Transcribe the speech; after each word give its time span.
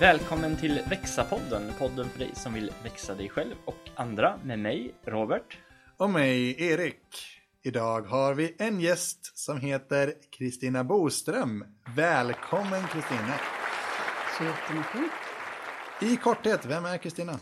Välkommen 0.00 0.56
till 0.56 0.80
Växa-podden, 0.90 1.62
podden 1.78 2.08
för 2.08 2.18
dig 2.18 2.30
som 2.34 2.54
vill 2.54 2.72
växa 2.82 3.14
dig 3.14 3.28
själv 3.28 3.54
och 3.64 3.90
andra 3.94 4.38
med 4.44 4.58
mig, 4.58 4.94
Robert. 5.04 5.58
Och 5.96 6.10
mig, 6.10 6.62
Erik. 6.62 7.02
Idag 7.62 8.02
har 8.02 8.34
vi 8.34 8.56
en 8.58 8.80
gäst 8.80 9.38
som 9.38 9.60
heter 9.60 10.14
Kristina 10.30 10.84
Boström. 10.84 11.64
Välkommen 11.96 12.82
Kristina! 12.82 13.34
Så 14.38 14.44
jättemycket. 14.44 15.12
I 16.02 16.16
korthet, 16.16 16.66
vem 16.66 16.84
är 16.84 16.98
Kristina? 16.98 17.32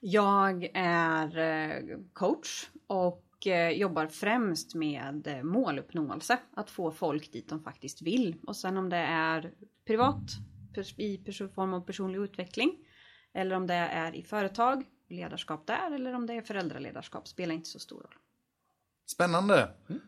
Jag 0.00 0.70
är 0.74 1.38
eh, 1.38 1.98
coach 2.12 2.68
och 2.86 3.46
eh, 3.46 3.70
jobbar 3.70 4.06
främst 4.06 4.74
med 4.74 5.26
eh, 5.26 5.42
måluppnåelse. 5.42 6.38
Att 6.56 6.70
få 6.70 6.90
folk 6.90 7.32
dit 7.32 7.48
de 7.48 7.60
faktiskt 7.60 8.02
vill. 8.02 8.36
Och 8.46 8.56
sen 8.56 8.76
om 8.76 8.88
det 8.88 8.96
är 8.96 9.52
privat, 9.86 10.30
i 10.78 11.32
form 11.54 11.74
av 11.74 11.80
personlig 11.80 12.18
utveckling. 12.18 12.78
Eller 13.32 13.56
om 13.56 13.66
det 13.66 13.74
är 13.74 14.14
i 14.14 14.22
företag, 14.22 14.84
ledarskap 15.08 15.66
där. 15.66 15.90
Eller 15.90 16.14
om 16.14 16.26
det 16.26 16.34
är 16.34 16.42
föräldraledarskap, 16.42 17.28
spelar 17.28 17.54
inte 17.54 17.68
så 17.68 17.78
stor 17.78 18.00
roll. 18.00 18.14
Spännande! 19.06 19.74
Mm. 19.88 20.00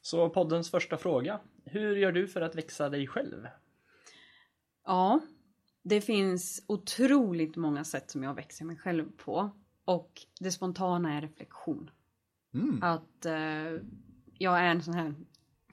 Så 0.00 0.30
poddens 0.30 0.70
första 0.70 0.96
fråga. 0.96 1.40
Hur 1.64 1.96
gör 1.96 2.12
du 2.12 2.28
för 2.28 2.40
att 2.40 2.54
växa 2.54 2.88
dig 2.88 3.06
själv? 3.06 3.48
Ja, 4.84 5.20
det 5.82 6.00
finns 6.00 6.64
otroligt 6.66 7.56
många 7.56 7.84
sätt 7.84 8.10
som 8.10 8.22
jag 8.22 8.34
växer 8.34 8.64
mig 8.64 8.76
själv 8.76 9.10
på. 9.16 9.50
Och 9.84 10.12
det 10.40 10.52
spontana 10.52 11.14
är 11.14 11.20
reflektion. 11.20 11.90
Mm. 12.54 12.82
Att 12.82 13.26
eh, 13.26 13.80
jag 14.38 14.58
är 14.58 14.64
en 14.64 14.82
sån 14.82 14.94
här 14.94 15.14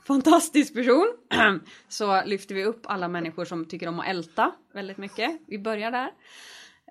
fantastisk 0.03 0.73
person. 0.73 1.13
Så 1.87 2.25
lyfter 2.25 2.55
vi 2.55 2.65
upp 2.65 2.81
alla 2.83 3.07
människor 3.07 3.45
som 3.45 3.65
tycker 3.65 3.87
om 3.87 3.99
att 3.99 4.07
älta 4.07 4.51
väldigt 4.73 4.97
mycket. 4.97 5.41
Vi 5.47 5.59
börjar 5.59 5.91
där. 5.91 6.07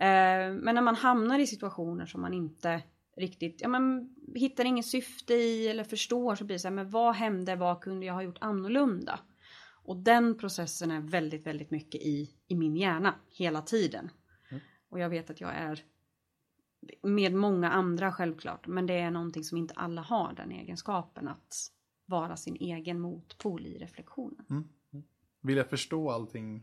Eh, 0.00 0.54
men 0.54 0.74
när 0.74 0.82
man 0.82 0.96
hamnar 0.96 1.38
i 1.38 1.46
situationer 1.46 2.06
som 2.06 2.20
man 2.20 2.34
inte 2.34 2.82
riktigt, 3.16 3.60
ja 3.60 3.68
men 3.68 4.14
hittar 4.34 4.64
inget 4.64 4.86
syfte 4.86 5.34
i 5.34 5.68
eller 5.68 5.84
förstår 5.84 6.34
så 6.34 6.44
blir 6.44 6.54
det 6.54 6.60
så 6.60 6.68
här, 6.68 6.74
men 6.74 6.90
vad 6.90 7.14
hände, 7.14 7.56
vad 7.56 7.80
kunde 7.80 8.06
jag 8.06 8.14
ha 8.14 8.22
gjort 8.22 8.38
annorlunda? 8.40 9.20
Och 9.84 9.96
den 9.96 10.38
processen 10.38 10.90
är 10.90 11.00
väldigt, 11.00 11.46
väldigt 11.46 11.70
mycket 11.70 12.00
i, 12.00 12.30
i 12.48 12.54
min 12.54 12.76
hjärna 12.76 13.14
hela 13.28 13.62
tiden. 13.62 14.10
Mm. 14.50 14.62
Och 14.90 14.98
jag 14.98 15.08
vet 15.08 15.30
att 15.30 15.40
jag 15.40 15.54
är 15.54 15.84
med 17.02 17.34
många 17.34 17.70
andra 17.70 18.12
självklart, 18.12 18.66
men 18.66 18.86
det 18.86 18.98
är 18.98 19.10
någonting 19.10 19.44
som 19.44 19.58
inte 19.58 19.74
alla 19.74 20.02
har 20.02 20.32
den 20.32 20.50
egenskapen 20.52 21.28
att 21.28 21.70
vara 22.10 22.36
sin 22.36 22.56
egen 22.60 23.00
motpol 23.00 23.66
i 23.66 23.78
reflektionen. 23.78 24.46
Mm. 24.50 24.64
Mm. 24.92 25.04
Vill 25.40 25.56
jag 25.56 25.70
förstå 25.70 26.10
allting? 26.10 26.62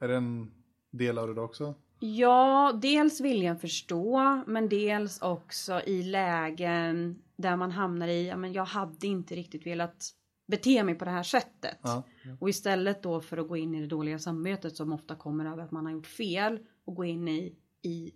Är 0.00 0.08
det 0.08 0.16
en 0.16 0.50
del 0.90 1.18
av 1.18 1.34
det 1.34 1.40
också? 1.40 1.74
Ja, 2.00 2.78
dels 2.82 3.20
vill 3.20 3.42
jag 3.42 3.60
förstå, 3.60 4.40
men 4.46 4.68
dels 4.68 5.22
också 5.22 5.80
i 5.80 6.02
lägen 6.02 7.22
där 7.36 7.56
man 7.56 7.70
hamnar 7.70 8.08
i, 8.08 8.28
ja 8.28 8.36
men 8.36 8.52
jag 8.52 8.64
hade 8.64 9.06
inte 9.06 9.34
riktigt 9.34 9.66
velat 9.66 10.14
bete 10.46 10.84
mig 10.84 10.94
på 10.94 11.04
det 11.04 11.10
här 11.10 11.22
sättet. 11.22 11.78
Ja. 11.82 12.02
Och 12.40 12.48
istället 12.48 13.02
då 13.02 13.20
för 13.20 13.36
att 13.36 13.48
gå 13.48 13.56
in 13.56 13.74
i 13.74 13.80
det 13.80 13.86
dåliga 13.86 14.18
samvetet 14.18 14.76
som 14.76 14.92
ofta 14.92 15.14
kommer 15.14 15.52
över 15.52 15.62
att 15.62 15.70
man 15.70 15.86
har 15.86 15.92
gjort 15.92 16.06
fel 16.06 16.58
och 16.84 16.94
gå 16.94 17.04
in 17.04 17.28
i, 17.28 17.54
i 17.82 18.12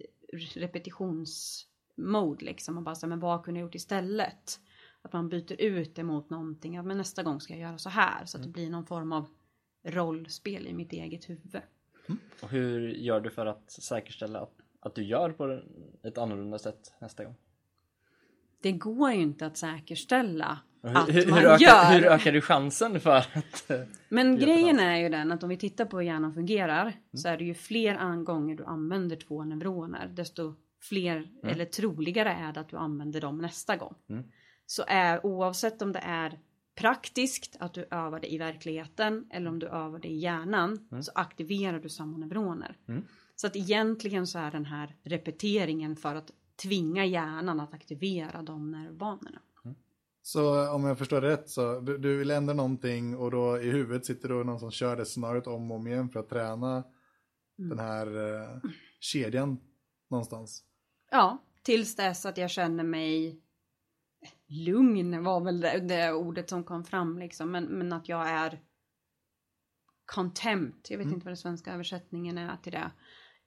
repetitionsmode 0.55 2.45
liksom 2.45 2.77
och 2.77 2.83
bara 2.83 2.95
säga 2.95 3.09
men 3.09 3.21
vad 3.21 3.45
kunde 3.45 3.61
jag 3.61 3.67
gjort 3.67 3.75
istället? 3.75 4.61
Att 5.03 5.13
man 5.13 5.29
byter 5.29 5.61
ut 5.61 5.95
det 5.95 6.03
mot 6.03 6.31
någonting, 6.31 6.75
ja 6.75 6.83
men 6.83 6.99
nästa 6.99 7.23
gång 7.23 7.41
ska 7.41 7.53
jag 7.53 7.63
göra 7.63 7.79
så 7.79 7.91
här 7.91 8.25
så 8.25 8.37
att 8.37 8.43
det 8.43 8.47
mm. 8.47 8.53
blir 8.53 8.71
någon 8.71 8.87
form 8.87 9.13
av 9.13 9.29
rollspel 9.85 10.67
i 10.67 10.73
mitt 10.73 10.93
eget 10.93 11.31
huvud. 11.31 11.63
Mm. 12.09 12.19
Och 12.43 12.51
hur 12.51 12.89
gör 12.89 13.21
du 13.21 13.31
för 13.31 13.47
att 13.47 13.71
säkerställa 13.71 14.41
att, 14.41 14.55
att 14.81 14.95
du 14.95 15.05
gör 15.05 15.31
på 15.31 15.63
ett 16.03 16.19
annorlunda 16.19 16.59
sätt 16.59 16.95
nästa 17.01 17.25
gång? 17.25 17.35
Det 18.63 18.73
går 18.73 19.13
ju 19.13 19.21
inte 19.21 19.47
att 19.47 19.57
säkerställa 19.57 20.59
hur, 20.83 20.97
att 20.97 21.09
hur, 21.09 21.27
man 21.27 21.39
hur 21.39 21.47
ökar, 21.47 21.67
gör. 21.67 22.01
Hur 22.01 22.07
ökar 22.07 22.33
du 22.33 22.41
chansen 22.41 23.01
för 23.01 23.17
att... 23.17 23.71
Eh, 23.71 23.81
Men 24.09 24.39
grejen 24.39 24.79
är 24.79 24.97
ju 24.97 25.09
den 25.09 25.33
att 25.33 25.43
om 25.43 25.49
vi 25.49 25.57
tittar 25.57 25.85
på 25.85 25.99
hur 25.99 26.07
hjärnan 26.07 26.35
fungerar 26.35 26.83
mm. 26.83 26.95
så 27.13 27.29
är 27.29 27.37
det 27.37 27.45
ju 27.45 27.55
fler 27.55 28.25
gånger 28.25 28.57
du 28.57 28.65
använder 28.65 29.17
två 29.17 29.45
neuroner 29.45 30.09
desto 30.15 30.55
fler 30.81 31.17
mm. 31.17 31.31
eller 31.43 31.65
troligare 31.65 32.33
är 32.33 32.53
det 32.53 32.61
att 32.61 32.69
du 32.69 32.77
använder 32.77 33.21
dem 33.21 33.39
nästa 33.39 33.77
gång. 33.77 33.95
Mm. 34.09 34.25
Så 34.67 34.85
är 34.87 35.27
oavsett 35.27 35.83
om 35.83 35.93
det 35.93 35.99
är 35.99 36.39
praktiskt 36.75 37.57
att 37.61 37.75
du 37.75 37.87
övar 37.91 38.21
det 38.21 38.33
i 38.33 38.39
verkligheten 38.39 39.27
eller 39.31 39.51
om 39.51 39.59
du 39.59 39.67
övar 39.67 39.99
det 39.99 40.09
i 40.09 40.19
hjärnan 40.19 40.89
mm. 40.91 41.03
så 41.03 41.13
aktiverar 41.15 41.81
du 41.81 41.89
samma 41.89 42.19
neuroner. 42.19 42.77
Mm. 42.89 43.05
Så 43.37 43.47
att 43.47 43.57
egentligen 43.57 44.27
så 44.27 44.39
är 44.39 44.51
den 44.51 44.65
här 44.65 44.97
repeteringen 45.03 45.97
för 45.97 46.15
att 46.15 46.31
tvinga 46.63 47.05
hjärnan 47.05 47.61
att 47.61 47.75
aktivera 47.75 48.43
de 48.43 48.71
nervbanorna. 48.71 49.41
Mm. 49.65 49.77
Så 50.23 50.71
om 50.71 50.85
jag 50.85 50.99
förstår 50.99 51.21
rätt 51.21 51.51
så 51.51 51.81
du, 51.81 51.99
du 51.99 52.17
vill 52.17 52.31
ändra 52.31 52.55
någonting 52.55 53.17
och 53.17 53.31
då 53.31 53.61
i 53.61 53.71
huvudet 53.71 54.07
sitter 54.07 54.29
då 54.29 54.35
någon 54.35 54.61
som 54.61 54.71
kör 54.71 54.97
det 54.97 55.05
scenariot 55.05 55.47
om 55.47 55.71
och 55.71 55.77
om 55.77 55.87
igen 55.87 56.09
för 56.09 56.21
att 56.21 56.29
träna 56.29 56.85
mm. 57.59 57.69
den 57.69 57.79
här 57.79 58.07
eh, 58.07 58.59
kedjan 59.01 59.59
någonstans? 60.11 60.65
Ja, 61.11 61.39
tills 61.63 61.97
dess 61.97 62.27
att 62.27 62.39
jag 62.39 62.51
känner 62.51 62.85
mig 62.85 63.41
lugn 64.53 65.25
var 65.25 65.41
väl 65.41 65.61
det, 65.61 65.81
det, 65.81 66.13
ordet 66.13 66.51
som 66.51 66.65
kom 66.65 66.85
fram 66.85 67.19
liksom. 67.19 67.51
Men, 67.51 67.65
men 67.65 67.93
att 67.93 68.09
jag 68.09 68.29
är 68.29 68.61
contempt, 70.05 70.91
jag 70.91 70.99
vet 70.99 71.05
mm. 71.05 71.15
inte 71.15 71.25
vad 71.25 71.31
den 71.31 71.37
svenska 71.37 71.73
översättningen 71.73 72.39
är 72.39 72.57
till 72.57 72.73
det. 72.73 72.91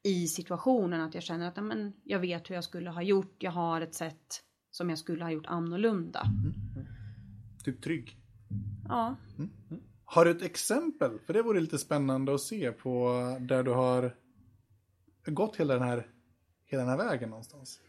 I 0.03 0.27
situationen 0.27 1.01
att 1.01 1.13
jag 1.13 1.23
känner 1.23 1.47
att 1.47 1.63
men, 1.63 1.93
jag 2.03 2.19
vet 2.19 2.49
hur 2.49 2.55
jag 2.55 2.63
skulle 2.63 2.89
ha 2.89 3.01
gjort, 3.01 3.35
jag 3.39 3.51
har 3.51 3.81
ett 3.81 3.95
sätt 3.95 4.41
som 4.71 4.89
jag 4.89 4.99
skulle 4.99 5.23
ha 5.23 5.31
gjort 5.31 5.45
annorlunda. 5.45 6.21
Mm. 6.21 6.87
Typ 7.63 7.83
trygg? 7.83 8.17
Ja. 8.87 9.15
Mm. 9.37 9.49
Har 10.05 10.25
du 10.25 10.31
ett 10.31 10.41
exempel? 10.41 11.19
För 11.19 11.33
det 11.33 11.41
vore 11.41 11.59
lite 11.59 11.77
spännande 11.77 12.35
att 12.35 12.41
se 12.41 12.71
på 12.71 13.11
där 13.39 13.63
du 13.63 13.71
har 13.71 14.15
gått 15.25 15.55
hela 15.55 15.73
den 15.73 15.83
här, 15.83 16.07
hela 16.65 16.83
den 16.83 16.89
här 16.89 17.09
vägen 17.09 17.29
någonstans. 17.29 17.79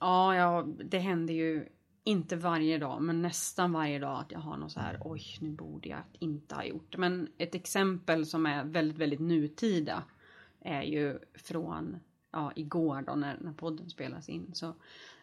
Ja, 0.00 0.34
ja, 0.34 0.66
det 0.84 0.98
händer 0.98 1.34
ju 1.34 1.68
inte 2.04 2.36
varje 2.36 2.78
dag, 2.78 3.02
men 3.02 3.22
nästan 3.22 3.72
varje 3.72 3.98
dag 3.98 4.20
att 4.20 4.32
jag 4.32 4.38
har 4.38 4.56
något 4.56 4.72
så 4.72 4.80
här, 4.80 4.98
oj, 5.00 5.22
nu 5.40 5.50
borde 5.50 5.88
jag 5.88 6.02
inte 6.18 6.54
ha 6.54 6.64
gjort. 6.64 6.96
Men 6.96 7.28
ett 7.38 7.54
exempel 7.54 8.26
som 8.26 8.46
är 8.46 8.64
väldigt, 8.64 8.98
väldigt 8.98 9.20
nutida 9.20 10.02
är 10.60 10.82
ju 10.82 11.18
från, 11.34 11.96
ja, 12.32 12.52
igår 12.56 13.02
då 13.06 13.14
när, 13.14 13.38
när 13.40 13.52
podden 13.52 13.90
spelas 13.90 14.28
in 14.28 14.54
så 14.54 14.74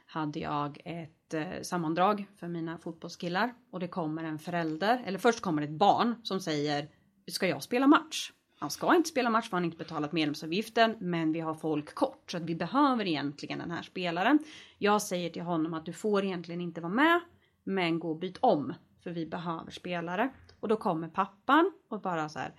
hade 0.05 0.39
jag 0.39 0.81
ett 0.85 1.33
eh, 1.33 1.61
sammandrag 1.61 2.25
för 2.37 2.47
mina 2.47 2.77
fotbollskillar 2.77 3.53
och 3.71 3.79
det 3.79 3.87
kommer 3.87 4.23
en 4.23 4.39
förälder, 4.39 5.03
eller 5.05 5.19
först 5.19 5.41
kommer 5.41 5.61
ett 5.61 5.69
barn 5.69 6.15
som 6.23 6.39
säger, 6.39 6.89
ska 7.27 7.47
jag 7.47 7.63
spela 7.63 7.87
match? 7.87 8.31
Han 8.65 8.71
ska 8.71 8.95
inte 8.95 9.09
spela 9.09 9.29
match 9.29 9.49
för 9.49 9.57
han 9.57 9.63
har 9.63 9.65
inte 9.65 9.77
betalat 9.77 10.11
medlemsavgiften 10.11 10.95
men 10.99 11.31
vi 11.31 11.39
har 11.39 11.53
folk 11.53 11.95
kort 11.95 12.31
så 12.31 12.37
att 12.37 12.43
vi 12.43 12.55
behöver 12.55 13.07
egentligen 13.07 13.59
den 13.59 13.71
här 13.71 13.81
spelaren. 13.81 14.39
Jag 14.77 15.01
säger 15.01 15.29
till 15.29 15.41
honom 15.41 15.73
att 15.73 15.85
du 15.85 15.93
får 15.93 16.23
egentligen 16.23 16.61
inte 16.61 16.81
vara 16.81 16.93
med 16.93 17.19
men 17.63 17.99
gå 17.99 18.09
och 18.09 18.19
byt 18.19 18.37
om 18.39 18.73
för 19.03 19.11
vi 19.11 19.25
behöver 19.25 19.71
spelare. 19.71 20.29
Och 20.59 20.67
då 20.67 20.75
kommer 20.75 21.07
pappan 21.07 21.71
och 21.89 22.01
bara 22.01 22.29
så 22.29 22.39
här 22.39 22.53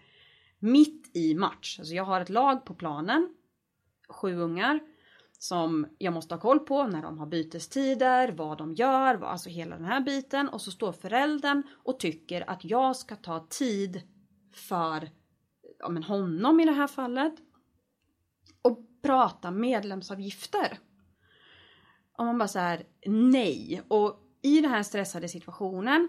mitt 0.59 1.17
i 1.17 1.35
match. 1.35 1.79
Alltså 1.79 1.95
jag 1.95 2.05
har 2.05 2.21
ett 2.21 2.31
lag 2.31 2.65
på 2.65 2.75
planen, 2.75 3.35
sju 4.09 4.37
ungar 4.37 4.81
som 5.39 5.87
jag 5.99 6.13
måste 6.13 6.35
ha 6.35 6.41
koll 6.41 6.59
på 6.59 6.87
när 6.87 7.03
de 7.03 7.19
har 7.19 7.27
bytestider, 7.27 8.33
vad 8.33 8.59
de 8.59 8.75
gör, 8.75 9.25
alltså 9.25 9.49
hela 9.49 9.77
den 9.77 9.85
här 9.85 10.01
biten. 10.01 10.49
Och 10.49 10.61
så 10.61 10.71
står 10.71 10.93
föräldern 10.93 11.63
och 11.85 11.99
tycker 11.99 12.51
att 12.51 12.65
jag 12.65 12.97
ska 12.97 13.17
ta 13.17 13.47
tid 13.51 14.03
för 14.53 15.09
ja, 15.79 15.89
men 15.89 16.03
honom 16.03 16.61
i 16.61 16.65
det 16.65 16.73
här 16.73 16.87
fallet 16.87 17.35
och 18.63 18.79
prata 19.03 19.51
medlemsavgifter. 19.51 20.79
Och 22.13 22.25
man 22.25 22.39
bara 22.39 22.49
så 22.49 22.59
här, 22.59 22.87
nej. 23.07 23.83
Och 23.89 24.21
i 24.43 24.61
den 24.61 24.71
här 24.71 24.83
stressade 24.83 25.29
situationen 25.29 26.09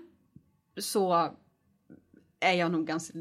så 0.77 1.35
är 2.39 2.53
jag 2.53 2.71
nog 2.71 2.87
ganska, 2.87 3.17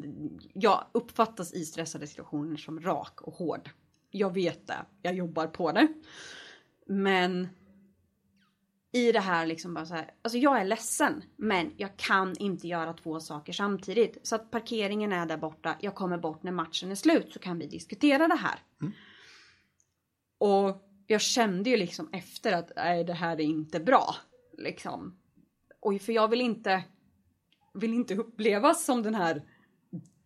jag 0.52 0.84
uppfattas 0.92 1.54
i 1.54 1.64
stressade 1.64 2.06
situationer 2.06 2.56
som 2.56 2.80
rak 2.80 3.20
och 3.20 3.34
hård. 3.34 3.70
Jag 4.10 4.34
vet 4.34 4.66
det, 4.66 4.86
jag 5.02 5.14
jobbar 5.14 5.46
på 5.46 5.72
det. 5.72 5.88
Men 6.86 7.48
i 8.96 9.12
det 9.12 9.20
här 9.20 9.46
liksom 9.46 9.74
bara 9.74 9.86
så 9.86 9.94
här, 9.94 10.10
alltså 10.22 10.38
jag 10.38 10.60
är 10.60 10.64
ledsen 10.64 11.22
men 11.36 11.72
jag 11.76 11.96
kan 11.96 12.36
inte 12.36 12.68
göra 12.68 12.92
två 12.92 13.20
saker 13.20 13.52
samtidigt. 13.52 14.18
Så 14.22 14.34
att 14.34 14.50
parkeringen 14.50 15.12
är 15.12 15.26
där 15.26 15.36
borta, 15.36 15.76
jag 15.80 15.94
kommer 15.94 16.18
bort 16.18 16.42
när 16.42 16.52
matchen 16.52 16.90
är 16.90 16.94
slut 16.94 17.32
så 17.32 17.38
kan 17.38 17.58
vi 17.58 17.66
diskutera 17.66 18.28
det 18.28 18.34
här. 18.34 18.58
Mm. 18.80 18.92
Och 20.38 20.82
jag 21.06 21.20
kände 21.20 21.70
ju 21.70 21.76
liksom 21.76 22.08
efter 22.12 22.52
att 22.52 22.72
nej 22.76 23.04
det 23.04 23.12
här 23.12 23.32
är 23.36 23.44
inte 23.44 23.80
bra. 23.80 24.14
Liksom. 24.58 25.18
Och 25.80 26.00
för 26.00 26.12
jag 26.12 26.28
vill 26.28 26.40
inte, 26.40 26.84
vill 27.74 27.94
inte 27.94 28.14
upplevas 28.14 28.84
som 28.84 29.02
den 29.02 29.14
här 29.14 29.42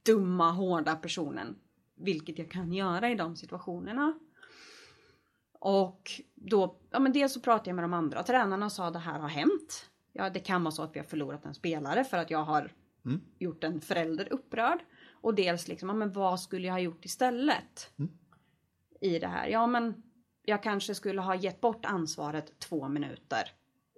dumma 0.03 0.51
hårda 0.51 0.97
personen. 0.97 1.59
vilket 1.97 2.39
jag 2.39 2.51
kan 2.51 2.73
göra 2.73 3.11
i 3.11 3.15
de 3.15 3.37
situationerna. 3.37 4.19
Och 5.63 6.11
då, 6.35 6.77
ja 6.91 6.99
men 6.99 7.13
dels 7.13 7.33
så 7.33 7.41
pratade 7.41 7.71
jag 7.71 7.75
med 7.77 7.85
de 7.85 7.93
andra 7.95 8.23
tränarna 8.23 8.67
och 8.67 8.73
sa 8.73 8.91
det 8.91 8.99
här 8.99 9.19
har 9.19 9.29
hänt. 9.29 9.91
Ja, 10.13 10.31
det 10.31 10.41
kan 10.41 10.65
vara 10.65 10.73
så 10.73 10.83
att 10.83 10.95
vi 10.97 10.99
har 11.01 11.07
förlorat 11.07 11.45
en 11.47 11.55
spelare 11.55 12.05
för 12.05 12.17
att 12.17 12.31
jag 12.31 12.45
har 12.45 12.73
Mm. 13.05 13.21
gjort 13.39 13.65
en 13.65 13.81
förälder 13.81 14.33
upprörd. 14.33 14.79
Och 15.11 15.35
dels 15.35 15.69
liksom, 15.69 15.89
ja, 15.89 15.95
men 15.95 16.13
vad 16.13 16.41
skulle 16.41 16.67
jag 16.67 16.75
ha 16.75 16.81
gjort 16.81 17.05
istället? 17.05 17.91
Mm. 17.99 18.11
I 19.01 19.19
det 19.19 19.27
här. 19.27 19.49
Ja, 19.49 19.67
men 19.67 20.03
jag 20.45 20.63
kanske 20.63 20.95
skulle 20.95 21.21
ha 21.21 21.35
gett 21.35 21.61
bort 21.61 21.85
ansvaret 21.85 22.59
två 22.59 22.89
minuter 22.89 23.43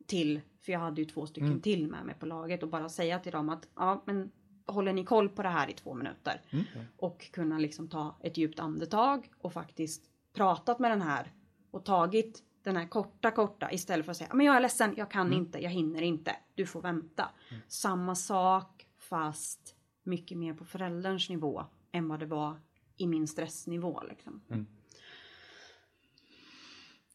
till, 0.07 0.41
för 0.61 0.73
jag 0.73 0.81
hade 0.81 1.01
ju 1.01 1.05
två 1.05 1.27
stycken 1.27 1.49
Mm. 1.49 1.61
till 1.61 1.87
med 1.89 2.07
mig 2.07 2.15
på 2.15 2.27
laget 2.27 2.63
och 2.63 2.69
bara 2.69 2.89
säga 2.89 3.19
till 3.19 3.33
dem 3.33 3.49
att 3.49 3.69
ja, 3.77 4.03
men 4.07 4.31
håller 4.67 4.93
ni 4.93 5.05
koll 5.05 5.29
på 5.29 5.43
det 5.43 5.49
här 5.49 5.71
i 5.71 5.73
två 5.73 5.95
minuter? 5.95 6.41
Mm. 6.51 6.65
Och 6.97 7.31
kunna 7.33 7.59
liksom 7.59 7.89
ta 7.89 8.17
ett 8.21 8.37
djupt 8.37 8.61
andetag 8.61 9.31
och 9.41 9.53
faktiskt 9.53 10.03
pratat 10.35 10.79
med 10.79 10.91
den 10.91 11.03
här 11.03 11.33
och 11.73 11.85
tagit 11.85 12.43
den 12.63 12.77
här 12.77 12.89
korta, 12.89 13.31
korta 13.31 13.73
istället 13.73 14.05
för 14.07 14.11
att 14.11 14.17
säga 14.17 14.35
men 14.35 14.47
jag 14.47 14.57
är 14.57 14.61
ledsen, 14.61 14.95
jag 14.97 15.11
kan 15.11 15.33
inte, 15.33 15.59
jag 15.59 15.71
hinner 15.71 16.03
inte, 16.03 16.37
du 16.55 16.67
får 16.67 16.83
vänta. 16.83 17.31
Samma 17.69 18.15
sak 18.15 18.87
fast 18.99 19.75
mycket 20.03 20.39
mer 20.39 20.55
på 20.55 20.65
förälderns 20.65 21.29
nivå 21.29 21.65
än 21.93 22.09
vad 22.09 22.21
det 22.21 22.27
var 22.27 22.61
i 22.97 23.07
min 23.07 23.29
stressnivå. 23.29 24.03
Liksom. 24.09 24.43
Mm. 24.51 24.67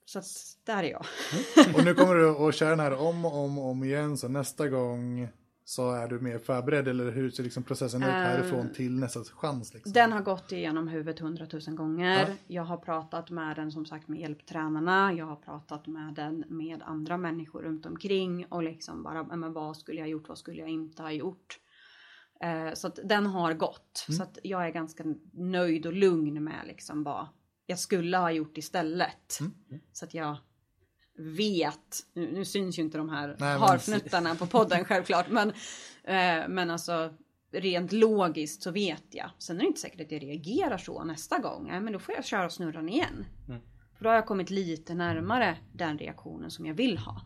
Så 0.06 0.20
att 0.20 0.26
där 0.64 0.84
är 0.84 0.92
jag. 0.92 1.06
Och 1.76 1.86
nu 1.86 1.94
kommer 1.94 2.16
du 2.16 2.30
att 2.30 2.56
köra 2.56 2.70
den 2.70 2.80
här 2.80 2.94
om 2.94 3.26
och 3.26 3.36
om 3.36 3.60
om 3.60 3.84
igen, 3.84 4.18
så 4.18 4.28
nästa 4.28 4.70
gång 4.70 5.28
så 5.70 5.92
är 5.92 6.08
du 6.08 6.20
mer 6.20 6.40
förberedd, 6.40 6.88
eller 6.88 7.12
hur 7.12 7.30
ser 7.30 7.44
liksom 7.44 7.64
processen 7.64 8.04
ut 8.04 8.10
härifrån 8.10 8.74
till 8.74 9.00
nästa 9.00 9.24
chans? 9.24 9.74
Liksom? 9.74 9.94
Den 9.94 10.12
har 10.12 10.22
gått 10.22 10.52
igenom 10.52 10.88
huvudet 10.88 11.20
hundratusen 11.20 11.76
gånger. 11.76 12.28
Ja. 12.28 12.36
Jag 12.48 12.64
har 12.64 12.78
pratat 12.78 13.30
med 13.30 13.56
den 13.56 13.72
som 13.72 13.86
sagt 13.86 14.08
med 14.08 14.20
hjälptränarna. 14.20 15.14
Jag 15.14 15.26
har 15.26 15.36
pratat 15.36 15.88
med 15.88 16.14
den 16.14 16.44
med 16.48 16.84
andra 16.84 17.18
människor 17.18 17.62
runt 17.62 17.86
omkring 17.86 18.46
och 18.46 18.64
liksom 18.64 19.04
bara, 19.04 19.26
"Ja, 19.30 19.36
men 19.36 19.54
vad 19.54 19.78
skulle 19.78 20.00
jag 20.00 20.10
gjort, 20.10 20.30
vad 20.30 20.38
skulle 20.38 20.60
jag 20.60 20.70
inte 20.70 21.02
ha 21.02 21.12
gjort? 21.12 21.60
Eh, 22.42 22.74
så 22.74 22.88
att 22.88 23.00
den 23.04 23.26
har 23.26 23.54
gått. 23.54 24.06
Så 24.10 24.24
att 24.24 24.38
jag 24.44 24.66
är 24.66 24.70
ganska 24.70 25.04
nöjd 25.34 25.86
och 25.86 25.94
lugn 25.94 26.44
med 26.44 26.62
liksom 26.68 27.04
vad 27.04 27.28
jag 27.66 27.80
skulle 27.80 28.18
ha 28.18 28.32
gjort 28.32 28.58
istället. 28.58 29.40
Så 29.94 30.06
att 30.06 30.14
jag 30.14 30.38
vet, 31.18 32.00
nu, 32.14 32.32
nu 32.32 32.46
syns 32.46 32.80
ju 32.80 32.84
inte 32.84 32.98
de 32.98 33.10
här 33.10 33.28
Nej, 33.28 33.36
men- 33.40 33.60
harfnuttarna 33.60 34.36
på 34.36 34.48
podden 34.48 34.86
självklart, 34.86 35.30
men, 35.30 35.50
eh, 36.04 36.48
men 36.48 36.70
alltså 36.72 37.14
rent 37.52 37.92
logiskt 37.92 38.64
så 38.64 38.72
vet 38.72 39.04
jag. 39.12 39.30
Sen 39.38 39.56
är 39.56 39.62
det 39.62 39.68
inte 39.68 39.80
säkert 39.80 40.02
att 40.02 40.12
jag 40.12 40.24
reagerar 40.24 40.78
så 40.78 41.04
nästa 41.04 41.40
gång. 41.40 41.68
Nej, 41.68 41.82
men 41.82 41.94
då 41.94 42.00
får 42.00 42.16
jag 42.16 42.26
köra 42.26 42.50
snurran 42.50 42.90
igen. 42.90 43.26
Mm. 43.48 43.62
För 43.98 44.04
då 44.04 44.10
har 44.10 44.16
jag 44.16 44.26
kommit 44.26 44.50
lite 44.50 44.94
närmare 44.94 45.58
den 45.74 45.98
reaktionen 45.98 46.52
som 46.52 46.66
jag 46.66 46.74
vill 46.74 46.98
ha. 46.98 47.22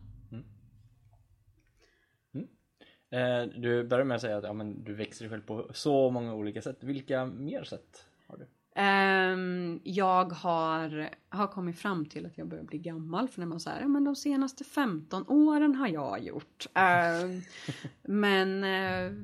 Eh, 3.13 3.43
du 3.43 3.83
börjar 3.83 4.05
med 4.05 4.15
att 4.15 4.21
säga 4.21 4.37
att 4.37 4.43
ja, 4.43 4.53
men 4.53 4.83
du 4.83 4.93
växer 4.93 5.25
dig 5.25 5.29
själv 5.29 5.41
på 5.41 5.69
så 5.73 6.09
många 6.09 6.33
olika 6.33 6.61
sätt. 6.61 6.77
Vilka 6.83 7.25
mer 7.25 7.63
sätt 7.63 8.05
har 8.27 8.37
du? 8.37 8.47
Ehm, 8.75 9.79
jag 9.83 10.31
har, 10.31 11.09
har 11.29 11.47
kommit 11.47 11.79
fram 11.79 12.05
till 12.05 12.25
att 12.25 12.37
jag 12.37 12.47
börjar 12.47 12.63
bli 12.63 12.79
gammal 12.79 13.27
för 13.27 13.39
när 13.39 13.47
man 13.47 13.59
säger 13.59 13.81
ja 13.81 13.87
men 13.87 14.03
de 14.03 14.15
senaste 14.15 14.63
15 14.63 15.27
åren 15.27 15.75
har 15.75 15.87
jag 15.87 16.23
gjort. 16.23 16.67
Ehm, 16.73 17.41
men, 18.01 18.63
eh, 18.63 19.23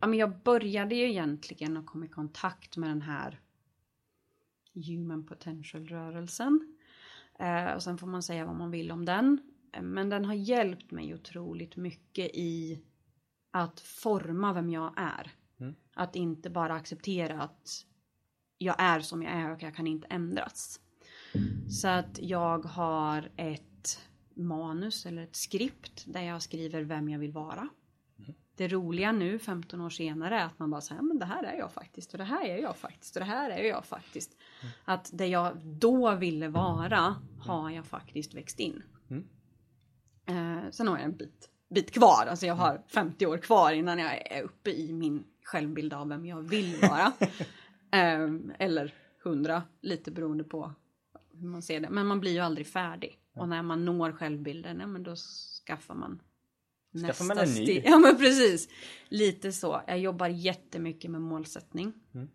ja, 0.00 0.06
men 0.06 0.14
jag 0.18 0.38
började 0.42 0.94
ju 0.94 1.10
egentligen 1.10 1.76
att 1.76 1.86
komma 1.86 2.04
i 2.04 2.08
kontakt 2.08 2.76
med 2.76 2.90
den 2.90 3.02
här 3.02 3.40
Human 4.74 5.26
Potential-rörelsen. 5.26 6.76
Eh, 7.38 7.72
och 7.74 7.82
sen 7.82 7.98
får 7.98 8.06
man 8.06 8.22
säga 8.22 8.46
vad 8.46 8.56
man 8.56 8.70
vill 8.70 8.92
om 8.92 9.04
den. 9.04 9.38
Eh, 9.72 9.82
Men 9.82 10.08
den 10.08 10.24
har 10.24 10.34
hjälpt 10.34 10.90
mig 10.90 11.14
otroligt 11.14 11.76
mycket 11.76 12.30
i 12.34 12.82
att 13.50 13.80
forma 13.80 14.52
vem 14.52 14.70
jag 14.70 14.92
är. 14.96 15.32
Mm. 15.60 15.74
Att 15.94 16.16
inte 16.16 16.50
bara 16.50 16.74
acceptera 16.74 17.42
att 17.42 17.86
jag 18.64 18.74
är 18.78 19.00
som 19.00 19.22
jag 19.22 19.32
är 19.32 19.52
och 19.52 19.62
jag 19.62 19.74
kan 19.74 19.86
inte 19.86 20.06
ändras. 20.10 20.80
Så 21.68 21.88
att 21.88 22.18
jag 22.22 22.64
har 22.64 23.30
ett 23.36 24.00
manus 24.34 25.06
eller 25.06 25.22
ett 25.22 25.36
skript 25.36 26.04
där 26.06 26.22
jag 26.22 26.42
skriver 26.42 26.82
vem 26.82 27.08
jag 27.08 27.18
vill 27.18 27.32
vara. 27.32 27.68
Det 28.56 28.68
roliga 28.68 29.12
nu 29.12 29.38
15 29.38 29.80
år 29.80 29.90
senare 29.90 30.40
är 30.40 30.44
att 30.44 30.58
man 30.58 30.70
bara 30.70 30.80
säger 30.80 31.02
men 31.02 31.18
det 31.18 31.24
här 31.24 31.44
är 31.44 31.58
jag 31.58 31.72
faktiskt 31.72 32.12
och 32.12 32.18
det 32.18 32.24
här 32.24 32.48
är 32.48 32.58
jag 32.58 32.76
faktiskt 32.76 33.16
och 33.16 33.20
det 33.20 33.26
här 33.26 33.50
är 33.50 33.64
jag 33.64 33.84
faktiskt. 33.84 34.36
Att 34.84 35.10
det 35.12 35.26
jag 35.26 35.56
då 35.64 36.14
ville 36.14 36.48
vara 36.48 37.16
har 37.40 37.70
jag 37.70 37.86
faktiskt 37.86 38.34
växt 38.34 38.60
in. 38.60 38.82
Mm. 39.10 39.24
Eh, 40.26 40.70
sen 40.70 40.88
har 40.88 40.96
jag 40.96 41.04
en 41.04 41.16
bit, 41.16 41.48
bit 41.70 41.90
kvar, 41.90 42.26
alltså 42.30 42.46
jag 42.46 42.54
har 42.54 42.82
50 42.88 43.26
år 43.26 43.38
kvar 43.38 43.72
innan 43.72 43.98
jag 43.98 44.32
är 44.32 44.42
uppe 44.42 44.70
i 44.70 44.92
min 44.92 45.24
självbild 45.44 45.92
av 45.92 46.08
vem 46.08 46.26
jag 46.26 46.42
vill 46.42 46.76
vara. 46.80 47.12
Ehm, 47.94 48.52
eller 48.58 48.94
100, 49.22 49.62
lite 49.80 50.10
beroende 50.10 50.44
på 50.44 50.72
hur 51.32 51.48
man 51.48 51.62
ser 51.62 51.80
det. 51.80 51.90
Men 51.90 52.06
man 52.06 52.20
blir 52.20 52.32
ju 52.32 52.38
aldrig 52.38 52.66
färdig. 52.66 53.20
Och 53.34 53.48
när 53.48 53.62
man 53.62 53.84
når 53.84 54.12
självbilden, 54.12 54.80
ja, 54.80 54.86
men 54.86 55.02
då 55.02 55.16
skaffar 55.66 55.94
man 55.94 56.22
Skaffar 57.06 57.24
man 57.24 57.38
en 57.38 57.54
ny? 57.54 57.80
Ja 57.84 57.98
men 57.98 58.16
precis. 58.16 58.68
Lite 59.08 59.52
så. 59.52 59.82
Jag 59.86 59.98
jobbar 59.98 60.28
jättemycket 60.28 61.10
med 61.10 61.20
målsättning. 61.20 61.92
Mm. 62.14 62.28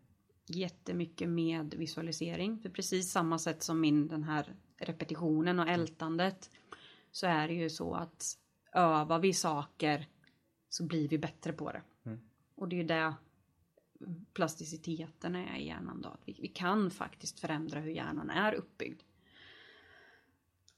Jättemycket 0.47 1.29
med 1.29 1.73
visualisering. 1.73 2.59
För 2.59 2.69
precis 2.69 3.11
samma 3.11 3.39
sätt 3.39 3.63
som 3.63 3.81
min 3.81 4.07
den 4.07 4.23
här 4.23 4.55
repetitionen 4.77 5.59
och 5.59 5.67
ältandet. 5.67 6.49
Så 7.11 7.27
är 7.27 7.47
det 7.47 7.53
ju 7.53 7.69
så 7.69 7.93
att 7.93 8.37
övar 8.73 9.19
vi 9.19 9.33
saker 9.33 10.07
så 10.69 10.83
blir 10.83 11.07
vi 11.07 11.17
bättre 11.17 11.53
på 11.53 11.71
det. 11.71 11.81
Mm. 12.05 12.19
Och 12.55 12.69
det 12.69 12.75
är 12.75 12.77
ju 12.77 12.83
det 12.83 13.13
plasticiteten 14.33 15.35
är 15.35 15.57
i 15.57 15.67
hjärnan 15.67 16.01
då. 16.01 16.17
Vi, 16.25 16.37
vi 16.41 16.47
kan 16.47 16.91
faktiskt 16.91 17.39
förändra 17.39 17.79
hur 17.79 17.91
hjärnan 17.91 18.29
är 18.29 18.53
uppbyggd. 18.53 19.01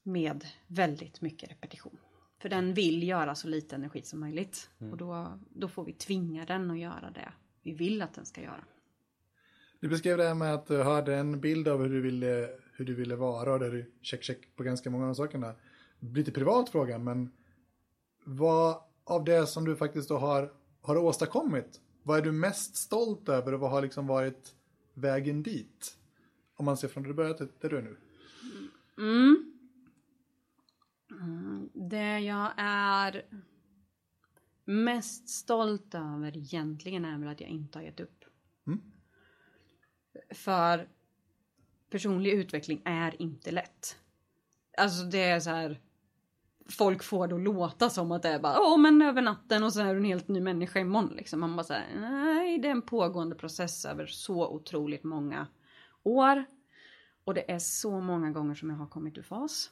Med 0.02 0.46
väldigt 0.66 1.20
mycket 1.20 1.50
repetition. 1.50 1.98
För 2.38 2.48
den 2.48 2.74
vill 2.74 3.02
göra 3.02 3.34
så 3.34 3.48
lite 3.48 3.76
energi 3.76 4.02
som 4.02 4.20
möjligt. 4.20 4.70
Och 4.90 4.96
då, 4.96 5.38
då 5.50 5.68
får 5.68 5.84
vi 5.84 5.92
tvinga 5.92 6.44
den 6.44 6.70
att 6.70 6.78
göra 6.78 7.10
det 7.10 7.32
vi 7.62 7.72
vill 7.72 8.02
att 8.02 8.14
den 8.14 8.26
ska 8.26 8.40
göra. 8.40 8.64
Du 9.80 9.88
beskrev 9.88 10.16
det 10.16 10.24
här 10.24 10.34
med 10.34 10.54
att 10.54 10.66
du 10.66 10.82
hade 10.82 11.16
en 11.16 11.40
bild 11.40 11.68
av 11.68 11.82
hur 11.82 11.88
du 11.88 12.00
ville, 12.00 12.50
hur 12.72 12.84
du 12.84 12.94
ville 12.94 13.16
vara 13.16 13.52
och 13.52 13.58
där 13.58 13.70
du 13.70 13.92
check 14.02 14.22
check 14.22 14.56
på 14.56 14.62
ganska 14.62 14.90
många 14.90 15.08
av 15.08 15.14
sakerna. 15.14 15.54
Lite 15.98 16.32
privat 16.32 16.68
fråga, 16.68 16.98
men 16.98 17.32
vad 18.24 18.76
av 19.04 19.24
det 19.24 19.46
som 19.46 19.64
du 19.64 19.76
faktiskt 19.76 20.10
har, 20.10 20.52
har 20.80 20.96
åstadkommit, 20.96 21.80
vad 22.02 22.18
är 22.18 22.22
du 22.22 22.32
mest 22.32 22.76
stolt 22.76 23.28
över 23.28 23.54
och 23.54 23.60
vad 23.60 23.70
har 23.70 23.82
liksom 23.82 24.06
varit 24.06 24.54
vägen 24.94 25.42
dit? 25.42 25.96
Om 26.54 26.64
man 26.64 26.76
ser 26.76 26.88
från 26.88 27.02
där 27.02 27.10
du 27.10 27.14
började 27.14 27.38
till 27.38 27.48
där 27.60 27.68
du 27.68 27.78
är 27.78 27.82
nu. 27.82 27.96
Mm. 28.98 29.52
Mm, 31.10 31.70
Det 31.74 32.18
jag 32.18 32.52
är 32.56 33.26
mest 34.64 35.28
stolt 35.28 35.94
över 35.94 36.36
egentligen 36.36 37.04
är 37.04 37.18
väl 37.18 37.28
att 37.28 37.40
jag 37.40 37.50
inte 37.50 37.78
har 37.78 37.84
gett 37.84 38.00
upp. 38.00 38.24
Mm. 38.66 38.80
För 40.30 40.88
personlig 41.90 42.32
utveckling 42.32 42.82
är 42.84 43.22
inte 43.22 43.50
lätt. 43.50 43.96
Alltså 44.78 45.04
det 45.04 45.22
är 45.22 45.40
så 45.40 45.50
här. 45.50 45.80
Folk 46.68 47.02
får 47.02 47.28
det 47.28 47.34
att 47.34 47.40
låta 47.40 47.90
som 47.90 48.12
att 48.12 48.22
det 48.22 48.28
är 48.28 48.38
bara, 48.38 48.60
åh 48.60 48.78
men 48.78 49.02
över 49.02 49.22
natten 49.22 49.64
och 49.64 49.72
så 49.72 49.80
är 49.80 49.94
du 49.94 49.98
en 49.98 50.04
helt 50.04 50.28
ny 50.28 50.40
människa 50.40 50.80
imorgon 50.80 51.12
liksom. 51.16 51.40
Man 51.40 51.56
bara 51.56 51.64
säger, 51.64 52.00
nej 52.00 52.58
det 52.58 52.68
är 52.68 52.72
en 52.72 52.82
pågående 52.82 53.34
process 53.34 53.84
över 53.84 54.06
så 54.06 54.48
otroligt 54.48 55.04
många 55.04 55.46
år. 56.02 56.44
Och 57.24 57.34
det 57.34 57.50
är 57.50 57.58
så 57.58 58.00
många 58.00 58.30
gånger 58.30 58.54
som 58.54 58.70
jag 58.70 58.76
har 58.76 58.86
kommit 58.86 59.18
ur 59.18 59.22
fas. 59.22 59.70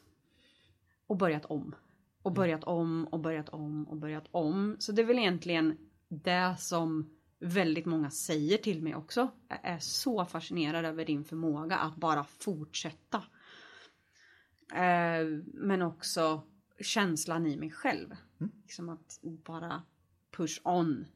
Och 1.06 1.16
börjat 1.16 1.44
om. 1.44 1.75
Och 2.23 2.32
börjat 2.32 2.64
om 2.64 3.04
och 3.04 3.20
börjat 3.20 3.49
om 3.49 3.88
och 3.88 3.97
börjat 3.97 4.26
om. 4.30 4.76
Så 4.78 4.92
det 4.92 5.02
är 5.02 5.06
väl 5.06 5.18
egentligen 5.18 5.78
det 6.09 6.56
som 6.59 7.11
väldigt 7.38 7.87
många 7.87 8.11
säger 8.11 8.59
till 8.59 8.82
mig 8.82 8.94
också. 8.94 9.28
Jag 9.49 9.59
är 9.62 9.78
så 9.78 10.25
fascinerad 10.25 10.85
över 10.85 11.04
din 11.04 11.25
förmåga 11.25 11.76
att 11.76 11.97
bara 11.97 12.25
fortsätta. 12.25 13.23
Eh, 14.73 15.26
men 15.54 15.82
också 15.82 16.42
känslan 16.80 17.46
i 17.46 17.56
mig 17.56 17.70
själv. 17.70 18.16
Liksom 18.62 18.88
att 18.88 19.20
bara 19.22 19.82
push 20.30 20.60
on. 20.64 21.06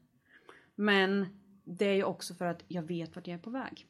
Men 0.75 1.25
det 1.63 1.85
är 1.85 1.93
ju 1.93 2.03
också 2.03 2.33
för 2.33 2.45
att 2.45 2.63
jag 2.67 2.83
vet 2.83 3.15
vart 3.15 3.27
jag 3.27 3.33
är 3.33 3.43
på 3.43 3.49
väg. 3.49 3.87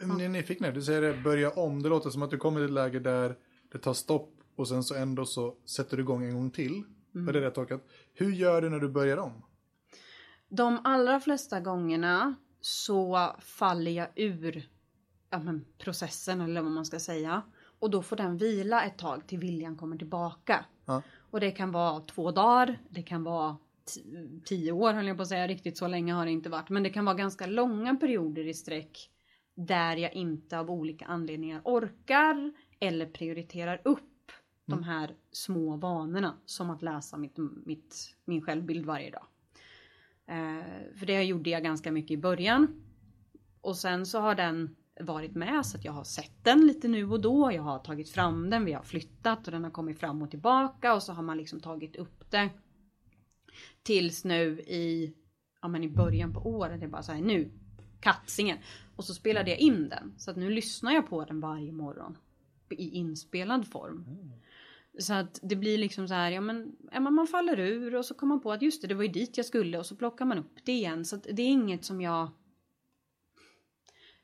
Jag 0.00 0.20
är 0.20 0.28
nyfiken 0.28 0.64
här, 0.64 0.72
du 0.72 0.82
säger 0.82 1.02
det, 1.02 1.22
börja 1.22 1.50
om. 1.50 1.82
Det 1.82 1.88
låter 1.88 2.10
som 2.10 2.22
att 2.22 2.30
du 2.30 2.36
kommer 2.36 2.60
till 2.60 2.64
ett 2.64 2.70
läge 2.70 3.00
där 3.00 3.36
det 3.72 3.78
tar 3.78 3.94
stopp 3.94 4.34
och 4.56 4.68
sen 4.68 4.84
så 4.84 4.94
ändå 4.94 5.26
så 5.26 5.56
sätter 5.64 5.96
du 5.96 6.02
igång 6.02 6.24
en 6.24 6.34
gång 6.34 6.50
till. 6.50 6.84
Var 7.12 7.32
det 7.32 7.40
rätt 7.40 7.54
tolkat? 7.54 7.86
Hur 8.14 8.32
gör 8.32 8.62
du 8.62 8.70
när 8.70 8.80
du 8.80 8.88
börjar 8.88 9.16
om? 9.16 9.42
De 10.48 10.78
allra 10.84 11.20
flesta 11.20 11.60
gångerna 11.60 12.34
så 12.60 13.36
faller 13.40 13.90
jag 13.90 14.08
ur 14.16 14.68
ja, 15.30 15.38
men, 15.38 15.64
processen 15.78 16.40
eller 16.40 16.62
vad 16.62 16.72
man 16.72 16.86
ska 16.86 17.00
säga. 17.00 17.42
Och 17.84 17.90
då 17.90 18.02
får 18.02 18.16
den 18.16 18.36
vila 18.36 18.84
ett 18.84 18.98
tag 18.98 19.26
till 19.26 19.38
viljan 19.38 19.76
kommer 19.76 19.96
tillbaka. 19.96 20.64
Ja. 20.84 21.02
Och 21.30 21.40
det 21.40 21.50
kan 21.50 21.72
vara 21.72 22.00
två 22.00 22.30
dagar, 22.30 22.78
det 22.88 23.02
kan 23.02 23.24
vara 23.24 23.56
ti- 23.86 24.40
tio 24.44 24.72
år 24.72 24.92
höll 24.92 25.06
jag 25.06 25.16
på 25.16 25.22
att 25.22 25.28
säga, 25.28 25.48
riktigt 25.48 25.78
så 25.78 25.88
länge 25.88 26.12
har 26.12 26.24
det 26.24 26.30
inte 26.30 26.48
varit. 26.48 26.68
Men 26.68 26.82
det 26.82 26.90
kan 26.90 27.04
vara 27.04 27.16
ganska 27.16 27.46
långa 27.46 27.94
perioder 27.96 28.46
i 28.46 28.54
sträck 28.54 29.10
där 29.54 29.96
jag 29.96 30.14
inte 30.14 30.58
av 30.58 30.70
olika 30.70 31.04
anledningar 31.06 31.60
orkar 31.64 32.52
eller 32.80 33.06
prioriterar 33.06 33.80
upp 33.84 34.32
de 34.66 34.82
här 34.82 35.14
små 35.32 35.76
vanorna 35.76 36.34
som 36.46 36.70
att 36.70 36.82
läsa 36.82 37.16
mitt, 37.16 37.36
mitt, 37.64 38.16
min 38.24 38.42
självbild 38.42 38.86
varje 38.86 39.10
dag. 39.10 39.26
Eh, 40.26 40.96
för 40.98 41.06
det 41.06 41.22
gjorde 41.22 41.50
jag 41.50 41.62
ganska 41.62 41.92
mycket 41.92 42.10
i 42.10 42.16
början. 42.18 42.82
Och 43.60 43.76
sen 43.76 44.06
så 44.06 44.20
har 44.20 44.34
den 44.34 44.76
varit 45.00 45.34
med 45.34 45.66
så 45.66 45.76
att 45.76 45.84
jag 45.84 45.92
har 45.92 46.04
sett 46.04 46.44
den 46.44 46.66
lite 46.66 46.88
nu 46.88 47.10
och 47.10 47.20
då. 47.20 47.52
Jag 47.52 47.62
har 47.62 47.78
tagit 47.78 48.10
fram 48.10 48.50
den, 48.50 48.64
vi 48.64 48.72
har 48.72 48.82
flyttat 48.82 49.46
och 49.46 49.52
den 49.52 49.64
har 49.64 49.70
kommit 49.70 50.00
fram 50.00 50.22
och 50.22 50.30
tillbaka 50.30 50.94
och 50.94 51.02
så 51.02 51.12
har 51.12 51.22
man 51.22 51.36
liksom 51.36 51.60
tagit 51.60 51.96
upp 51.96 52.30
det. 52.30 52.50
Tills 53.82 54.24
nu 54.24 54.60
i, 54.60 55.14
ja 55.62 55.68
men 55.68 55.84
i 55.84 55.88
början 55.88 56.34
på 56.34 56.40
året, 56.40 56.80
det 56.80 56.86
är 56.86 56.90
bara 56.90 57.02
så 57.02 57.12
här 57.12 57.20
nu, 57.20 57.50
katsingen. 58.00 58.58
Och 58.96 59.04
så 59.04 59.14
spelade 59.14 59.50
jag 59.50 59.58
in 59.58 59.88
den. 59.88 60.14
Så 60.18 60.30
att 60.30 60.36
nu 60.36 60.50
lyssnar 60.50 60.92
jag 60.92 61.08
på 61.08 61.24
den 61.24 61.40
varje 61.40 61.72
morgon. 61.72 62.18
I 62.70 62.90
inspelad 62.90 63.68
form. 63.68 64.04
Så 64.98 65.14
att 65.14 65.40
det 65.42 65.56
blir 65.56 65.78
liksom 65.78 66.08
så 66.08 66.14
här, 66.14 66.30
ja 66.30 66.40
men, 66.40 66.76
ja 66.92 67.00
men 67.00 67.14
man 67.14 67.26
faller 67.26 67.60
ur 67.60 67.94
och 67.94 68.04
så 68.04 68.14
kommer 68.14 68.34
man 68.34 68.42
på 68.42 68.52
att 68.52 68.62
just 68.62 68.82
det, 68.82 68.88
det 68.88 68.94
var 68.94 69.02
ju 69.02 69.08
dit 69.08 69.36
jag 69.36 69.46
skulle 69.46 69.78
och 69.78 69.86
så 69.86 69.96
plockar 69.96 70.24
man 70.24 70.38
upp 70.38 70.58
det 70.64 70.72
igen. 70.72 71.04
Så 71.04 71.16
att 71.16 71.26
det 71.32 71.42
är 71.42 71.48
inget 71.48 71.84
som 71.84 72.00
jag 72.00 72.30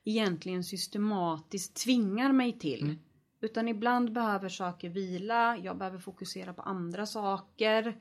egentligen 0.05 0.65
systematiskt 0.65 1.77
tvingar 1.77 2.33
mig 2.33 2.59
till. 2.59 2.97
Utan 3.41 3.69
ibland 3.69 4.13
behöver 4.13 4.49
saker 4.49 4.89
vila, 4.89 5.57
jag 5.57 5.79
behöver 5.79 5.99
fokusera 5.99 6.55
på 6.55 6.63
andra 6.63 7.07
saker. 7.07 7.99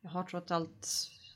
Jag 0.00 0.10
har 0.10 0.22
trots 0.22 0.52
allt 0.52 0.88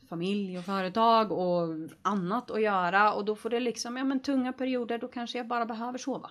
familj 0.08 0.58
och 0.58 0.64
företag 0.64 1.32
och 1.32 1.68
annat 2.02 2.50
att 2.50 2.62
göra 2.62 3.12
och 3.12 3.24
då 3.24 3.36
får 3.36 3.50
det 3.50 3.60
liksom, 3.60 3.96
ja 3.96 4.04
men 4.04 4.20
tunga 4.20 4.52
perioder 4.52 4.98
då 4.98 5.08
kanske 5.08 5.38
jag 5.38 5.48
bara 5.48 5.66
behöver 5.66 5.98
sova. 5.98 6.30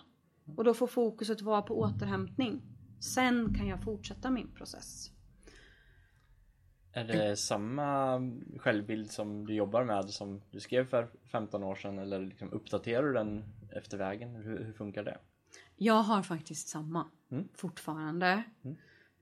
Och 0.57 0.63
då 0.63 0.73
får 0.73 0.87
fokuset 0.87 1.41
vara 1.41 1.61
på 1.61 1.79
återhämtning. 1.79 2.61
Sen 2.99 3.53
kan 3.53 3.67
jag 3.67 3.83
fortsätta 3.83 4.31
min 4.31 4.51
process. 4.55 5.11
Är 6.93 7.03
det 7.03 7.37
samma 7.37 8.19
självbild 8.57 9.11
som 9.11 9.45
du 9.47 9.53
jobbar 9.53 9.83
med 9.83 10.09
som 10.09 10.41
du 10.51 10.59
skrev 10.59 10.85
för 10.89 11.07
15 11.31 11.63
år 11.63 11.75
sedan 11.75 11.99
eller 11.99 12.19
liksom 12.19 12.51
uppdaterar 12.51 13.03
du 13.03 13.13
den 13.13 13.43
efter 13.71 13.97
vägen? 13.97 14.35
Hur, 14.35 14.63
hur 14.63 14.73
funkar 14.73 15.03
det? 15.03 15.17
Jag 15.77 16.01
har 16.03 16.23
faktiskt 16.23 16.67
samma 16.67 17.05
Mm. 17.31 17.47
fortfarande. 17.53 18.43
Mm. 18.63 18.77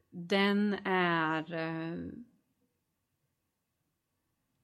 Den 0.10 0.74
är 0.86 1.54
eh, 1.54 1.98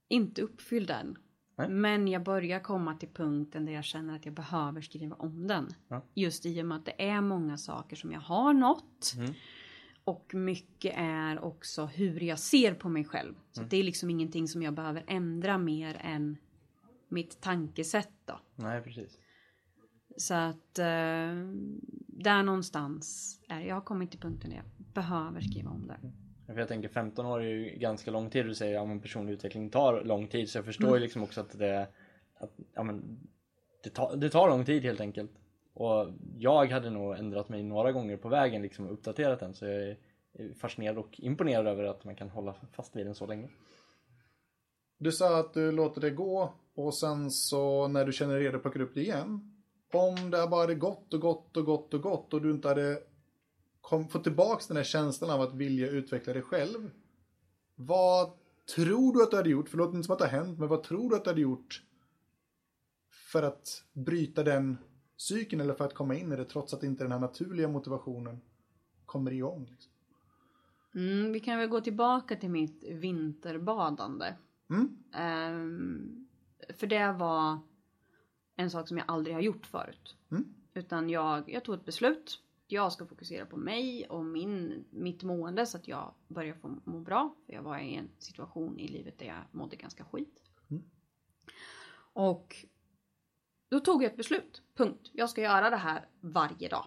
inte 0.07 0.41
uppfylld 0.41 0.89
än. 0.89 1.17
Nej. 1.55 1.69
Men 1.69 2.07
jag 2.07 2.23
börjar 2.23 2.59
komma 2.59 2.95
till 2.95 3.09
punkten 3.09 3.65
där 3.65 3.73
jag 3.73 3.83
känner 3.83 4.15
att 4.15 4.25
jag 4.25 4.33
behöver 4.33 4.81
skriva 4.81 5.15
om 5.15 5.47
den. 5.47 5.73
Ja. 5.87 6.01
Just 6.13 6.45
i 6.45 6.61
och 6.61 6.65
med 6.65 6.77
att 6.77 6.85
det 6.85 7.09
är 7.09 7.21
många 7.21 7.57
saker 7.57 7.95
som 7.95 8.11
jag 8.11 8.19
har 8.19 8.53
nått. 8.53 9.13
Mm. 9.17 9.33
Och 10.05 10.33
mycket 10.35 10.93
är 10.97 11.43
också 11.43 11.85
hur 11.85 12.19
jag 12.19 12.39
ser 12.39 12.73
på 12.73 12.89
mig 12.89 13.05
själv. 13.05 13.33
Så 13.51 13.59
Mm. 13.61 13.69
det 13.69 13.77
är 13.77 13.83
liksom 13.83 14.09
ingenting 14.09 14.47
som 14.47 14.61
jag 14.63 14.73
behöver 14.73 15.03
ändra 15.07 15.57
mer 15.57 15.97
än 16.03 16.37
mitt 17.07 17.41
tankesätt 17.41 18.09
då. 18.25 18.39
Nej, 18.55 18.81
precis. 18.81 19.19
Så 20.17 20.33
att 20.33 20.79
eh, 20.79 20.85
där 22.07 22.43
någonstans 22.43 23.39
är 23.49 23.59
jag 23.61 23.75
har 23.75 23.81
kommit 23.81 24.11
till 24.11 24.19
punkten 24.19 24.49
där 24.49 24.57
jag 24.57 24.65
behöver 24.93 25.41
skriva 25.41 25.69
om 25.69 25.87
det. 25.87 26.11
För 26.53 26.59
jag 26.59 26.67
tänker 26.67 26.89
15 26.89 27.25
år 27.25 27.41
är 27.41 27.47
ju 27.47 27.77
ganska 27.79 28.11
lång 28.11 28.29
tid. 28.29 28.45
Du 28.45 28.55
säger 28.55 28.79
att 28.81 28.89
ja, 28.89 28.99
personlig 29.01 29.33
utveckling 29.33 29.69
tar 29.69 30.03
lång 30.03 30.27
tid. 30.27 30.49
Så 30.49 30.57
jag 30.57 30.65
förstår 30.65 30.87
Mm. 30.87 30.95
ju 30.95 30.99
liksom 31.03 31.23
också 31.23 31.41
att 31.41 31.59
det, 31.59 31.87
att, 32.37 32.51
ja, 32.73 32.83
men, 32.83 33.19
det, 33.83 33.89
tar, 33.89 34.15
det 34.15 34.29
tar 34.29 34.49
lång 34.49 34.65
tid 34.65 34.83
helt 34.83 35.01
enkelt. 35.01 35.31
Och 35.75 36.09
jag 36.37 36.65
hade 36.71 36.89
nog 36.89 37.17
ändrat 37.17 37.49
mig 37.49 37.63
några 37.63 37.91
gånger 37.91 38.17
på 38.17 38.29
vägen 38.29 38.61
liksom 38.61 38.85
och 38.85 38.93
uppdaterat 38.93 39.39
den. 39.39 39.53
Så 39.53 39.65
jag 39.65 39.73
är 39.73 39.97
fascinerad 40.53 40.97
och 40.97 41.19
imponerad 41.19 41.67
över 41.67 41.83
att 41.83 42.03
man 42.03 42.15
kan 42.15 42.29
hålla 42.29 42.55
fast 42.71 42.95
vid 42.95 43.05
den 43.05 43.15
så 43.15 43.25
länge. 43.25 43.49
Du 44.97 45.11
sa 45.11 45.39
att 45.39 45.53
du 45.53 45.71
låter 45.71 46.01
det 46.01 46.09
gå 46.09 46.53
och 46.75 46.93
sen 46.93 47.31
så 47.31 47.87
när 47.87 48.05
du 48.05 48.13
känner 48.13 48.35
dig 48.35 48.43
redo 48.43 48.59
plockar 48.59 48.79
du 48.79 48.85
upp 48.85 48.93
det 48.93 49.01
igen. 49.01 49.51
Om 49.93 50.31
det 50.31 50.47
bara 50.47 50.61
hade 50.61 50.75
gått 50.75 51.13
och 51.13 51.21
gått 51.21 51.57
och 51.57 51.65
gått 51.65 51.93
och 51.93 52.01
gått 52.01 52.33
och 52.33 52.41
du 52.41 52.51
inte 52.51 52.67
hade 52.67 53.01
kom, 53.81 54.07
fått 54.07 54.23
tillbaks 54.23 54.67
den 54.67 54.77
här 54.77 54.83
känslan 54.83 55.29
av 55.29 55.41
att 55.41 55.53
vilja 55.53 55.87
utveckla 55.87 56.33
dig 56.33 56.41
själv. 56.41 56.91
Vad 57.75 58.31
tror 58.75 59.13
du 59.13 59.23
att 59.23 59.31
du 59.31 59.37
hade 59.37 59.49
gjort, 59.49 59.69
förlåt 59.69 59.93
inte 59.93 60.05
som 60.05 60.13
att 60.13 60.19
det 60.19 60.25
har 60.25 60.43
hänt, 60.43 60.59
men 60.59 60.67
vad 60.67 60.83
tror 60.83 61.09
du 61.09 61.15
att 61.15 61.23
du 61.23 61.29
hade 61.29 61.41
gjort 61.41 61.83
för 63.31 63.43
att 63.43 63.83
bryta 63.93 64.43
den 64.43 64.77
psyken 65.17 65.61
eller 65.61 65.73
för 65.73 65.85
att 65.85 65.93
komma 65.93 66.15
in 66.15 66.33
i 66.33 66.35
det 66.35 66.45
trots 66.45 66.73
att 66.73 66.83
inte 66.83 67.03
den 67.03 67.11
här 67.11 67.19
naturliga 67.19 67.67
motivationen 67.67 68.41
kommer 69.05 69.31
igång? 69.31 69.67
Liksom? 69.71 69.91
Mm, 70.95 71.31
vi 71.31 71.39
kan 71.39 71.59
väl 71.59 71.69
gå 71.69 71.81
tillbaka 71.81 72.35
till 72.35 72.49
mitt 72.49 72.83
vinterbadande. 72.83 74.35
Mm? 74.69 74.97
Ehm, 75.13 76.27
för 76.69 76.87
det 76.87 77.11
var 77.11 77.59
en 78.55 78.71
sak 78.71 78.87
som 78.87 78.97
jag 78.97 79.05
aldrig 79.07 79.35
har 79.35 79.41
gjort 79.41 79.65
förut. 79.65 80.15
Mm? 80.31 80.53
Utan 80.73 81.09
jag, 81.09 81.49
jag 81.49 81.63
tog 81.63 81.75
ett 81.75 81.85
beslut. 81.85 82.41
Jag 82.67 82.93
ska 82.93 83.05
fokusera 83.05 83.45
på 83.45 83.57
mig 83.57 84.07
och 84.09 84.25
min, 84.25 84.85
mitt 84.89 85.23
mående 85.23 85.65
så 85.65 85.77
att 85.77 85.87
jag 85.87 86.13
börjar 86.27 86.53
få 86.53 86.79
må 86.83 86.99
bra. 86.99 87.35
För 87.45 87.53
jag 87.53 87.63
var 87.63 87.77
i 87.77 87.95
en 87.95 88.09
situation 88.17 88.79
i 88.79 88.87
livet 88.87 89.19
där 89.19 89.25
jag 89.25 89.41
mådde 89.51 89.75
ganska 89.75 90.03
skit. 90.03 90.43
Mm. 90.69 90.83
Och 92.13 92.65
då 93.75 93.79
tog 93.79 94.03
jag 94.03 94.11
ett 94.11 94.17
beslut. 94.17 94.61
Punkt. 94.77 95.09
Jag 95.13 95.29
ska 95.29 95.41
göra 95.41 95.69
det 95.69 95.75
här 95.75 96.07
varje 96.21 96.69
dag. 96.69 96.85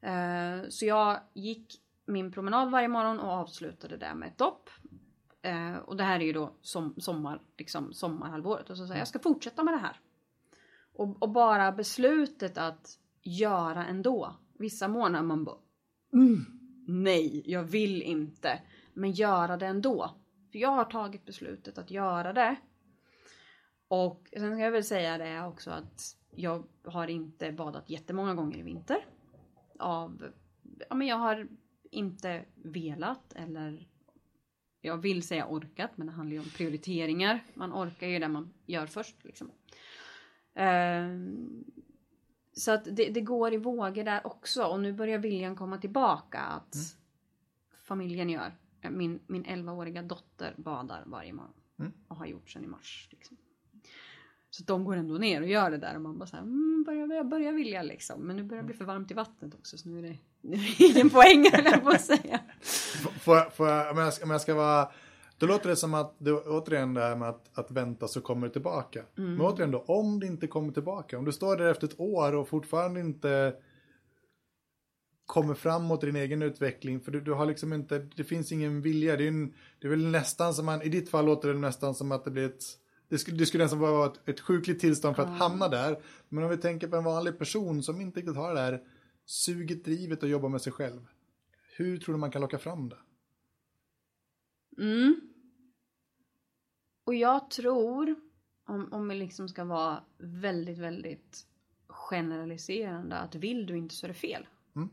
Eh, 0.00 0.68
så 0.68 0.86
jag 0.86 1.20
gick 1.34 1.82
min 2.06 2.32
promenad 2.32 2.70
varje 2.70 2.88
morgon 2.88 3.20
och 3.20 3.30
avslutade 3.30 3.96
det 3.96 4.14
med 4.14 4.28
ett 4.28 4.38
dopp. 4.38 4.70
Eh, 5.42 5.76
och 5.76 5.96
det 5.96 6.04
här 6.04 6.20
är 6.20 6.24
ju 6.24 6.32
då 6.32 6.54
som, 6.60 6.94
sommar, 7.00 7.42
liksom 7.58 7.92
sommarhalvåret. 7.92 8.70
Och 8.70 8.76
så 8.76 8.82
säger 8.82 8.94
jag, 8.94 9.00
jag 9.00 9.08
ska 9.08 9.18
fortsätta 9.18 9.62
med 9.62 9.74
det 9.74 9.78
här. 9.78 10.00
Och, 10.92 11.22
och 11.22 11.30
bara 11.30 11.72
beslutet 11.72 12.58
att 12.58 12.98
göra 13.22 13.86
ändå. 13.86 14.36
Vissa 14.58 14.88
månader 14.88 15.24
man 15.24 15.44
bara 15.44 15.58
mm, 16.12 16.46
nej, 16.86 17.42
jag 17.46 17.62
vill 17.62 18.02
inte. 18.02 18.62
Men 18.94 19.12
göra 19.12 19.56
det 19.56 19.66
ändå. 19.66 20.14
För 20.52 20.58
jag 20.58 20.70
har 20.70 20.84
tagit 20.84 21.24
beslutet 21.24 21.78
att 21.78 21.90
göra 21.90 22.32
det. 22.32 22.56
Och 23.88 24.28
sen 24.32 24.54
ska 24.54 24.64
jag 24.64 24.70
väl 24.70 24.84
säga 24.84 25.18
det 25.18 25.44
också 25.44 25.70
att 25.70 26.16
jag 26.30 26.64
har 26.84 27.08
inte 27.08 27.52
badat 27.52 27.90
jättemånga 27.90 28.34
gånger 28.34 28.58
i 28.58 28.62
vinter. 28.62 29.06
Av, 29.78 30.32
ja 30.88 30.94
men 30.94 31.06
jag 31.06 31.16
har 31.16 31.48
inte 31.90 32.44
velat 32.54 33.32
eller 33.32 33.88
jag 34.80 34.96
vill 34.96 35.22
säga 35.22 35.46
orkat 35.46 35.90
men 35.96 36.06
det 36.06 36.12
handlar 36.12 36.34
ju 36.34 36.40
om 36.40 36.50
prioriteringar. 36.56 37.44
Man 37.54 37.72
orkar 37.72 38.06
ju 38.06 38.18
det 38.18 38.28
man 38.28 38.54
gör 38.66 38.86
först 38.86 39.24
liksom. 39.24 39.50
Ehm, 40.54 41.64
så 42.52 42.70
att 42.72 42.84
det, 42.84 43.10
det 43.10 43.20
går 43.20 43.52
i 43.54 43.56
vågor 43.56 44.04
där 44.04 44.26
också 44.26 44.64
och 44.64 44.80
nu 44.80 44.92
börjar 44.92 45.18
viljan 45.18 45.56
komma 45.56 45.78
tillbaka 45.78 46.38
att 46.38 46.74
familjen 47.78 48.30
gör. 48.30 48.52
Min, 48.90 49.20
min 49.26 49.44
11-åriga 49.44 50.02
dotter 50.02 50.54
badar 50.56 51.02
varje 51.06 51.32
morgon 51.32 51.52
Mm. 51.78 51.92
och 52.08 52.16
har 52.16 52.26
gjort 52.26 52.50
sedan 52.50 52.64
i 52.64 52.66
mars. 52.66 53.08
Liksom. 53.10 53.36
Så 54.50 54.62
de 54.62 54.84
går 54.84 54.96
ändå 54.96 55.14
ner 55.14 55.42
och 55.42 55.48
gör 55.48 55.70
det 55.70 55.78
där 55.78 55.94
och 55.94 56.00
man 56.00 56.18
bara 56.18 56.26
såhär, 56.26 56.42
mm, 56.42 56.84
börjar, 56.86 57.24
börjar 57.24 57.52
vilja 57.52 57.82
liksom. 57.82 58.20
Men 58.20 58.36
nu 58.36 58.42
börjar 58.42 58.62
det 58.62 58.66
bli 58.66 58.76
för 58.76 58.84
varmt 58.84 59.10
i 59.10 59.14
vattnet 59.14 59.54
också 59.54 59.78
så 59.78 59.88
nu 59.88 59.98
är 59.98 60.02
det, 60.02 60.18
nu 60.40 60.56
är 60.56 60.78
det 60.78 60.84
ingen 60.84 61.10
poäng 61.10 61.50
höll 61.52 61.64
jag 61.64 61.82
på 61.82 61.88
att 61.88 62.04
säga. 62.04 62.40
Får 63.20 63.50
får 63.50 63.68
jag, 63.68 63.90
om, 63.92 63.98
jag 63.98 64.14
ska, 64.14 64.24
om 64.24 64.30
jag 64.30 64.40
ska 64.40 64.54
vara... 64.54 64.88
Då 65.38 65.46
låter 65.46 65.68
det 65.68 65.76
som 65.76 65.94
att, 65.94 66.14
det, 66.18 66.32
återigen 66.32 66.94
det 66.94 67.00
här 67.00 67.16
med 67.16 67.28
att, 67.28 67.58
att 67.58 67.70
vänta 67.70 68.08
så 68.08 68.20
kommer 68.20 68.46
det 68.46 68.52
tillbaka. 68.52 69.02
Men 69.14 69.40
återigen 69.40 69.70
då, 69.70 69.84
om 69.86 70.20
det 70.20 70.26
inte 70.26 70.46
kommer 70.46 70.72
tillbaka, 70.72 71.18
om 71.18 71.24
du 71.24 71.32
står 71.32 71.56
där 71.56 71.70
efter 71.70 71.86
ett 71.86 72.00
år 72.00 72.34
och 72.34 72.48
fortfarande 72.48 73.00
inte 73.00 73.54
kommer 75.26 75.54
framåt 75.54 76.02
i 76.02 76.06
din 76.06 76.16
egen 76.16 76.42
utveckling, 76.42 77.00
för 77.00 77.12
du, 77.12 77.20
du 77.20 77.32
har 77.32 77.46
liksom 77.46 77.72
inte, 77.72 77.98
det 77.98 78.24
finns 78.24 78.52
ingen 78.52 78.82
vilja, 78.82 79.16
det 79.16 79.24
är, 79.24 79.28
en, 79.28 79.54
det 79.78 79.86
är 79.86 79.90
väl 79.90 80.06
nästan 80.06 80.54
som 80.54 80.66
man, 80.66 80.82
i 80.82 80.88
ditt 80.88 81.10
fall 81.10 81.26
låter 81.26 81.48
det 81.48 81.58
nästan 81.58 81.94
som 81.94 82.12
att 82.12 82.24
det 82.24 82.30
blir 82.30 82.46
ett, 82.46 82.64
det 83.08 83.18
skulle, 83.18 83.36
det 83.36 83.46
skulle 83.46 83.64
nästan 83.64 83.78
vara 83.78 84.06
ett, 84.06 84.28
ett 84.28 84.40
sjukligt 84.40 84.80
tillstånd 84.80 85.16
för 85.16 85.22
att 85.22 85.38
hamna 85.38 85.68
där. 85.68 86.02
Men 86.28 86.44
om 86.44 86.50
vi 86.50 86.56
tänker 86.56 86.88
på 86.88 86.96
en 86.96 87.04
vanlig 87.04 87.38
person 87.38 87.82
som 87.82 88.00
inte 88.00 88.20
riktigt 88.20 88.36
har 88.36 88.54
det 88.54 88.60
här 88.60 88.82
suget, 89.24 89.84
drivet 89.84 90.22
och 90.22 90.28
jobba 90.28 90.48
med 90.48 90.62
sig 90.62 90.72
själv. 90.72 91.06
Hur 91.76 91.98
tror 91.98 92.14
du 92.14 92.18
man 92.18 92.30
kan 92.30 92.42
locka 92.42 92.58
fram 92.58 92.88
det? 92.88 92.98
Mm. 94.78 95.20
Och 97.04 97.14
jag 97.14 97.50
tror 97.50 98.14
om, 98.64 98.92
om 98.92 99.08
vi 99.08 99.14
liksom 99.14 99.48
ska 99.48 99.64
vara 99.64 100.04
väldigt, 100.18 100.78
väldigt 100.78 101.46
generaliserande. 101.88 103.16
Att 103.16 103.34
vill 103.34 103.66
du 103.66 103.76
inte 103.76 103.94
så 103.94 104.06
är 104.06 104.08
det 104.08 104.14
fel. 104.14 104.46
Mm. 104.76 104.88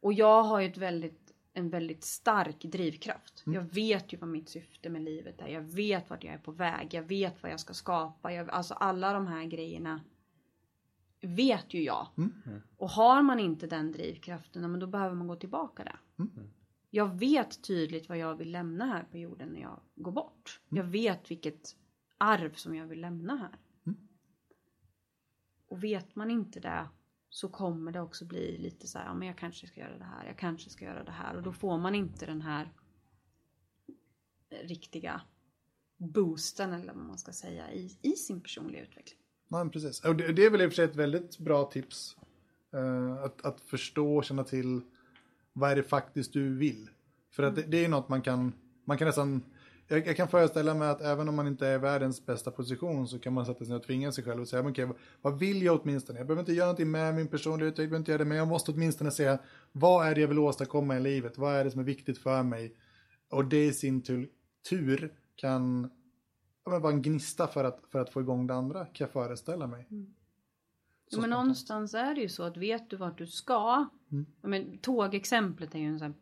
Och 0.00 0.12
jag 0.12 0.42
har 0.42 0.60
ju 0.60 0.68
ett 0.68 0.76
väldigt, 0.76 1.31
en 1.54 1.70
väldigt 1.70 2.04
stark 2.04 2.62
drivkraft. 2.62 3.42
Jag 3.46 3.62
vet 3.62 4.12
ju 4.12 4.16
vad 4.16 4.28
mitt 4.28 4.48
syfte 4.48 4.90
med 4.90 5.02
livet 5.02 5.40
är. 5.40 5.48
Jag 5.48 5.60
vet 5.60 6.10
vart 6.10 6.24
jag 6.24 6.34
är 6.34 6.38
på 6.38 6.52
väg. 6.52 6.94
Jag 6.94 7.02
vet 7.02 7.42
vad 7.42 7.52
jag 7.52 7.60
ska 7.60 7.74
skapa. 7.74 8.32
Jag, 8.32 8.50
alltså 8.50 8.74
alla 8.74 9.12
de 9.12 9.26
här 9.26 9.44
grejerna 9.44 10.00
vet 11.20 11.74
ju 11.74 11.82
jag. 11.82 12.06
Och 12.76 12.90
har 12.90 13.22
man 13.22 13.40
inte 13.40 13.66
den 13.66 13.92
drivkraften, 13.92 14.70
men 14.70 14.80
då 14.80 14.86
behöver 14.86 15.14
man 15.14 15.28
gå 15.28 15.36
tillbaka 15.36 15.84
där. 15.84 16.00
Jag 16.90 17.18
vet 17.18 17.62
tydligt 17.62 18.08
vad 18.08 18.18
jag 18.18 18.34
vill 18.36 18.50
lämna 18.52 18.86
här 18.86 19.04
på 19.10 19.18
jorden 19.18 19.48
när 19.48 19.60
jag 19.60 19.80
går 19.94 20.12
bort. 20.12 20.60
Jag 20.68 20.84
vet 20.84 21.30
vilket 21.30 21.76
arv 22.18 22.52
som 22.54 22.74
jag 22.74 22.86
vill 22.86 23.00
lämna 23.00 23.36
här. 23.36 23.58
Och 25.68 25.84
vet 25.84 26.14
man 26.14 26.30
inte 26.30 26.60
det 26.60 26.88
så 27.32 27.48
kommer 27.48 27.92
det 27.92 28.00
också 28.00 28.24
bli 28.24 28.58
lite 28.58 28.86
så 28.86 28.98
här, 28.98 29.06
ja 29.06 29.14
men 29.14 29.28
jag 29.28 29.38
kanske 29.38 29.66
ska 29.66 29.80
göra 29.80 29.98
det 29.98 30.04
här, 30.04 30.26
jag 30.26 30.38
kanske 30.38 30.70
ska 30.70 30.84
göra 30.84 31.04
det 31.04 31.10
här. 31.10 31.36
Och 31.36 31.42
då 31.42 31.52
får 31.52 31.78
man 31.78 31.94
inte 31.94 32.26
den 32.26 32.42
här 32.42 32.72
riktiga 34.62 35.20
boosten 35.96 36.72
eller 36.72 36.92
vad 36.92 37.04
man 37.04 37.18
ska 37.18 37.32
säga 37.32 37.72
i, 37.72 37.98
i 38.02 38.10
sin 38.10 38.40
personliga 38.40 38.82
utveckling. 38.82 39.18
Nej, 39.48 39.70
precis. 39.70 40.04
Och 40.04 40.16
det, 40.16 40.32
det 40.32 40.44
är 40.44 40.50
väl 40.50 40.60
i 40.60 40.66
och 40.66 40.70
för 40.70 40.74
sig 40.74 40.84
ett 40.84 40.96
väldigt 40.96 41.38
bra 41.38 41.64
tips. 41.64 42.16
eh, 42.72 43.12
att, 43.12 43.44
att 43.44 43.60
förstå 43.60 44.16
och 44.16 44.24
känna 44.24 44.44
till 44.44 44.80
vad 45.52 45.70
är 45.70 45.76
det 45.76 45.82
faktiskt 45.82 46.32
du 46.32 46.56
vill. 46.56 46.90
För 47.30 47.42
att 47.42 47.56
det, 47.56 47.62
det 47.62 47.84
är 47.84 47.88
något 47.88 48.08
man 48.08 48.22
kan, 48.22 48.52
man 48.84 48.98
kan 48.98 49.06
nästan, 49.06 49.42
jag, 49.88 50.06
jag 50.06 50.16
kan 50.16 50.28
föreställa 50.28 50.74
mig 50.74 50.88
att 50.88 51.00
även 51.00 51.28
om 51.28 51.36
man 51.36 51.46
inte 51.46 51.66
är 51.66 51.74
i 51.74 51.78
världens 51.78 52.26
bästa 52.26 52.50
position 52.50 53.08
så 53.08 53.18
kan 53.18 53.32
man 53.32 53.46
sätta 53.46 53.58
sig 53.58 53.68
ner 53.68 53.76
och 53.76 53.82
tvinga 53.82 54.12
sig 54.12 54.24
själv 54.24 54.40
och 54.40 54.48
säga, 54.48 54.62
men 54.62 54.72
okej, 54.72 54.84
vad, 54.84 54.96
vad 55.22 55.38
vill 55.38 55.62
jag 55.62 55.80
åtminstone? 55.82 56.18
Jag 56.18 56.26
behöver 56.26 56.42
inte 56.42 56.52
göra 56.52 56.66
någonting 56.66 56.90
med 56.90 57.14
min 57.14 57.28
personliga 57.28 57.68
utveckling, 57.68 57.84
jag 57.84 57.90
behöver 57.90 58.00
inte 58.00 58.10
göra 58.10 58.18
det, 58.18 58.24
men 58.24 58.38
jag 58.38 58.48
måste 58.48 58.70
åtminstone 58.70 59.10
säga, 59.10 59.38
vad 59.72 60.06
är 60.06 60.14
det 60.14 60.20
jag 60.20 60.28
vill 60.28 60.38
åstadkomma 60.38 60.96
i 60.96 61.00
livet? 61.00 61.38
Vad 61.38 61.54
är 61.54 61.64
det 61.64 61.70
som 61.70 61.80
är 61.80 61.84
viktigt 61.84 62.18
för 62.18 62.42
mig? 62.42 62.76
Och 63.30 63.44
det 63.44 63.64
i 63.64 63.72
sin 63.72 64.02
tur, 64.02 64.28
tur 64.68 65.14
kan 65.36 65.90
ja, 66.64 66.70
men 66.70 66.82
vara 66.82 66.92
en 66.92 67.02
gnista 67.02 67.46
för 67.46 67.64
att, 67.64 67.80
för 67.92 67.98
att 67.98 68.10
få 68.10 68.20
igång 68.20 68.46
det 68.46 68.54
andra, 68.54 68.84
kan 68.84 69.04
jag 69.04 69.10
föreställa 69.10 69.66
mig. 69.66 69.86
Mm. 69.90 70.14
Så 71.14 71.20
men 71.20 71.30
någonstans 71.30 71.94
är 71.94 72.14
det 72.14 72.20
ju 72.20 72.28
så 72.28 72.42
att 72.42 72.56
vet 72.56 72.90
du 72.90 72.96
vart 72.96 73.18
du 73.18 73.26
ska. 73.26 73.86
Ja, 74.42 74.48
men, 74.48 74.78
tågexemplet 74.78 75.74
är 75.74 75.78
ju 75.78 75.86
en 75.86 75.98
sån 75.98 76.06
här 76.06 76.14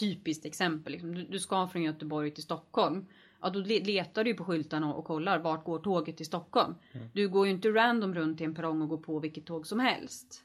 typiskt 0.00 0.44
exempel. 0.46 0.92
Liksom. 0.92 1.14
Du, 1.14 1.22
du 1.22 1.38
ska 1.38 1.68
från 1.68 1.82
Göteborg 1.82 2.30
till 2.30 2.42
Stockholm. 2.42 3.06
Ja, 3.40 3.50
då 3.50 3.58
le- 3.60 3.84
letar 3.84 4.24
du 4.24 4.34
på 4.34 4.44
skyltarna 4.44 4.94
och, 4.94 5.04
kollar 5.04 5.38
vart 5.38 5.64
går 5.64 5.78
tåget 5.78 6.16
till 6.16 6.26
Stockholm. 6.26 6.74
Du 7.12 7.28
går 7.28 7.46
ju 7.46 7.52
inte 7.52 7.68
random 7.68 8.14
runt 8.14 8.40
i 8.40 8.44
en 8.44 8.54
perrong 8.54 8.82
och 8.82 8.88
går 8.88 8.98
på 8.98 9.18
vilket 9.18 9.46
tåg 9.46 9.66
som 9.66 9.80
helst. 9.80 10.44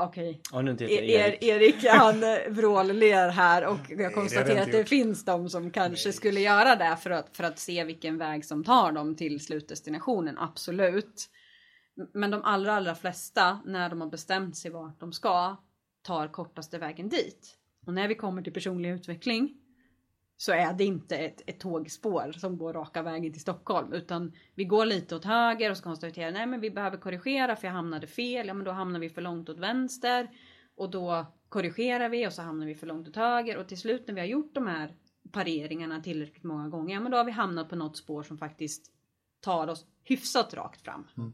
Okej. 0.00 0.40
Om 0.52 0.64
du 0.64 0.70
inte 0.70 0.84
heter 0.84 1.02
Er, 1.02 1.28
Erik. 1.28 1.42
Erik 1.42 1.84
han 1.84 2.22
eh, 2.22 2.38
vråller 2.48 3.28
här 3.28 3.66
och 3.66 3.78
jag 3.88 4.14
konstaterar 4.14 4.50
inte 4.50 4.62
att 4.62 4.72
det 4.72 4.78
gjort. 4.78 4.88
finns 4.88 5.24
de 5.24 5.48
som 5.48 5.70
kanske 5.70 6.12
skulle 6.12 6.40
göra 6.40 6.76
det 6.76 6.96
för 6.96 7.10
att, 7.10 7.36
för 7.36 7.44
att 7.44 7.58
se 7.58 7.84
vilken 7.84 8.18
väg 8.18 8.44
som 8.44 8.64
tar 8.64 8.92
dem 8.92 9.14
till 9.16 9.40
slutdestinationen, 9.40 10.38
absolut. 10.38 11.30
Men 12.12 12.30
de 12.30 12.42
allra, 12.44 12.72
allra 12.72 12.94
flesta, 12.94 13.60
när 13.64 13.88
de 13.88 14.00
har 14.00 14.08
bestämt 14.08 14.56
sig 14.56 14.70
vart 14.70 15.00
de 15.00 15.12
ska, 15.12 15.56
tar 16.02 16.28
kortaste 16.28 16.78
vägen 16.78 17.08
dit. 17.08 17.56
Och 17.86 17.94
när 17.94 18.08
vi 18.08 18.14
kommer 18.14 18.42
till 18.42 18.52
personlig 18.52 18.90
utveckling 18.90 19.56
så 20.36 20.52
är 20.52 20.72
det 20.72 20.84
inte 20.84 21.16
ett, 21.16 21.42
ett 21.46 21.60
tågspår 21.60 22.32
som 22.32 22.58
går 22.58 22.72
raka 22.72 23.02
vägen 23.02 23.32
till 23.32 23.40
Stockholm 23.40 23.92
utan 23.92 24.32
vi 24.54 24.64
går 24.64 24.86
lite 24.86 25.16
åt 25.16 25.24
höger 25.24 25.70
och 25.70 25.76
så 25.76 25.82
konstaterar 25.82 26.30
nej 26.30 26.46
men 26.46 26.60
vi 26.60 26.70
behöver 26.70 26.96
korrigera 26.96 27.56
för 27.56 27.66
jag 27.66 27.74
hamnade 27.74 28.06
fel. 28.06 28.46
Ja 28.46 28.54
men 28.54 28.64
då 28.64 28.70
hamnar 28.70 29.00
vi 29.00 29.10
för 29.10 29.22
långt 29.22 29.48
åt 29.48 29.58
vänster 29.58 30.30
och 30.76 30.90
då 30.90 31.26
korrigerar 31.48 32.08
vi 32.08 32.26
och 32.26 32.32
så 32.32 32.42
hamnar 32.42 32.66
vi 32.66 32.74
för 32.74 32.86
långt 32.86 33.08
åt 33.08 33.16
höger 33.16 33.56
och 33.56 33.68
till 33.68 33.78
slut 33.78 34.06
när 34.06 34.14
vi 34.14 34.20
har 34.20 34.28
gjort 34.28 34.54
de 34.54 34.66
här 34.66 34.94
pareringarna 35.32 36.00
tillräckligt 36.00 36.44
många 36.44 36.68
gånger 36.68 36.94
ja 36.94 37.00
men 37.00 37.12
då 37.12 37.18
har 37.18 37.24
vi 37.24 37.32
hamnat 37.32 37.68
på 37.68 37.76
något 37.76 37.96
spår 37.96 38.22
som 38.22 38.38
faktiskt 38.38 38.92
tar 39.40 39.68
oss 39.68 39.86
hyfsat 40.04 40.54
rakt 40.54 40.80
fram. 40.80 41.06
Mm. 41.16 41.32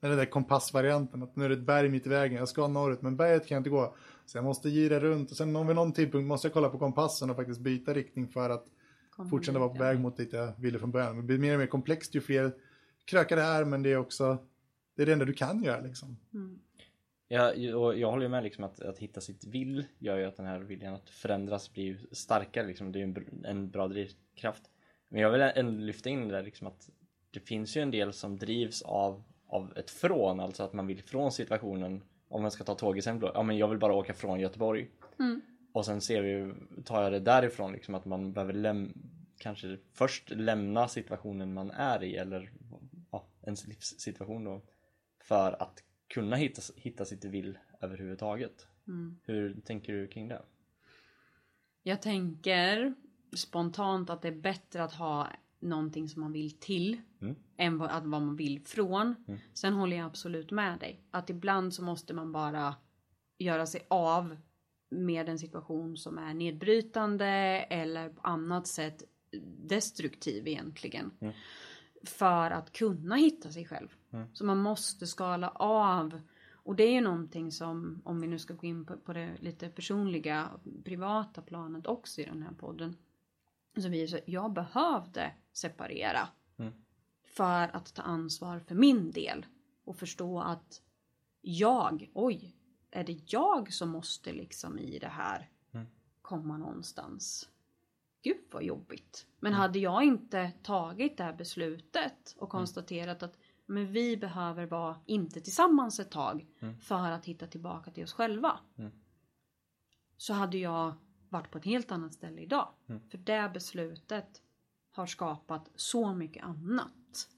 Eller 0.00 0.10
den 0.10 0.18
där 0.18 0.30
kompassvarianten, 0.30 1.22
att 1.22 1.36
nu 1.36 1.44
är 1.44 1.48
det 1.48 1.54
ett 1.54 1.66
berg 1.66 1.88
mitt 1.88 2.06
i 2.06 2.08
vägen, 2.08 2.38
jag 2.38 2.48
ska 2.48 2.68
norrut, 2.68 3.02
men 3.02 3.16
berget 3.16 3.46
kan 3.46 3.54
jag 3.54 3.60
inte 3.60 3.70
gå. 3.70 3.96
Så 4.26 4.38
jag 4.38 4.44
måste 4.44 4.68
gira 4.68 5.00
runt 5.00 5.30
och 5.30 5.36
sen 5.36 5.66
vid 5.66 5.76
någon 5.76 5.92
tidpunkt 5.92 6.28
måste 6.28 6.46
jag 6.46 6.52
kolla 6.52 6.68
på 6.68 6.78
kompassen 6.78 7.30
och 7.30 7.36
faktiskt 7.36 7.60
byta 7.60 7.94
riktning 7.94 8.28
för 8.28 8.50
att 8.50 8.64
Kommer 9.10 9.30
fortsätta 9.30 9.58
vara 9.58 9.68
på 9.68 9.78
väg 9.78 10.00
mot 10.00 10.16
dit 10.16 10.32
jag 10.32 10.52
ville 10.60 10.78
från 10.78 10.90
början. 10.90 11.16
Det 11.16 11.22
blir 11.22 11.38
mer 11.38 11.52
och 11.52 11.58
mer 11.58 11.66
komplext 11.66 12.14
ju 12.14 12.20
fler 12.20 12.52
krökar 13.06 13.36
det 13.36 13.42
är, 13.42 13.64
men 13.64 13.82
det 13.82 13.92
är 13.92 13.96
också, 13.96 14.38
det 14.96 15.02
är 15.02 15.06
det 15.06 15.12
enda 15.12 15.24
du 15.24 15.32
kan 15.32 15.62
göra 15.62 15.80
liksom. 15.80 16.16
Ja, 17.28 17.52
och 17.76 17.98
jag 17.98 18.10
håller 18.10 18.22
ju 18.22 18.28
med 18.28 18.44
liksom 18.44 18.64
att, 18.64 18.80
att 18.80 18.98
hitta 18.98 19.20
sitt 19.20 19.44
vill 19.44 19.84
gör 19.98 20.16
ju 20.16 20.24
att 20.24 20.36
den 20.36 20.46
här 20.46 20.60
viljan 20.60 20.94
att 20.94 21.10
förändras 21.10 21.72
blir 21.72 21.84
ju 21.84 21.98
starkare 22.12 22.66
liksom. 22.66 22.92
Det 22.92 22.98
är 22.98 23.06
ju 23.06 23.14
en, 23.14 23.44
en 23.44 23.70
bra 23.70 23.88
drivkraft. 23.88 24.62
Men 25.08 25.20
jag 25.20 25.30
vill 25.30 25.40
ändå 25.40 25.84
lyfta 25.84 26.10
in 26.10 26.28
det 26.28 26.34
där 26.34 26.42
liksom 26.42 26.66
att 26.66 26.90
det 27.30 27.40
finns 27.40 27.76
ju 27.76 27.80
en 27.80 27.90
del 27.90 28.12
som 28.12 28.36
drivs 28.36 28.82
av, 28.82 29.22
av 29.46 29.72
ett 29.76 29.90
från, 29.90 30.40
alltså 30.40 30.62
att 30.62 30.72
man 30.72 30.86
vill 30.86 31.02
från 31.02 31.32
situationen. 31.32 32.02
Om 32.28 32.42
man 32.42 32.50
ska 32.50 32.64
ta 32.64 32.74
tågexempel 32.74 33.28
då, 33.28 33.32
ja 33.34 33.42
men 33.42 33.58
jag 33.58 33.68
vill 33.68 33.78
bara 33.78 33.94
åka 33.94 34.14
från 34.14 34.40
Göteborg. 34.40 34.90
Och 35.72 35.84
sen 35.84 36.00
ser 36.00 36.22
vi, 36.22 36.54
tar 36.84 37.02
jag 37.02 37.12
det 37.12 37.20
därifrån 37.20 37.72
liksom 37.72 37.94
att 37.94 38.04
man 38.04 38.32
behöver 38.32 38.52
läm- 38.52 38.92
kanske 39.38 39.78
först 39.92 40.30
lämna 40.30 40.88
situationen 40.88 41.54
man 41.54 41.70
är 41.70 42.02
i 42.04 42.16
eller 42.16 42.52
ja, 43.12 43.26
ens 43.42 43.66
livssituation 43.66 44.44
då. 44.44 44.62
För 45.22 45.62
att 45.62 45.82
kunna 46.08 46.36
hitta, 46.36 46.62
hitta 46.76 47.04
sitt 47.04 47.24
vill 47.24 47.58
överhuvudtaget. 47.80 48.66
Hur 49.22 49.60
tänker 49.60 49.92
du 49.92 50.08
kring 50.08 50.28
det? 50.28 50.42
Jag 51.82 52.02
tänker 52.02 52.94
spontant 53.36 54.10
att 54.10 54.22
det 54.22 54.28
är 54.28 54.40
bättre 54.40 54.84
att 54.84 54.92
ha 54.92 55.28
någonting 55.66 56.08
som 56.08 56.20
man 56.20 56.32
vill 56.32 56.50
till 56.50 57.00
Mm. 57.20 57.34
än 57.56 57.78
vad, 57.78 57.90
att 57.90 58.06
vad 58.06 58.22
man 58.22 58.36
vill 58.36 58.60
från. 58.64 59.14
Sen 59.54 59.72
håller 59.74 59.96
jag 59.96 60.06
absolut 60.06 60.50
med 60.50 60.78
dig. 60.78 61.00
Att 61.10 61.30
ibland 61.30 61.74
så 61.74 61.82
måste 61.82 62.14
man 62.14 62.32
bara 62.32 62.74
göra 63.38 63.66
sig 63.66 63.86
av 63.90 64.36
med 64.90 65.28
en 65.28 65.38
situation 65.38 65.96
som 65.96 66.18
är 66.18 66.34
nedbrytande 66.34 67.26
eller 67.70 68.08
på 68.08 68.20
annat 68.22 68.66
sätt 68.66 69.02
destruktiv 69.68 70.48
egentligen. 70.48 71.10
För 72.04 72.50
att 72.50 72.72
kunna 72.72 73.16
hitta 73.16 73.50
sig 73.52 73.64
själv. 73.64 73.88
Så 74.32 74.44
man 74.44 74.58
måste 74.58 75.06
skala 75.06 75.48
av. 75.48 76.20
Och 76.52 76.76
det 76.76 76.84
är 76.84 76.92
ju 76.92 77.00
någonting 77.00 77.52
som, 77.52 78.02
om 78.04 78.20
vi 78.20 78.26
nu 78.26 78.38
ska 78.38 78.54
gå 78.54 78.66
in 78.66 78.84
på, 78.84 78.96
på 78.96 79.12
det 79.12 79.36
lite 79.40 79.68
personliga, 79.68 80.50
privata 80.84 81.42
planet 81.42 81.86
också 81.86 82.20
i 82.20 82.24
den 82.24 82.42
här 82.42 82.52
podden. 82.52 82.96
Så 83.78 83.88
vi, 83.88 84.08
så 84.08 84.18
jag 84.26 84.52
behövde 84.52 85.32
separera. 85.56 86.28
För 87.24 87.76
att 87.76 87.94
ta 87.94 88.02
ansvar 88.02 88.58
för 88.58 88.74
min 88.74 89.10
del. 89.10 89.46
Och 89.84 89.96
förstå 89.96 90.40
att 90.40 90.82
jag, 91.40 92.10
oj, 92.14 92.56
är 92.90 93.04
det 93.04 93.32
jag 93.32 93.72
som 93.72 93.88
måste 93.88 94.32
liksom 94.32 94.78
i 94.78 94.98
det 94.98 95.08
här 95.08 95.50
komma 96.22 96.56
någonstans? 96.56 97.48
Gud 98.22 98.44
vad 98.52 98.62
jobbigt. 98.64 99.26
Men 99.40 99.52
hade 99.52 99.78
jag 99.78 100.04
inte 100.04 100.52
tagit 100.62 101.16
det 101.16 101.24
här 101.24 101.32
beslutet 101.32 102.34
och 102.38 102.48
konstaterat 102.50 103.22
att 103.22 103.38
men 103.66 103.92
vi 103.92 104.16
behöver 104.16 104.66
vara 104.66 105.00
inte 105.06 105.40
tillsammans 105.40 106.00
ett 106.00 106.10
tag 106.10 106.46
för 106.80 107.10
att 107.10 107.24
hitta 107.24 107.46
tillbaka 107.46 107.90
till 107.90 108.04
oss 108.04 108.12
själva. 108.12 108.60
Så 110.16 110.32
hade 110.32 110.58
jag 110.58 110.94
varit 111.28 111.50
på 111.50 111.58
ett 111.58 111.64
helt 111.64 111.92
annat 111.92 112.14
ställe 112.14 112.42
idag. 112.42 112.68
För 113.10 113.18
det 113.18 113.50
beslutet 113.54 114.42
har 114.96 115.06
skapat 115.06 115.70
så 115.74 116.14
mycket 116.14 116.44
annat. 116.44 117.28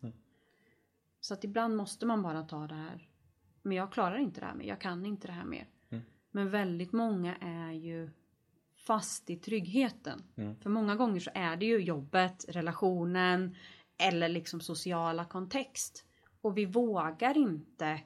Så 1.21 1.35
att 1.35 1.44
ibland 1.44 1.77
måste 1.77 2.07
man 2.07 2.23
bara 2.23 2.42
ta 2.42 2.66
det 2.66 2.75
här. 2.75 3.09
Men 3.62 3.77
jag 3.77 3.92
klarar 3.92 4.18
inte 4.18 4.40
det 4.40 4.47
här 4.47 4.55
mer. 4.55 4.64
Jag 4.64 4.81
kan 4.81 5.07
inte 5.07 5.27
det 5.27 5.33
här 5.33 5.44
mer. 5.44 5.68
Men 6.31 6.51
väldigt 6.51 6.92
många 6.92 7.37
är 7.37 7.73
ju 7.73 8.11
fast 8.75 9.31
i 9.31 9.37
tryggheten. 9.37 10.23
För 10.61 10.71
många 10.71 10.97
gånger 10.97 11.21
så 11.21 11.31
är 11.35 11.57
det 11.57 11.66
ju 11.66 11.79
jobbet, 11.79 12.44
relationen 12.49 13.57
eller 13.99 14.29
liksom 14.29 14.61
sociala 14.61 15.25
kontext. 15.25 16.05
Och 16.40 16.59
vi 16.59 16.64
vågar 16.64 17.38
inte 17.38 18.01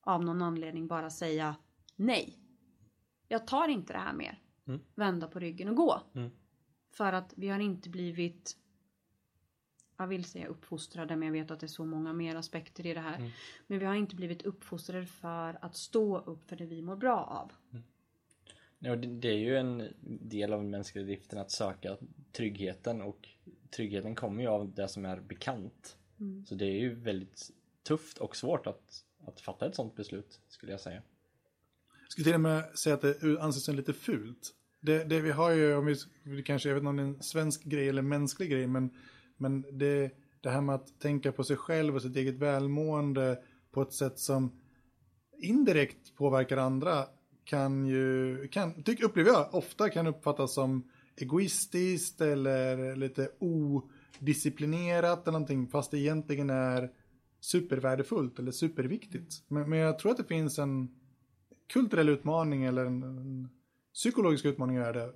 av 0.00 0.24
någon 0.24 0.42
anledning 0.42 0.86
bara 0.86 1.10
säga 1.10 1.56
nej. 1.96 2.38
Jag 3.28 3.46
tar 3.46 3.68
inte 3.68 3.92
det 3.92 3.98
här 3.98 4.12
mer. 4.14 4.40
Vända 4.94 5.26
på 5.28 5.38
ryggen 5.38 5.68
och 5.68 5.76
gå. 5.76 6.00
För 6.90 7.12
att 7.12 7.34
vi 7.36 7.48
har 7.48 7.58
inte 7.58 7.88
blivit 7.88 8.56
jag 9.96 10.06
vill 10.06 10.24
säga 10.24 10.46
uppfostrade 10.46 11.16
men 11.16 11.26
jag 11.26 11.32
vet 11.32 11.50
att 11.50 11.60
det 11.60 11.66
är 11.66 11.68
så 11.68 11.84
många 11.84 12.12
mer 12.12 12.36
aspekter 12.36 12.86
i 12.86 12.94
det 12.94 13.00
här. 13.00 13.32
Men 13.66 13.78
vi 13.78 13.84
har 13.84 13.94
inte 13.94 14.16
blivit 14.16 14.42
uppfostrade 14.42 15.06
för 15.06 15.58
att 15.60 15.76
stå 15.76 16.18
upp 16.18 16.48
för 16.48 16.56
det 16.56 16.66
vi 16.66 16.82
mår 16.82 16.96
bra 16.96 17.24
av. 17.24 17.80
Ja, 18.78 18.96
det, 18.96 19.06
det 19.06 19.28
är 19.28 19.38
ju 19.38 19.56
en 19.56 19.88
del 20.00 20.52
av 20.52 20.60
den 20.60 20.70
mänskliga 20.70 21.04
driften 21.04 21.38
att 21.38 21.50
söka 21.50 21.96
tryggheten 22.32 23.02
och 23.02 23.28
tryggheten 23.70 24.14
kommer 24.14 24.42
ju 24.42 24.48
av 24.48 24.74
det 24.74 24.88
som 24.88 25.04
är 25.04 25.20
bekant. 25.20 25.96
Mm. 26.20 26.46
Så 26.46 26.54
det 26.54 26.64
är 26.64 26.80
ju 26.80 26.94
väldigt 26.94 27.50
tufft 27.82 28.18
och 28.18 28.36
svårt 28.36 28.66
att, 28.66 29.04
att 29.26 29.40
fatta 29.40 29.66
ett 29.66 29.74
sånt 29.74 29.96
beslut 29.96 30.40
skulle 30.48 30.72
jag 30.72 30.80
säga. 30.80 31.02
Jag 32.02 32.12
skulle 32.12 32.24
till 32.24 32.34
och 32.34 32.40
med 32.40 32.78
säga 32.78 32.94
att 32.94 33.02
det 33.02 33.40
anses 33.40 33.64
som 33.64 33.74
lite 33.74 33.92
fult. 33.92 34.54
Det, 34.80 35.04
det 35.04 35.20
vi 35.20 35.30
har 35.30 35.50
ju, 35.50 35.74
om 35.74 35.86
vi, 35.86 35.96
det 36.22 36.42
kanske, 36.42 36.68
jag 36.68 36.74
vet 36.74 36.80
inte 36.80 36.88
om 36.88 36.96
det 36.96 37.02
är 37.02 37.06
en 37.06 37.22
svensk 37.22 37.64
grej 37.64 37.88
eller 37.88 38.02
mänsklig 38.02 38.50
grej, 38.50 38.66
men, 38.66 38.90
men 39.36 39.64
det, 39.78 40.10
det 40.40 40.50
här 40.50 40.60
med 40.60 40.74
att 40.74 41.00
tänka 41.00 41.32
på 41.32 41.44
sig 41.44 41.56
själv 41.56 41.94
och 41.94 42.02
sitt 42.02 42.16
eget 42.16 42.34
välmående 42.34 43.38
på 43.70 43.82
ett 43.82 43.92
sätt 43.92 44.18
som 44.18 44.60
indirekt 45.38 46.14
påverkar 46.16 46.56
andra 46.56 47.04
kan 47.44 47.86
ju, 47.86 48.48
kan, 48.48 48.82
tyck, 48.82 49.02
upplever 49.02 49.30
jag, 49.30 49.54
ofta 49.54 49.90
kan 49.90 50.06
uppfattas 50.06 50.54
som 50.54 50.90
egoistiskt 51.16 52.20
eller 52.20 52.96
lite 52.96 53.30
odisciplinerat 53.38 55.22
eller 55.22 55.32
någonting, 55.32 55.68
fast 55.68 55.90
det 55.90 55.98
egentligen 55.98 56.50
är 56.50 56.90
supervärdefullt 57.40 58.38
eller 58.38 58.52
superviktigt. 58.52 59.44
Men, 59.48 59.70
men 59.70 59.78
jag 59.78 59.98
tror 59.98 60.12
att 60.12 60.18
det 60.18 60.24
finns 60.24 60.58
en 60.58 60.94
kulturell 61.72 62.08
utmaning 62.08 62.64
eller 62.64 62.84
en, 62.84 63.02
en 63.02 63.48
psykologisk 63.94 64.44
utmaning 64.44 64.76
att 64.76 64.84
göra 64.84 65.06
det 65.06 65.12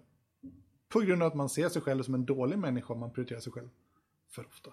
på 0.88 1.00
grund 1.00 1.22
av 1.22 1.28
att 1.28 1.34
man 1.34 1.48
ser 1.48 1.68
sig 1.68 1.82
själv 1.82 2.02
som 2.02 2.14
en 2.14 2.24
dålig 2.24 2.58
människa 2.58 2.94
om 2.94 3.00
man 3.00 3.12
prioriterar 3.12 3.40
sig 3.40 3.52
själv 3.52 3.68
för 4.28 4.46
ofta. 4.46 4.72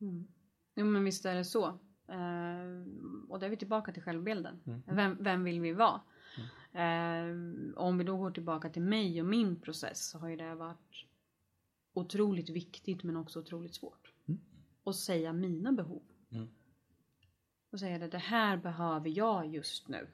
Mm. 0.00 0.28
Jo 0.74 0.86
men 0.86 1.04
visst 1.04 1.26
är 1.26 1.34
det 1.34 1.44
så. 1.44 1.66
Eh, 2.08 2.64
och 3.28 3.38
då 3.38 3.46
är 3.46 3.50
vi 3.50 3.56
tillbaka 3.56 3.92
till 3.92 4.02
självbilden. 4.02 4.60
Mm. 4.66 4.82
Vem, 4.86 5.16
vem 5.20 5.44
vill 5.44 5.60
vi 5.60 5.72
vara? 5.72 6.00
Eh, 6.72 7.36
om 7.76 7.98
vi 7.98 8.04
då 8.04 8.16
går 8.16 8.30
tillbaka 8.30 8.70
till 8.70 8.82
mig 8.82 9.20
och 9.20 9.26
min 9.26 9.60
process 9.60 10.08
så 10.08 10.18
har 10.18 10.28
ju 10.28 10.36
det 10.36 10.54
varit 10.54 11.06
otroligt 11.92 12.50
viktigt 12.50 13.02
men 13.02 13.16
också 13.16 13.40
otroligt 13.40 13.74
svårt. 13.74 14.12
Mm. 14.28 14.40
Att 14.84 14.96
säga 14.96 15.32
mina 15.32 15.72
behov. 15.72 16.02
Mm. 16.30 16.48
Och 17.70 17.80
säga 17.80 17.98
det, 17.98 18.08
det 18.08 18.18
här 18.18 18.56
behöver 18.56 19.08
jag 19.08 19.46
just 19.46 19.88
nu. 19.88 20.08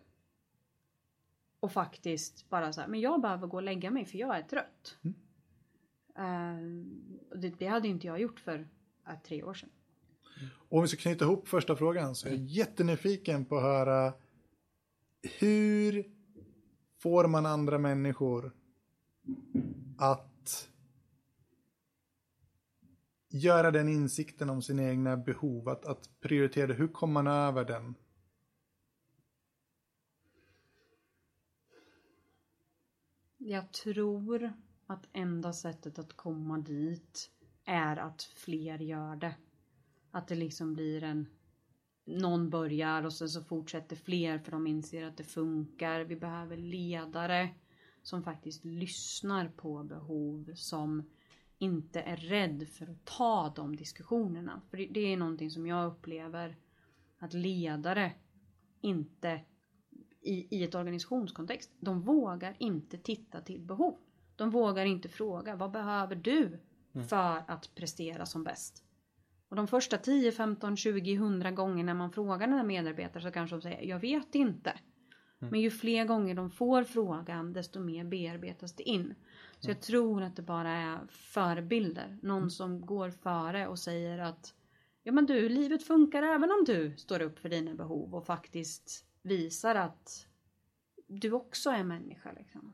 Och 1.60 1.72
faktiskt 1.72 2.48
bara 2.48 2.72
så 2.72 2.80
här, 2.80 2.88
men 2.88 3.00
jag 3.00 3.20
behöver 3.20 3.46
gå 3.46 3.56
och 3.56 3.62
lägga 3.62 3.90
mig 3.90 4.04
för 4.04 4.18
jag 4.18 4.36
är 4.36 4.42
trött. 4.42 4.98
Mm. 5.02 5.14
Och 7.30 7.38
det, 7.38 7.58
det 7.58 7.66
hade 7.66 7.88
inte 7.88 8.06
jag 8.06 8.20
gjort 8.20 8.40
för 8.40 8.68
tre 9.24 9.42
år 9.42 9.54
sedan. 9.54 9.70
Om 10.68 10.82
vi 10.82 10.88
ska 10.88 10.96
knyta 10.96 11.24
ihop 11.24 11.48
första 11.48 11.76
frågan 11.76 12.14
så 12.14 12.28
är 12.28 12.32
jag 12.32 12.40
jättenyfiken 12.40 13.44
på 13.44 13.56
att 13.56 13.62
höra 13.62 14.12
hur 15.22 16.10
får 16.98 17.28
man 17.28 17.46
andra 17.46 17.78
människor 17.78 18.52
att 19.98 20.68
göra 23.28 23.70
den 23.70 23.88
insikten 23.88 24.50
om 24.50 24.62
sina 24.62 24.82
egna 24.82 25.16
behov, 25.16 25.68
att, 25.68 25.84
att 25.84 26.20
prioritera 26.20 26.66
det. 26.66 26.74
Hur 26.74 26.88
kommer 26.88 27.22
man 27.22 27.26
över 27.26 27.64
den? 27.64 27.94
Jag 33.36 33.72
tror 33.72 34.52
att 34.86 35.06
enda 35.12 35.52
sättet 35.52 35.98
att 35.98 36.16
komma 36.16 36.58
dit 36.58 37.30
är 37.66 37.96
att 37.96 38.22
fler 38.22 38.78
gör 38.78 39.16
det. 39.16 39.34
Att 40.10 40.28
det 40.28 40.34
liksom 40.34 40.74
blir 40.74 41.02
en... 41.02 41.26
Någon 42.04 42.50
börjar 42.50 43.02
och 43.02 43.12
sen 43.12 43.28
så 43.28 43.42
fortsätter 43.42 43.96
fler 43.96 44.38
för 44.38 44.50
de 44.52 44.66
inser 44.66 45.04
att 45.04 45.16
det 45.16 45.24
funkar. 45.24 46.00
Vi 46.00 46.16
behöver 46.16 46.56
ledare 46.56 47.48
som 48.02 48.22
faktiskt 48.22 48.64
lyssnar 48.64 49.48
på 49.48 49.82
behov 49.82 50.50
som 50.54 51.02
inte 51.58 52.00
är 52.00 52.16
rädd 52.16 52.68
för 52.68 52.90
att 52.90 53.04
ta 53.04 53.52
de 53.56 53.76
diskussionerna. 53.76 54.62
För 54.70 54.76
det- 54.76 55.00
är 55.12 55.16
någonting 55.16 55.50
som 55.50 55.66
jag 55.66 55.86
upplever 55.86 56.56
att 57.18 57.32
ledare 57.32 58.12
inte 58.80 59.40
i, 60.20 60.56
i 60.56 60.64
ett 60.64 60.74
organisationskontext, 60.74 61.70
de 61.80 62.00
vågar 62.00 62.56
inte 62.58 62.98
titta 62.98 63.40
till 63.40 63.60
behov. 63.60 63.96
De 64.36 64.50
vågar 64.50 64.84
inte 64.84 65.08
fråga, 65.08 65.56
vad 65.56 65.70
behöver 65.70 66.16
du 66.16 66.58
för 67.04 67.44
att 67.46 67.74
prestera 67.74 68.26
som 68.26 68.44
bäst? 68.44 68.84
Och 69.48 69.56
de 69.56 69.68
första 69.68 69.98
10, 69.98 70.32
15, 70.32 70.76
20, 70.76 71.14
100 71.14 71.50
gångerna 71.50 71.94
man 71.94 72.12
frågar 72.12 72.46
den 72.46 72.56
här 72.56 72.64
medarbetaren 72.64 73.22
så 73.22 73.30
kanske 73.30 73.56
de 73.56 73.62
säger, 73.62 73.82
jag 73.82 73.98
vet 73.98 74.34
inte. 74.34 74.72
Men 75.38 75.60
ju 75.60 75.70
fler 75.70 76.04
gånger 76.04 76.34
de 76.34 76.50
får 76.50 76.84
frågan, 76.84 77.52
desto 77.52 77.80
mer 77.80 78.04
bearbetas 78.04 78.76
det 78.76 78.82
in. 78.82 79.14
Så 79.60 79.70
jag 79.70 79.80
tror 79.80 80.22
att 80.22 80.36
det 80.36 80.42
bara 80.42 80.70
är 80.70 80.98
förebilder. 81.08 82.18
Någon 82.22 82.50
som 82.50 82.86
går 82.86 83.10
före 83.10 83.66
och 83.66 83.78
säger 83.78 84.18
att 84.18 84.54
Ja 85.06 85.12
men 85.12 85.26
du, 85.26 85.48
livet 85.48 85.82
funkar 85.82 86.22
även 86.22 86.50
om 86.50 86.64
du 86.66 86.96
står 86.96 87.22
upp 87.22 87.38
för 87.38 87.48
dina 87.48 87.74
behov 87.74 88.14
och 88.14 88.26
faktiskt 88.26 89.04
visar 89.22 89.74
att 89.74 90.26
du 91.06 91.32
också 91.32 91.70
är 91.70 91.84
människa 91.84 92.32
liksom. 92.32 92.72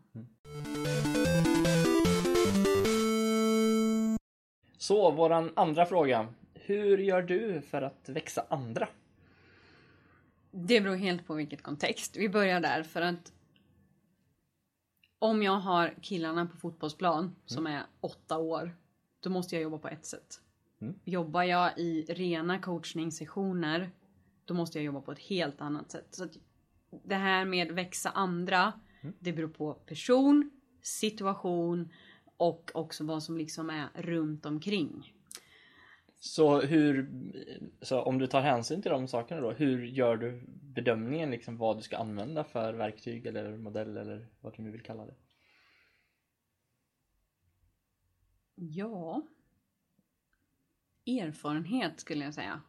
Så 4.83 5.11
våran 5.11 5.51
andra 5.57 5.87
fråga. 5.87 6.29
Hur 6.55 6.99
gör 6.99 7.23
du 7.23 7.61
för 7.61 7.83
att 7.83 8.09
växa 8.09 8.47
andra? 8.49 8.89
Det 10.51 10.81
beror 10.81 10.97
helt 10.97 11.27
på 11.27 11.35
vilket 11.35 11.63
kontext. 11.63 12.17
Vi 12.17 12.29
börjar 12.29 12.61
där 12.61 12.83
för 12.83 13.03
att 13.03 13.33
om 15.19 15.43
jag 15.43 15.53
har 15.53 15.95
killarna 16.03 16.47
på 16.47 16.57
fotbollsplan 16.57 17.35
som 17.47 17.67
är 17.67 17.83
åtta 18.01 18.39
år, 18.39 18.77
då 19.21 19.31
måste 19.31 19.57
jag 19.57 19.63
jobba 19.63 19.79
på 19.79 19.89
ett 19.89 20.07
sätt. 20.07 20.41
Mm. 20.81 20.95
Jobbar 21.05 21.43
jag 21.43 21.79
i 21.79 22.03
rena 22.09 22.59
coachningssessioner, 22.59 23.91
då 24.45 24.55
måste 24.55 24.79
jag 24.79 24.85
jobba 24.85 25.01
på 25.01 25.13
ett 25.13 25.19
helt 25.19 25.61
annat 25.61 25.91
sätt. 25.91 26.07
Så 26.11 26.25
att 26.25 26.33
det 27.05 27.15
här 27.15 27.45
med 27.45 27.73
växa 27.73 28.11
andra, 28.11 28.73
det 29.19 29.33
beror 29.33 29.49
på 29.49 29.75
person, 29.75 30.51
situation 30.83 31.93
och 32.43 32.71
också 32.75 33.05
vad 33.05 33.23
som 33.23 33.37
liksom 33.37 33.71
är 33.71 33.89
runt 33.95 34.47
omkring. 34.47 35.15
Så 36.19 36.61
hur, 36.61 37.11
så 37.81 38.03
om 38.03 38.19
du 38.19 38.27
tar 38.27 38.41
hänsyn 38.41 38.83
till 38.83 38.91
de 38.91 39.09
sakerna 39.09 39.41
då, 39.41 39.53
hur 39.53 39.87
gör 39.87 40.17
du 40.17 40.43
bedömningen 40.63 41.31
liksom 41.31 41.57
vad 41.57 41.77
du 41.79 41.83
ska 41.83 41.97
använda 41.97 42.45
för 42.45 42.75
verktyg 42.75 43.27
eller 43.27 43.57
modell 43.57 43.97
eller 43.97 44.29
vad 44.41 44.57
du 44.57 44.63
nu 44.63 44.71
vill 44.71 44.83
kalla 44.83 45.07
det? 45.07 45.15
Ja. 48.55 49.23
Erfarenhet 51.07 52.01
skulle 52.01 52.25
jag 52.25 52.35
säga. 52.35 52.63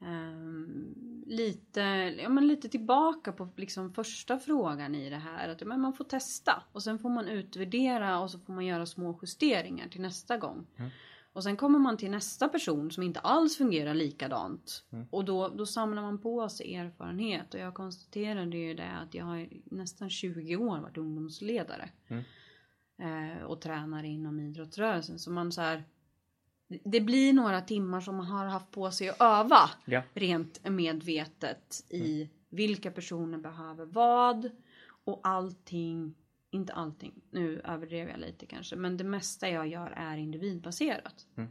Ehm, 0.00 0.94
lite, 1.26 1.80
ja, 2.22 2.28
men 2.28 2.46
lite 2.46 2.68
tillbaka 2.68 3.32
på 3.32 3.48
liksom 3.56 3.92
första 3.92 4.38
frågan 4.38 4.94
i 4.94 5.10
det 5.10 5.16
här. 5.16 5.48
Att 5.48 5.66
men 5.66 5.80
man 5.80 5.92
får 5.92 6.04
testa 6.04 6.62
och 6.72 6.82
sen 6.82 6.98
får 6.98 7.10
man 7.10 7.28
utvärdera 7.28 8.20
och 8.20 8.30
så 8.30 8.38
får 8.38 8.52
man 8.52 8.66
göra 8.66 8.86
små 8.86 9.18
justeringar 9.22 9.88
till 9.88 10.00
nästa 10.00 10.36
gång. 10.36 10.66
Mm. 10.76 10.90
Och 11.32 11.42
sen 11.42 11.56
kommer 11.56 11.78
man 11.78 11.96
till 11.96 12.10
nästa 12.10 12.48
person 12.48 12.90
som 12.90 13.02
inte 13.02 13.20
alls 13.20 13.56
fungerar 13.56 13.94
likadant. 13.94 14.84
Mm. 14.90 15.06
Och 15.10 15.24
då, 15.24 15.48
då 15.48 15.66
samlar 15.66 16.02
man 16.02 16.18
på 16.18 16.48
sig 16.48 16.74
erfarenhet. 16.74 17.54
Och 17.54 17.60
jag 17.60 17.74
konstaterade 17.74 18.56
ju 18.56 18.74
det 18.74 18.90
att 18.90 19.14
jag 19.14 19.24
har 19.24 19.48
nästan 19.64 20.10
20 20.10 20.56
år 20.56 20.78
varit 20.78 20.98
ungdomsledare. 20.98 21.90
Mm. 22.08 22.24
Eh, 23.02 23.42
och 23.42 23.60
tränare 23.60 24.08
inom 24.08 24.40
idrottsrörelsen. 24.40 25.18
Så 25.18 25.30
man 25.30 25.52
så 25.52 25.60
här, 25.60 25.84
det- 26.68 27.00
blir 27.00 27.32
några 27.32 27.60
timmar 27.60 28.00
som 28.00 28.16
man 28.16 28.26
har 28.26 28.46
haft 28.46 28.70
på 28.70 28.90
sig 28.90 29.08
att 29.08 29.20
öva 29.20 29.70
Ja. 29.84 30.02
rent 30.14 30.68
medvetet 30.70 31.84
i 31.90 32.30
vilka 32.48 32.90
personer 32.90 33.38
behöver 33.38 33.86
vad 33.86 34.50
och 35.04 35.20
allting, 35.22 36.14
inte 36.50 36.72
allting, 36.72 37.14
nu 37.30 37.60
överdrev 37.60 38.08
jag 38.08 38.20
lite 38.20 38.46
kanske, 38.46 38.76
men 38.76 38.96
det 38.96 39.04
mesta 39.04 39.48
jag 39.48 39.68
gör 39.68 39.90
är 39.96 40.16
individbaserat. 40.16 41.26
Mm. 41.36 41.50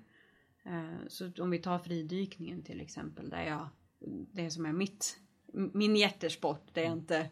Eh, 0.66 0.98
Så 1.08 1.32
om 1.40 1.50
vi 1.50 1.60
tar 1.60 1.80
fridykningen 1.80 2.64
till 2.64 2.82
exempel, 2.82 3.30
där 3.30 3.44
jag, 3.44 3.68
det 4.32 4.52
som 4.52 4.66
är 4.66 4.74
mitt, 4.74 5.20
min 5.74 5.96
hjärtesport, 5.96 6.64
det 6.74 6.86
är 6.86 6.92
inte 6.92 7.30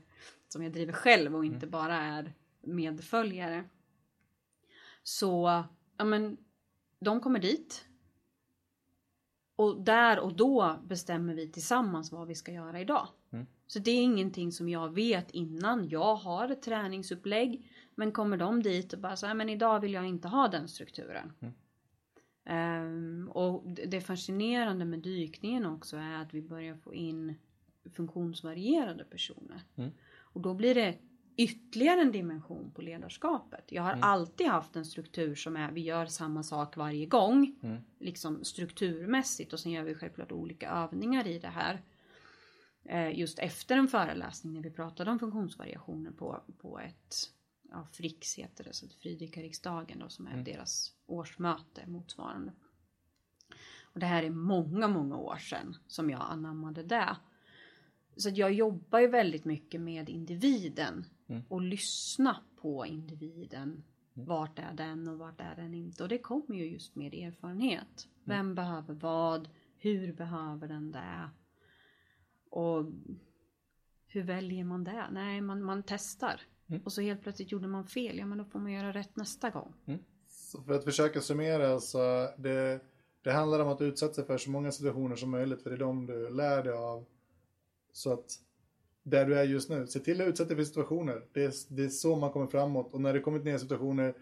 som 0.47 0.63
jag 0.63 0.71
driver 0.73 0.93
själv 0.93 1.35
och 1.35 1.45
inte 1.45 1.67
bara 1.67 1.95
är 1.97 2.33
medföljare. 2.61 3.63
Så, 5.03 5.63
ja 5.97 6.05
men, 6.05 6.37
de 7.05 7.19
kommer 7.19 7.39
dit. 7.39 7.85
Och 9.55 9.81
där 9.81 10.19
och 10.19 10.33
då 10.33 10.79
bestämmer 10.83 11.33
vi 11.33 11.51
tillsammans 11.51 12.11
vad 12.11 12.27
vi 12.27 12.35
ska 12.35 12.51
göra 12.51 12.79
idag. 12.79 13.07
Mm. 13.31 13.45
Så 13.67 13.79
det 13.79 13.91
är 13.91 14.03
ingenting 14.03 14.51
som 14.51 14.69
jag 14.69 14.93
vet 14.93 15.31
innan. 15.31 15.89
Jag 15.89 16.15
har 16.15 16.49
ett 16.49 16.61
träningsupplägg. 16.61 17.71
Men 17.95 18.11
kommer 18.11 18.37
de 18.37 18.63
dit 18.63 18.93
och 18.93 18.99
bara 18.99 19.15
så 19.15 19.27
här, 19.27 19.33
men 19.33 19.49
idag 19.49 19.79
vill 19.79 19.93
jag 19.93 20.05
inte 20.05 20.27
ha 20.27 20.47
den 20.47 20.67
strukturen. 20.67 21.33
Mm. 21.39 21.53
Ehm, 22.45 23.29
och 23.29 23.63
det 23.65 23.85
det 23.85 24.01
fascinerande 24.01 24.85
med 24.85 24.99
dykningen 24.99 25.65
också 25.65 25.97
är 25.97 26.21
att 26.21 26.33
vi 26.33 26.41
börjar 26.41 26.75
få 26.75 26.93
in 26.93 27.35
funktionsvarierade 27.93 29.03
personer. 29.03 29.61
Mm. 29.75 29.91
Och 30.17 30.41
då 30.41 30.53
blir 30.53 30.75
det 30.75 30.97
ytterligare 31.37 32.01
en 32.01 32.11
dimension 32.11 32.71
på 32.71 32.81
ledarskapet. 32.81 33.71
Jag 33.71 33.83
har 33.83 33.97
alltid 34.01 34.47
haft 34.47 34.75
en 34.75 34.85
struktur 34.85 35.35
som 35.35 35.55
är 35.55 35.71
vi 35.71 35.81
gör 35.81 36.05
samma 36.05 36.43
sak 36.43 36.77
varje 36.77 37.05
gång. 37.05 37.55
Mm. 37.63 37.81
Liksom 37.99 38.43
strukturmässigt 38.43 39.53
och 39.53 39.59
sen 39.59 39.71
gör 39.71 39.83
vi 39.83 39.95
självklart 39.95 40.31
olika 40.31 40.69
övningar 40.69 41.27
i 41.27 41.39
det 41.39 41.47
här. 41.47 41.81
Eh, 42.83 43.19
just 43.19 43.39
efter 43.39 43.77
en 43.77 43.87
föreläsning 43.87 44.53
när 44.53 44.61
vi 44.61 44.71
pratade 44.71 45.11
om 45.11 45.19
funktionsvariationer 45.19 46.11
på, 46.11 46.43
på 46.57 46.79
ett 46.79 47.15
ja, 47.69 47.87
Frix 47.91 48.35
heter 48.35 48.63
det, 48.63 48.73
så 48.73 48.87
Fridrikariksdagen 49.01 49.99
då 49.99 50.09
som 50.09 50.27
är 50.27 50.43
deras 50.43 50.93
årsmöte 51.05 51.87
motsvarande. 51.87 52.53
Och 53.81 53.99
det 53.99 54.05
här 54.05 54.23
är 54.23 54.29
många, 54.29 54.87
många 54.87 55.17
år 55.17 55.37
sedan 55.37 55.77
som 55.87 56.09
jag 56.09 56.21
anammade 56.29 56.83
det. 56.83 57.17
Så 58.17 58.29
att 58.29 58.37
jag 58.37 58.53
jobbar 58.53 58.99
ju 58.99 59.07
väldigt 59.07 59.45
mycket 59.45 59.81
med 59.81 60.09
individen 60.09 61.05
och 61.49 61.61
lyssna 61.61 62.43
på 62.61 62.85
individen. 62.85 63.83
Vart 64.13 64.59
är 64.59 64.73
den 64.73 65.07
och 65.07 65.17
vart 65.17 65.41
är 65.41 65.55
den 65.55 65.73
inte? 65.73 66.03
Och 66.03 66.09
det 66.09 66.17
kommer 66.17 66.55
ju 66.55 66.65
just 66.65 66.95
med 66.95 67.13
erfarenhet. 67.13 68.07
Vem 68.23 68.55
behöver 68.55 68.93
vad? 68.93 69.49
Hur 69.77 70.13
behöver 70.13 70.67
den 70.67 70.91
det? 70.91 71.29
Och 72.49 72.85
hur 74.07 74.23
väljer 74.23 74.63
man 74.63 74.83
det? 74.83 75.07
Nej, 75.11 75.41
man, 75.41 75.63
man 75.63 75.83
testar. 75.83 76.41
Och 76.83 76.93
så 76.93 77.01
helt 77.01 77.21
plötsligt 77.21 77.51
gjorde 77.51 77.67
man 77.67 77.87
fel. 77.87 78.17
Ja, 78.17 78.25
men 78.25 78.37
då 78.37 78.45
får 78.45 78.59
man 78.59 78.71
göra 78.71 78.91
rätt 78.93 79.15
nästa 79.15 79.49
gång. 79.49 79.73
Så 80.27 80.61
för 80.61 80.73
att 80.73 80.83
försöka 80.83 81.21
summera 81.21 81.79
så 81.79 82.29
det, 82.37 82.81
det 83.21 83.31
handlar 83.31 83.59
om 83.59 83.67
att 83.67 83.81
utsätta 83.81 84.13
sig 84.13 84.25
för 84.25 84.37
så 84.37 84.49
många 84.49 84.71
situationer 84.71 85.15
som 85.15 85.29
möjligt 85.29 85.61
för 85.61 85.69
det 85.69 85.75
är 85.75 85.79
de 85.79 86.05
du 86.05 86.29
lär 86.29 86.63
dig 86.63 86.73
av. 86.73 87.05
Så 87.91 88.13
att 88.13 88.39
där 89.05 89.25
du 89.25 89.39
är 89.39 89.43
just 89.43 89.69
nu, 89.69 89.87
se 89.87 89.99
till 89.99 90.21
att 90.21 90.27
utsätta 90.27 90.47
dig 90.47 90.57
för 90.57 90.63
situationer. 90.63 91.21
Det 91.31 91.43
är, 91.43 91.53
det 91.69 91.83
är 91.83 91.89
så 91.89 92.15
man 92.15 92.31
kommer 92.31 92.47
framåt 92.47 92.93
och 92.93 93.01
när 93.01 93.13
du 93.13 93.21
kommit 93.21 93.43
ner 93.43 93.55
i 93.55 93.59
situationer 93.59 94.13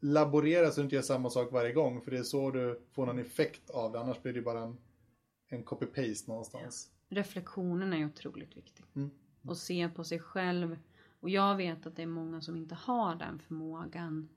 laborera 0.00 0.70
så 0.70 0.80
du 0.80 0.84
inte 0.84 0.96
gör 0.96 1.02
samma 1.02 1.30
sak 1.30 1.52
varje 1.52 1.72
gång 1.72 2.00
för 2.00 2.10
det 2.10 2.18
är 2.18 2.22
så 2.22 2.50
du 2.50 2.80
får 2.92 3.06
någon 3.06 3.18
effekt 3.18 3.70
av 3.70 3.92
det 3.92 4.00
annars 4.00 4.22
blir 4.22 4.32
det 4.32 4.42
bara 4.42 4.60
en, 4.60 4.76
en 5.48 5.64
copy-paste 5.64 6.28
någonstans. 6.28 6.90
Reflektionen 7.08 7.92
är 7.92 8.06
otroligt 8.06 8.56
viktig. 8.56 8.84
Mm. 8.96 9.10
Och 9.42 9.56
se 9.56 9.88
på 9.88 10.04
sig 10.04 10.18
själv. 10.18 10.76
Och 11.20 11.30
jag 11.30 11.56
vet 11.56 11.86
att 11.86 11.96
det 11.96 12.02
är 12.02 12.06
många 12.06 12.40
som 12.40 12.56
inte 12.56 12.74
har 12.74 13.14
den 13.14 13.38
förmågan. 13.38 14.28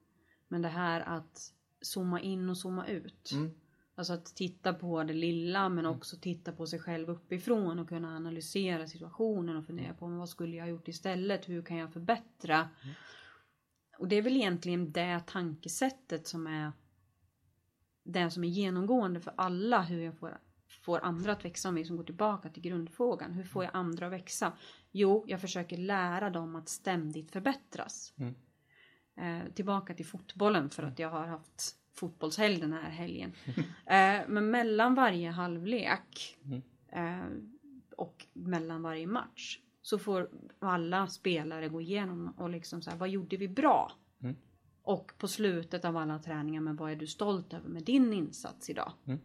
Men 0.48 0.62
det 0.62 0.68
här 0.68 1.02
att 1.02 1.54
zooma 1.82 2.22
in 2.22 2.50
och 2.50 2.58
zooma 2.58 2.88
ut. 2.88 3.32
Mm. 3.34 3.52
Alltså 3.96 4.14
att 4.14 4.26
titta 4.26 4.74
på 4.74 5.04
det 5.04 5.14
lilla 5.14 5.70
men 5.70 5.86
också 5.86 6.18
titta 6.18 6.52
på 6.52 6.68
sig 6.68 6.80
själv 6.80 7.10
uppifrån 7.10 7.80
och 7.80 7.90
kunna 7.90 8.16
analysera 8.16 8.88
situationen 8.88 9.58
och 9.58 9.66
fundera 9.66 9.94
på 9.94 10.08
men 10.08 10.18
vad 10.18 10.30
skulle 10.30 10.58
jag 10.58 10.64
ha 10.64 10.70
gjort 10.70 10.88
istället? 10.88 11.50
Hur 11.50 11.62
kan 11.62 11.78
jag 11.78 11.94
förbättra? 11.94 12.70
Och 13.98 14.08
det 14.08 14.16
är 14.16 14.22
väl 14.22 14.36
egentligen 14.36 14.92
det 14.92 15.20
tankesättet 15.28 16.28
som 16.28 16.48
är 16.48 16.72
det 18.04 18.32
som 18.32 18.44
är 18.44 18.48
genomgående 18.48 19.20
för 19.20 19.34
alla 19.38 19.82
hur 19.82 20.02
jag 20.02 20.18
får, 20.18 20.38
får 20.86 21.00
andra 21.00 21.32
att 21.32 21.46
växa 21.46 21.70
om 21.70 21.76
vi 21.76 21.86
som 21.86 21.98
går 21.98 22.04
tillbaka 22.04 22.50
till 22.50 22.64
grundfrågan. 22.64 23.32
Hur 23.32 23.44
får 23.44 23.64
jag 23.64 23.76
andra 23.76 24.06
att 24.06 24.12
växa? 24.12 24.54
Jo, 24.92 25.26
jag 25.28 25.42
försöker 25.42 25.78
lära 25.78 26.30
dem 26.30 26.56
att 26.56 26.70
ständigt 26.70 27.32
förbättras. 27.32 28.14
Mm. 28.18 28.36
Eh, 29.16 29.54
tillbaka 29.54 29.94
till 29.94 30.06
fotbollen 30.06 30.70
för 30.70 30.84
att 30.84 31.00
jag 31.00 31.10
har 31.10 31.28
haft 31.28 31.76
fotbollshelg 31.94 32.60
den 32.60 32.74
här 32.74 32.90
helgen. 32.90 33.34
Eh, 33.86 34.22
men 34.28 34.52
mellan 34.52 34.96
varje 34.96 35.30
halvlek 35.30 36.38
eh, 36.92 37.26
och 37.98 38.26
mellan 38.34 38.82
varje 38.82 39.08
match 39.08 39.60
så 39.82 40.00
får 40.00 40.30
alla 40.60 41.08
spelare 41.08 41.70
gå 41.70 41.82
igenom 41.82 42.34
och 42.38 42.50
liksom 42.50 42.82
så 42.82 42.90
här, 42.90 42.98
vad 42.98 43.10
gjorde 43.10 43.38
vi 43.38 43.48
bra? 43.48 43.92
Mm. 44.20 44.36
Och 44.82 45.12
på 45.18 45.28
slutet 45.28 45.86
av 45.86 45.98
alla 45.98 46.20
träningar, 46.20 46.62
men 46.62 46.76
vad 46.76 46.92
är 46.92 46.96
du 46.96 47.08
stolt 47.08 47.54
över 47.54 47.70
med 47.70 47.84
din 47.84 48.14
insats 48.14 48.70
idag? 48.70 48.92
Mm. 49.06 49.20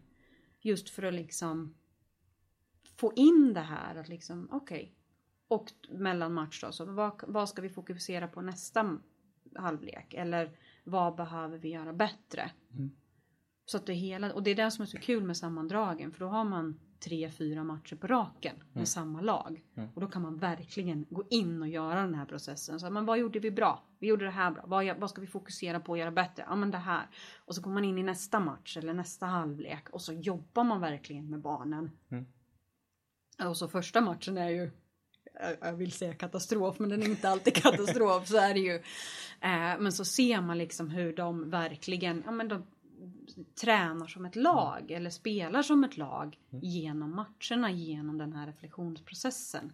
Just 0.61 0.89
för 0.89 1.03
att 1.03 1.13
liksom 1.13 1.75
få 2.97 3.13
in 3.15 3.53
det 3.53 3.61
här 3.61 3.95
att 3.95 4.09
liksom, 4.09 4.49
okej. 4.51 4.95
Och 5.47 5.71
mellan 5.89 6.33
match 6.33 6.61
då, 6.61 6.71
så 6.71 6.85
vad, 6.85 7.23
vad 7.27 7.49
ska 7.49 7.61
vi 7.61 7.69
fokusera 7.69 8.27
på 8.27 8.41
nästa 8.41 8.97
halvlek? 9.55 10.13
Eller 10.13 10.51
vad 10.89 11.15
behöver 11.15 11.57
vi 11.57 11.69
göra 11.69 11.93
bättre? 11.93 12.51
Mm. 12.73 12.91
Så 13.65 13.77
att 13.77 13.85
det 13.85 13.93
hela, 13.93 14.33
och 14.33 14.43
det 14.43 14.51
är 14.51 14.55
det 14.55 14.71
som 14.71 14.81
är 14.81 14.85
så 14.85 14.97
kul 14.97 15.23
med 15.23 15.37
sammandragen, 15.37 16.11
för 16.11 16.19
då 16.19 16.27
har 16.27 16.43
man 16.43 16.79
tre, 16.99 17.31
fyra 17.31 17.63
matcher 17.63 17.95
på 17.95 18.07
raken 18.07 18.55
med 18.73 18.87
samma 18.87 19.21
lag. 19.21 19.63
Mm. 19.75 19.89
Och 19.95 20.01
då 20.01 20.07
kan 20.07 20.21
man 20.21 20.37
verkligen 20.37 21.05
gå 21.09 21.23
in 21.29 21.61
och 21.61 21.67
göra 21.67 22.01
den 22.01 22.15
här 22.15 22.25
processen. 22.25 22.79
Så, 22.79 22.89
men 22.89 23.05
vad 23.05 23.19
gjorde 23.19 23.39
vi 23.39 23.51
bra? 23.51 23.83
Vi 23.99 24.07
gjorde 24.07 24.25
det 24.25 24.31
här 24.31 24.51
bra. 24.51 24.63
Vad, 24.67 24.97
vad 24.97 25.09
ska 25.09 25.21
vi 25.21 25.27
fokusera 25.27 25.79
på 25.79 25.93
att 25.93 25.99
göra 25.99 26.11
bättre? 26.11 26.45
Ja, 26.47 26.55
men 26.55 26.71
det 26.71 26.77
här. 26.77 27.07
Och 27.45 27.55
så 27.55 27.61
går 27.61 27.71
man 27.71 27.85
in 27.85 27.97
i 27.97 28.03
nästa 28.03 28.39
match 28.39 28.77
eller 28.77 28.93
nästa 28.93 29.25
halvlek 29.25 29.89
och 29.89 30.01
så 30.01 30.13
jobbar 30.13 30.63
man 30.63 30.81
verkligen 30.81 31.29
med 31.29 31.41
barnen. 31.41 31.91
Mm. 32.09 32.25
Och 33.49 33.57
så 33.57 33.67
första 33.67 34.01
matchen 34.01 34.37
är 34.37 34.49
ju 34.49 34.71
jag- 35.61 35.73
vill 35.73 35.91
säga 35.91 36.13
katastrof, 36.13 36.79
men 36.79 36.89
den 36.89 37.01
är 37.03 37.09
inte 37.09 37.29
alltid 37.29 37.53
katastrof, 37.55 38.27
så 38.27 38.37
är 38.37 38.53
det 38.53 38.59
ju. 38.59 38.75
Eh, 39.41 39.79
men 39.79 39.91
så 39.91 40.05
ser 40.05 40.41
man 40.41 40.57
liksom 40.57 40.89
hur 40.89 41.15
de 41.15 41.49
verkligen, 41.49 42.23
ja 42.25 42.31
men 42.31 42.47
de 42.47 42.63
tränar 43.61 44.07
som 44.07 44.25
ett 44.25 44.35
lag 44.35 44.91
eller 44.91 45.09
spelar 45.09 45.61
som 45.61 45.83
ett 45.83 45.97
lag 45.97 46.37
genom 46.49 47.15
matcherna, 47.15 47.71
genom 47.71 48.17
den 48.17 48.33
här 48.33 48.47
reflektionsprocessen. 48.47 49.73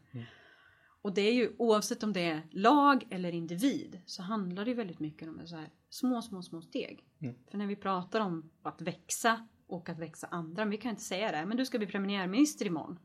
Och 1.02 1.14
det 1.14 1.22
är 1.22 1.34
ju 1.34 1.56
oavsett 1.58 2.04
om 2.04 2.14
det 2.14 2.22
är 2.26 2.42
lag 2.52 3.08
eller 3.10 3.32
individ 3.32 4.02
så 4.06 4.22
handlar 4.24 4.66
det 4.66 4.74
väldigt 4.74 5.00
mycket 5.00 5.28
om 5.28 5.48
så 5.48 5.56
här 5.56 5.70
små, 5.90 6.22
små, 6.22 6.42
små 6.42 6.62
steg. 6.62 7.04
Mm. 7.22 7.36
För 7.52 7.58
när 7.58 7.68
vi 7.68 7.76
pratar 7.76 8.20
om 8.20 8.50
att 8.64 8.82
växa 8.82 9.48
och 9.68 9.90
att 9.90 10.00
växa 10.00 10.28
andra, 10.28 10.66
vi 10.66 10.78
kan 10.78 10.90
inte 10.90 11.04
säga 11.04 11.32
det, 11.32 11.46
men 11.46 11.58
du 11.58 11.66
ska 11.66 11.78
bli 11.78 11.88
premiärminister 11.88 12.66
imorgon. 12.66 13.00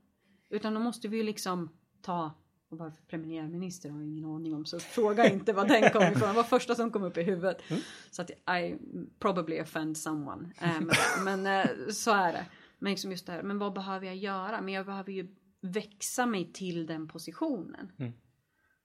Utan 0.50 0.74
då 0.74 0.80
måste 0.80 1.08
vi 1.08 1.16
ju 1.16 1.22
liksom 1.22 1.68
ta, 2.02 2.34
och 2.70 2.78
varför 2.78 3.02
premiärminister 3.02 3.90
har 3.90 3.98
jag 3.98 4.08
ingen 4.08 4.24
aning 4.24 4.54
om, 4.54 4.64
så 4.64 4.80
fråga 4.80 5.32
inte 5.32 5.52
vad 5.52 5.68
den 5.68 5.90
kom 5.90 6.02
ifrån, 6.02 6.28
det 6.28 6.34
var 6.34 6.42
första 6.42 6.74
som 6.74 6.90
kom 6.90 7.02
upp 7.02 7.16
i 7.16 7.22
huvudet. 7.22 7.62
Så 8.10 8.22
att 8.22 8.30
I 8.30 8.76
probably 9.18 9.60
offend 9.60 9.98
someone. 9.98 10.52
Det. 10.60 10.86
Men 11.24 11.46
eh, 11.46 11.88
så 11.92 12.10
är 12.10 12.32
det. 12.32 12.46
Men 12.78 12.90
liksom 12.90 13.10
just 13.10 13.26
det 13.26 13.32
här, 13.32 13.42
men 13.42 13.58
vad 13.58 13.72
behöver 13.72 14.06
jag 14.06 14.16
göra? 14.16 14.60
Men 14.60 14.74
jag 14.74 14.86
behöver 14.86 15.12
ju 15.12 15.36
växa 15.60 16.26
mig 16.26 16.52
till 16.52 16.86
den 16.86 17.08
positionen. 17.08 17.92
Mm. 17.98 18.12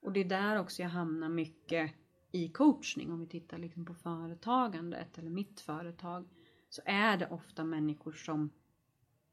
Och 0.02 0.12
det 0.12 0.20
är 0.20 0.24
där 0.24 0.60
också 0.60 0.82
jag 0.82 0.88
hamnar 0.88 1.28
mycket 1.28 1.92
i 2.32 2.48
coachning. 2.48 3.12
Om 3.12 3.20
vi 3.20 3.26
tittar 3.26 3.58
liksom 3.58 3.84
på 3.84 3.94
företagandet 3.94 5.18
eller 5.18 5.30
mitt 5.30 5.60
företag. 5.60 6.28
Så 6.68 6.82
är 6.84 7.16
det 7.16 7.26
ofta 7.26 7.64
människor 7.64 8.12
som 8.12 8.50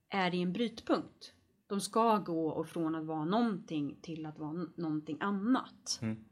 är 0.09 0.35
i 0.35 0.41
en 0.41 0.53
brytpunkt. 0.53 1.33
De 1.73 1.81
ska 1.81 2.17
gå 2.17 2.47
och 2.47 2.67
från 2.67 2.95
att 2.95 3.05
vara 3.05 3.25
någonting 3.25 3.97
till 4.01 4.25
att 4.25 4.39
vara 4.39 4.67
någonting 4.75 5.17
annat. 5.19 5.99
Mm. 6.01 6.23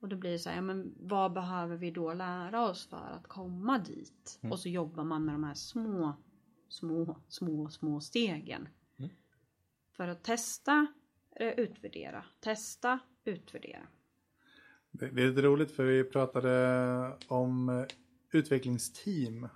Och 0.00 0.08
då 0.08 0.16
blir 0.16 0.30
det 0.30 0.38
så 0.38 0.48
här, 0.48 0.56
ja, 0.56 0.62
men 0.62 0.94
vad 1.00 1.32
behöver 1.32 1.76
vi 1.76 1.90
då 1.90 2.14
lära 2.14 2.68
oss 2.68 2.86
för 2.86 3.10
att 3.10 3.28
komma 3.28 3.78
dit? 3.78 4.38
Mm. 4.42 4.52
Och 4.52 4.60
så 4.60 4.68
jobbar 4.68 5.04
man 5.04 5.24
med 5.24 5.34
de 5.34 5.44
här 5.44 5.54
små, 5.54 6.16
små, 6.68 7.16
små, 7.28 7.68
små 7.68 8.00
stegen. 8.00 8.68
Mm. 8.98 9.10
För 9.96 10.08
att 10.08 10.24
testa, 10.24 10.86
eh, 11.36 11.48
utvärdera, 11.48 12.24
testa, 12.40 12.98
utvärdera. 13.24 13.86
Det, 14.90 15.10
det 15.10 15.22
är 15.22 15.28
lite 15.28 15.42
roligt 15.42 15.70
för 15.70 15.84
vi 15.84 16.04
pratade 16.04 17.18
om 17.28 17.68
eh, 17.68 17.84
utvecklingsteam 18.32 19.48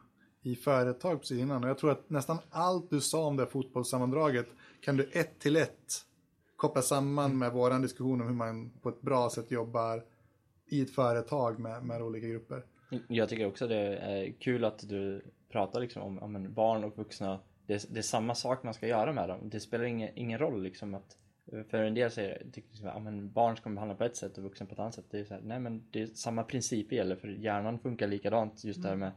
i 0.42 0.56
företag 0.56 1.20
precis 1.20 1.40
innan 1.40 1.64
och 1.64 1.70
jag 1.70 1.78
tror 1.78 1.90
att 1.90 2.10
nästan 2.10 2.38
allt 2.50 2.90
du 2.90 3.00
sa 3.00 3.26
om 3.26 3.36
det 3.36 3.42
här 3.42 3.50
fotbollssammandraget 3.50 4.46
kan 4.80 4.96
du 4.96 5.10
ett 5.12 5.38
till 5.38 5.56
ett 5.56 6.04
koppla 6.56 6.82
samman 6.82 7.38
med 7.38 7.52
våran 7.52 7.82
diskussion 7.82 8.20
om 8.20 8.26
hur 8.26 8.34
man 8.34 8.70
på 8.82 8.88
ett 8.88 9.00
bra 9.00 9.30
sätt 9.30 9.50
jobbar 9.50 10.04
i 10.66 10.80
ett 10.82 10.90
företag 10.90 11.58
med, 11.58 11.84
med 11.84 12.02
olika 12.02 12.26
grupper. 12.26 12.62
Jag 13.08 13.28
tycker 13.28 13.46
också 13.46 13.66
det 13.66 13.96
är 13.96 14.32
kul 14.32 14.64
att 14.64 14.88
du 14.88 15.22
pratar 15.48 15.80
liksom 15.80 16.02
om, 16.02 16.18
om 16.18 16.36
en 16.36 16.52
barn 16.52 16.84
och 16.84 16.98
vuxna. 16.98 17.40
Det 17.66 17.74
är, 17.74 17.82
det 17.88 17.98
är 17.98 18.02
samma 18.02 18.34
sak 18.34 18.62
man 18.62 18.74
ska 18.74 18.86
göra 18.86 19.12
med 19.12 19.28
dem. 19.28 19.38
Det 19.42 19.60
spelar 19.60 19.84
ingen, 19.84 20.10
ingen 20.14 20.38
roll 20.38 20.62
liksom 20.62 20.94
att 20.94 21.16
för 21.70 21.78
en 21.78 21.94
del 21.94 22.10
säger 22.10 22.42
tycker 22.52 22.68
liksom, 22.68 22.88
att 22.88 23.02
men 23.02 23.32
barn 23.32 23.56
ska 23.56 23.68
man 23.68 23.74
behandla 23.74 23.94
på 23.96 24.04
ett 24.04 24.16
sätt 24.16 24.38
och 24.38 24.44
vuxna 24.44 24.66
på 24.66 24.72
ett 24.72 24.78
annat 24.78 24.94
sätt. 24.94 25.06
Det 25.10 25.18
är 25.18 25.24
så 25.24 25.34
här, 25.34 25.40
nej 25.44 25.60
men 25.60 25.82
det 25.90 26.02
är 26.02 26.06
samma 26.06 26.42
principer 26.42 26.96
gäller 26.96 27.16
för 27.16 27.28
hjärnan 27.28 27.78
funkar 27.78 28.06
likadant 28.06 28.64
just 28.64 28.82
det 28.82 28.88
här 28.88 28.96
med 28.96 29.12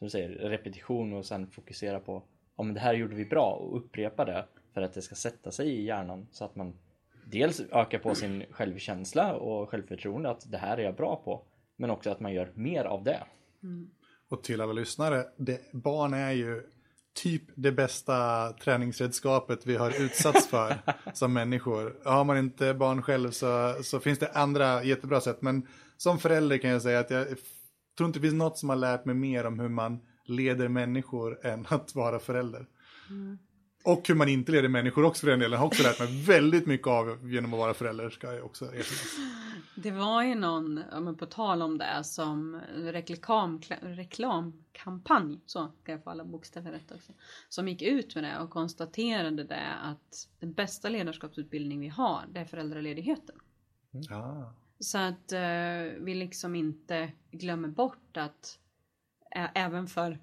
som 0.00 0.06
du 0.06 0.10
säger 0.10 0.28
repetition 0.28 1.12
och 1.12 1.26
sen 1.26 1.46
fokusera 1.46 2.00
på 2.00 2.22
om 2.56 2.74
det 2.74 2.80
här 2.80 2.94
gjorde 2.94 3.14
vi 3.14 3.24
bra 3.24 3.52
och 3.52 3.76
upprepa 3.76 4.24
det 4.24 4.44
för 4.74 4.82
att 4.82 4.94
det 4.94 5.02
ska 5.02 5.14
sätta 5.14 5.50
sig 5.50 5.68
i 5.68 5.84
hjärnan 5.84 6.26
så 6.30 6.44
att 6.44 6.56
man 6.56 6.78
dels 7.24 7.60
ökar 7.60 7.98
på 7.98 8.14
sin 8.14 8.44
självkänsla 8.50 9.34
och 9.34 9.70
självförtroende 9.70 10.30
att 10.30 10.50
det 10.50 10.58
här 10.58 10.78
är 10.78 10.82
jag 10.82 10.96
bra 10.96 11.22
på 11.24 11.42
men 11.76 11.90
också 11.90 12.10
att 12.10 12.20
man 12.20 12.32
gör 12.32 12.52
mer 12.54 12.84
av 12.84 13.04
det. 13.04 13.22
Och 14.28 14.42
till 14.42 14.60
alla 14.60 14.72
lyssnare, 14.72 15.24
det, 15.36 15.72
barn 15.72 16.14
är 16.14 16.32
ju 16.32 16.62
typ 17.14 17.42
det 17.54 17.72
bästa 17.72 18.48
träningsredskapet 18.52 19.66
vi 19.66 19.76
har 19.76 20.02
utsatts 20.02 20.46
för 20.46 20.78
som 21.14 21.32
människor. 21.32 21.96
Har 22.04 22.24
man 22.24 22.38
inte 22.38 22.74
barn 22.74 23.02
själv 23.02 23.30
så, 23.30 23.74
så 23.82 24.00
finns 24.00 24.18
det 24.18 24.30
andra 24.32 24.84
jättebra 24.84 25.20
sätt. 25.20 25.42
Men 25.42 25.66
som 25.96 26.18
förälder 26.18 26.58
kan 26.58 26.70
jag 26.70 26.82
säga 26.82 26.98
att 26.98 27.10
jag 27.10 27.26
tror 28.00 28.08
inte 28.08 28.18
det 28.18 28.22
finns 28.22 28.34
något 28.34 28.58
som 28.58 28.68
har 28.68 28.76
lärt 28.76 29.04
mig 29.04 29.14
mer 29.14 29.46
om 29.46 29.60
hur 29.60 29.68
man 29.68 30.00
leder 30.24 30.68
människor 30.68 31.46
än 31.46 31.66
att 31.68 31.94
vara 31.94 32.18
förälder. 32.18 32.66
Mm. 33.10 33.38
Och 33.84 34.08
hur 34.08 34.14
man 34.14 34.28
inte 34.28 34.52
leder 34.52 34.68
människor 34.68 35.04
också 35.04 35.20
för 35.20 35.30
den 35.30 35.38
delen. 35.38 35.52
Jag 35.52 35.58
har 35.58 35.66
också 35.66 35.82
lärt 35.82 35.98
mig 35.98 36.24
väldigt 36.24 36.66
mycket 36.66 36.86
av 36.86 37.30
genom 37.30 37.54
att 37.54 37.58
vara 37.58 37.74
förälder 37.74 38.10
ska 38.10 38.32
jag 38.32 38.44
också 38.44 38.64
erkänna. 38.64 39.30
Det 39.74 39.90
var 39.90 40.22
ju 40.22 40.34
någon, 40.34 40.74
men 40.74 41.16
på 41.16 41.26
tal 41.26 41.62
om 41.62 41.78
det, 41.78 42.04
som 42.04 42.60
reklam, 42.76 43.60
reklamkampanj, 43.80 45.40
så 45.46 45.72
ska 45.82 45.92
jag 45.92 46.04
få 46.04 46.10
alla 46.10 46.24
bokstäver 46.24 46.72
rätt 46.72 46.92
också, 46.92 47.12
som 47.48 47.68
gick 47.68 47.82
ut 47.82 48.14
med 48.14 48.24
det 48.24 48.38
och 48.38 48.50
konstaterade 48.50 49.44
det 49.44 49.74
att 49.82 50.28
den 50.38 50.52
bästa 50.52 50.88
ledarskapsutbildning 50.88 51.80
vi 51.80 51.88
har, 51.88 52.20
det 52.32 52.40
är 52.40 52.44
föräldraledigheten. 52.44 53.36
Mm. 53.92 54.04
Så 54.80 54.98
att 54.98 55.32
uh, 55.32 56.04
vi 56.04 56.14
liksom 56.14 56.54
inte 56.54 57.12
glömmer 57.30 57.68
bort 57.68 58.16
att 58.16 58.58
uh, 59.36 59.48
även 59.54 59.86
för 59.86 60.18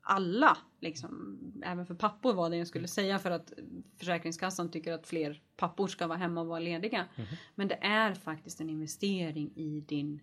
alla, 0.00 0.58
liksom, 0.80 1.38
även 1.64 1.86
för 1.86 1.94
pappor 1.94 2.34
var 2.34 2.50
det 2.50 2.56
jag 2.56 2.66
skulle 2.66 2.88
säga 2.88 3.18
för 3.18 3.30
att 3.30 3.52
Försäkringskassan 3.96 4.70
tycker 4.70 4.92
att 4.92 5.06
fler 5.06 5.42
pappor 5.56 5.86
ska 5.86 6.06
vara 6.06 6.18
hemma 6.18 6.40
och 6.40 6.46
vara 6.46 6.60
lediga. 6.60 7.06
Mm. 7.16 7.28
Men 7.54 7.68
det 7.68 7.78
är 7.80 8.14
faktiskt 8.14 8.60
en 8.60 8.70
investering 8.70 9.52
i 9.56 9.80
din 9.80 10.20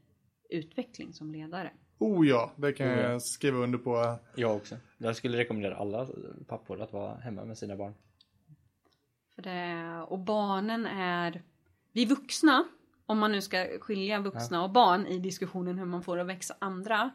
utveckling 0.49 1.13
som 1.13 1.31
ledare. 1.31 1.71
Oh 1.97 2.27
ja, 2.27 2.51
det 2.55 2.73
kan 2.73 2.87
ja. 2.87 2.95
jag 2.95 3.21
skriva 3.21 3.57
under 3.57 3.77
på. 3.77 4.19
Jag 4.35 4.55
också. 4.55 4.75
Jag 4.97 5.15
skulle 5.15 5.37
rekommendera 5.37 5.75
alla 5.75 6.07
pappor 6.47 6.81
att 6.81 6.93
vara 6.93 7.15
hemma 7.15 7.45
med 7.45 7.57
sina 7.57 7.75
barn. 7.75 7.93
För 9.35 9.41
det, 9.41 10.01
och 10.07 10.19
barnen 10.19 10.85
är, 10.85 11.43
vi 11.91 12.05
vuxna, 12.05 12.65
om 13.05 13.19
man 13.19 13.31
nu 13.31 13.41
ska 13.41 13.79
skilja 13.81 14.19
vuxna 14.19 14.63
och 14.63 14.71
barn 14.71 15.07
i 15.07 15.19
diskussionen 15.19 15.77
hur 15.77 15.85
man 15.85 16.03
får 16.03 16.19
att 16.19 16.27
växa 16.27 16.55
andra, 16.59 17.11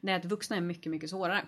det 0.00 0.12
är 0.12 0.16
att 0.16 0.24
vuxna 0.24 0.56
är 0.56 0.60
mycket, 0.60 0.92
mycket 0.92 1.10
svårare. 1.10 1.44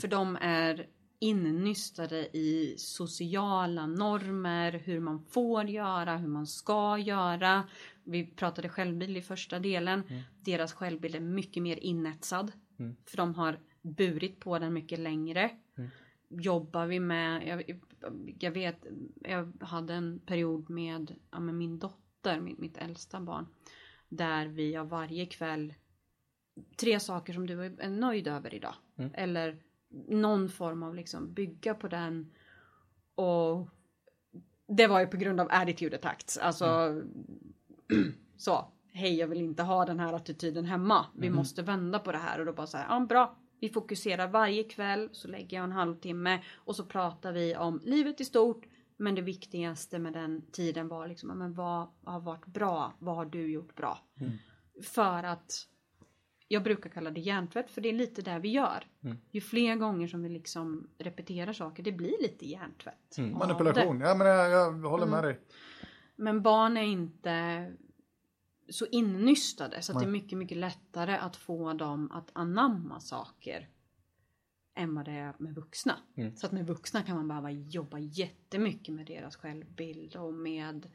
För 0.00 0.08
de 0.08 0.38
är 0.40 0.86
innystade 1.18 2.36
i 2.36 2.74
sociala 2.78 3.86
normer, 3.86 4.72
hur 4.72 5.00
man 5.00 5.24
får 5.24 5.64
göra, 5.64 6.16
hur 6.16 6.28
man 6.28 6.46
ska 6.46 6.98
göra. 6.98 7.64
Vi 8.04 8.26
pratade 8.26 8.68
självbild 8.68 9.16
i 9.16 9.22
första 9.22 9.58
delen. 9.58 10.02
Mm. 10.08 10.22
Deras 10.40 10.72
självbild 10.72 11.14
är 11.14 11.20
mycket 11.20 11.62
mer 11.62 11.76
inetsad. 11.76 12.52
Mm. 12.78 12.96
För 13.06 13.16
de 13.16 13.34
har 13.34 13.58
burit 13.82 14.40
på 14.40 14.58
den 14.58 14.72
mycket 14.72 14.98
längre. 14.98 15.50
Mm. 15.78 15.90
Jobbar 16.28 16.86
vi 16.86 17.00
med, 17.00 17.48
jag, 17.48 17.80
jag, 18.38 18.50
vet, 18.50 18.86
jag 19.20 19.52
hade 19.60 19.94
en 19.94 20.20
period 20.26 20.70
med, 20.70 21.14
ja, 21.30 21.40
med 21.40 21.54
min 21.54 21.78
dotter, 21.78 22.03
mitt, 22.40 22.58
mitt 22.58 22.76
äldsta 22.76 23.20
barn. 23.20 23.46
Där 24.08 24.46
vi 24.46 24.76
av 24.76 24.88
varje 24.88 25.26
kväll, 25.26 25.74
tre 26.76 27.00
saker 27.00 27.32
som 27.32 27.46
du 27.46 27.64
är 27.64 27.88
nöjd 27.88 28.28
över 28.28 28.54
idag. 28.54 28.74
Mm. 28.96 29.10
Eller 29.14 29.58
någon 30.08 30.48
form 30.48 30.82
av 30.82 30.94
liksom 30.94 31.32
bygga 31.32 31.74
på 31.74 31.88
den. 31.88 32.32
Och 33.14 33.68
det 34.68 34.86
var 34.86 35.00
ju 35.00 35.06
på 35.06 35.16
grund 35.16 35.40
av 35.40 35.48
attitude 35.50 35.96
attacks. 35.96 36.38
Alltså 36.38 36.64
mm. 36.64 38.12
så. 38.36 38.70
Hej, 38.92 39.14
jag 39.14 39.28
vill 39.28 39.40
inte 39.40 39.62
ha 39.62 39.84
den 39.84 40.00
här 40.00 40.12
attityden 40.12 40.64
hemma. 40.64 41.06
Vi 41.14 41.26
mm. 41.26 41.36
måste 41.36 41.62
vända 41.62 41.98
på 41.98 42.12
det 42.12 42.18
här 42.18 42.38
och 42.40 42.46
då 42.46 42.52
bara 42.52 42.66
så 42.66 42.76
här. 42.76 42.86
Ja, 42.88 43.00
bra. 43.00 43.36
Vi 43.60 43.68
fokuserar 43.68 44.28
varje 44.28 44.64
kväll 44.64 45.08
så 45.12 45.28
lägger 45.28 45.56
jag 45.56 45.64
en 45.64 45.72
halvtimme 45.72 46.42
och 46.54 46.76
så 46.76 46.84
pratar 46.84 47.32
vi 47.32 47.56
om 47.56 47.80
livet 47.84 48.20
i 48.20 48.24
stort. 48.24 48.66
Men 48.96 49.14
det 49.14 49.22
viktigaste 49.22 49.98
med 49.98 50.12
den 50.12 50.42
tiden 50.52 50.88
var 50.88 51.08
liksom, 51.08 51.38
men 51.38 51.54
vad 51.54 51.88
har 52.04 52.20
varit 52.20 52.46
bra? 52.46 52.92
Vad 52.98 53.16
har 53.16 53.24
du 53.24 53.52
gjort 53.52 53.74
bra? 53.74 53.98
Mm. 54.20 54.32
För 54.82 55.22
att 55.22 55.68
jag 56.48 56.62
brukar 56.62 56.90
kalla 56.90 57.10
det 57.10 57.20
hjärntvätt 57.20 57.70
för 57.70 57.80
det 57.80 57.88
är 57.88 57.92
lite 57.92 58.22
det 58.22 58.38
vi 58.38 58.48
gör. 58.48 58.86
Mm. 59.04 59.16
Ju 59.30 59.40
fler 59.40 59.76
gånger 59.76 60.08
som 60.08 60.22
vi 60.22 60.28
liksom 60.28 60.88
repeterar 60.98 61.52
saker, 61.52 61.82
det 61.82 61.92
blir 61.92 62.22
lite 62.22 62.46
hjärntvätt. 62.46 63.18
Mm. 63.18 63.38
Manipulation, 63.38 64.00
ja 64.00 64.14
men 64.14 64.26
jag, 64.26 64.50
jag 64.50 64.90
håller 64.90 65.06
med 65.06 65.18
mm. 65.18 65.24
dig. 65.24 65.40
Men 66.16 66.42
barn 66.42 66.76
är 66.76 66.82
inte 66.82 67.72
så 68.68 68.86
innystade 68.86 69.82
så 69.82 69.92
att 69.92 69.98
det 69.98 70.04
är 70.04 70.10
mycket, 70.10 70.38
mycket 70.38 70.58
lättare 70.58 71.16
att 71.16 71.36
få 71.36 71.72
dem 71.72 72.10
att 72.12 72.30
anamma 72.32 73.00
saker 73.00 73.68
än 74.74 74.94
vad 74.94 75.04
det 75.04 75.12
är 75.12 75.34
med 75.38 75.54
vuxna. 75.54 75.98
Mm. 76.14 76.36
Så 76.36 76.46
att 76.46 76.52
med 76.52 76.66
vuxna 76.66 77.02
kan 77.02 77.16
man 77.16 77.28
behöva 77.28 77.50
jobba 77.50 77.98
jättemycket 77.98 78.94
med 78.94 79.06
deras 79.06 79.36
självbild 79.36 80.16
och 80.16 80.34
med 80.34 80.86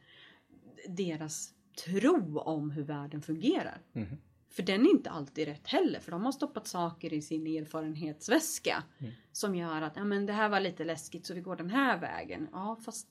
deras 0.88 1.54
tro 1.86 2.40
om 2.40 2.72
hur 2.72 2.84
världen 2.84 3.22
fungerar. 3.22 3.82
Mm. 3.94 4.08
För 4.50 4.64
den 4.64 4.86
är 4.86 4.90
inte 4.90 5.10
alltid 5.10 5.48
rätt 5.48 5.68
heller 5.68 6.00
för 6.00 6.12
de 6.12 6.26
har 6.26 6.32
stoppat 6.32 6.68
saker 6.68 7.14
i 7.14 7.22
sin 7.22 7.48
erfarenhetsväska 7.48 8.84
mm. 9.00 9.14
som 9.32 9.56
gör 9.56 9.82
att 9.82 9.96
ja, 9.96 10.04
men 10.04 10.26
det 10.26 10.34
här 10.34 10.50
var 10.50 10.60
lite 10.60 10.84
läskigt 10.84 11.26
så 11.26 11.34
vi 11.34 11.42
går 11.42 11.56
den 11.56 11.70
här 11.70 12.00
vägen. 12.00 12.48
Ja 12.52 12.78
fast 12.86 13.08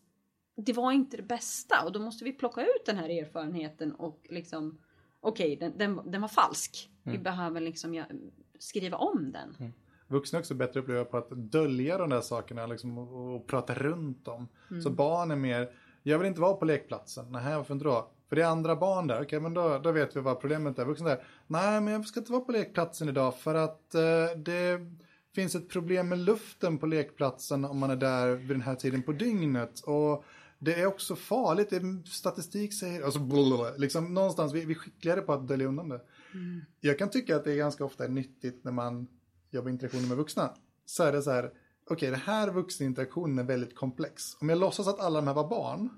det 0.57 0.73
var 0.73 0.93
inte 0.93 1.17
det 1.17 1.23
bästa 1.23 1.85
och 1.85 1.93
då 1.93 2.01
måste 2.01 2.25
vi 2.25 2.33
plocka 2.33 2.63
ut 2.63 2.87
den 2.87 2.97
här 2.97 3.09
erfarenheten 3.09 3.95
och 3.95 4.27
liksom 4.31 4.79
okej 5.21 5.57
okay, 5.57 5.69
den, 5.69 5.79
den, 5.79 6.11
den, 6.11 6.21
var 6.21 6.29
falsk. 6.29 6.91
Mm. 7.05 7.19
Vi 7.19 7.25
behöver 7.25 7.61
liksom 7.61 7.95
ja, 7.95 8.05
skriva 8.59 8.97
om 8.97 9.33
den. 9.33 9.73
Vuxna 10.09 10.39
är 10.39 10.41
också 10.41 10.55
bättre 10.55 10.81
uppleva 10.81 11.05
på 11.05 11.17
att 11.17 11.31
dölja 11.31 11.99
de 11.99 12.11
där 12.11 12.21
sakerna 12.21 12.67
liksom, 12.67 12.99
och, 12.99 13.37
och 13.37 13.47
prata 13.47 13.75
runt 13.75 14.25
dem. 14.25 14.49
Mm. 14.71 14.83
Så 14.83 14.91
barn 14.91 15.31
är 15.31 15.37
mer, 15.37 15.71
jag 16.03 16.19
vill 16.19 16.29
inte 16.29 16.41
vara 16.41 16.55
på 16.55 16.65
lekplatsen. 16.65 17.27
Nej, 17.29 17.57
varför 17.57 17.75
inte 17.75 17.85
då? 17.85 18.11
För 18.29 18.37
det 18.37 18.43
är 18.43 18.47
andra 18.47 18.77
barn 18.77 19.07
där, 19.07 19.15
okej 19.15 19.25
okay, 19.25 19.41
men 19.41 19.55
då, 19.55 19.79
då 19.79 19.93
vet 19.93 20.17
vi 20.17 20.21
vad 20.21 20.41
problemet 20.41 20.79
är. 20.79 20.85
Vuxna 20.85 21.09
där, 21.09 21.25
nej 21.47 21.81
men 21.81 21.93
jag 21.93 22.07
ska 22.07 22.21
inte 22.21 22.33
vara 22.33 22.45
på 22.45 22.53
lekplatsen 22.53 23.09
idag 23.09 23.39
för 23.39 23.55
att 23.55 23.95
eh, 23.95 24.01
det 24.37 24.81
finns 25.35 25.55
ett 25.55 25.69
problem 25.69 26.09
med 26.09 26.19
luften 26.19 26.79
på 26.79 26.87
lekplatsen 26.87 27.65
om 27.65 27.79
man 27.79 27.91
är 27.91 27.97
där 27.97 28.35
vid 28.35 28.49
den 28.49 28.63
här 28.63 28.75
tiden 28.75 29.03
på 29.03 29.13
dygnet. 29.13 29.81
Och 29.81 30.25
det 30.59 30.75
är 30.75 30.87
också 30.87 31.17
farligt, 31.17 31.71
det 31.71 32.09
statistik 32.11 32.75
säger, 32.75 33.03
alltså 33.03 33.21
blablabla, 33.21 33.77
liksom 33.77 34.15
någonstans, 34.15 34.53
vi, 34.53 34.65
vi 34.65 34.75
är 34.75 34.79
skickligare 34.79 35.21
på 35.21 35.33
att 35.33 35.49
dölja 35.49 35.67
undan 35.67 35.89
det. 35.89 36.01
Mm. 36.35 36.61
Jag 36.81 36.99
kan 36.99 37.11
tycka 37.11 37.37
att 37.37 37.45
det 37.45 37.53
är 37.53 37.57
ganska 37.57 37.85
ofta 37.85 38.07
nyttigt 38.07 38.65
när 38.65 38.73
man 38.73 39.07
jobbar 39.51 39.71
interaktioner 39.71 40.09
med 40.09 40.17
vuxna. 40.17 40.51
Så 40.87 41.03
är 41.03 41.13
det 41.13 41.23
så 41.23 41.31
här, 41.31 41.45
okej 41.45 41.55
okay, 41.95 42.11
den 42.11 42.21
här 42.21 42.51
vuxeninteraktionen 42.51 43.39
är 43.39 43.45
väldigt 43.45 43.77
komplex. 43.77 44.23
Om 44.41 44.49
jag 44.49 44.59
låtsas 44.59 44.89
att 44.89 45.01
alla 45.01 45.21
de 45.21 45.27
här 45.27 45.35
var 45.35 45.49
barn, 45.49 45.91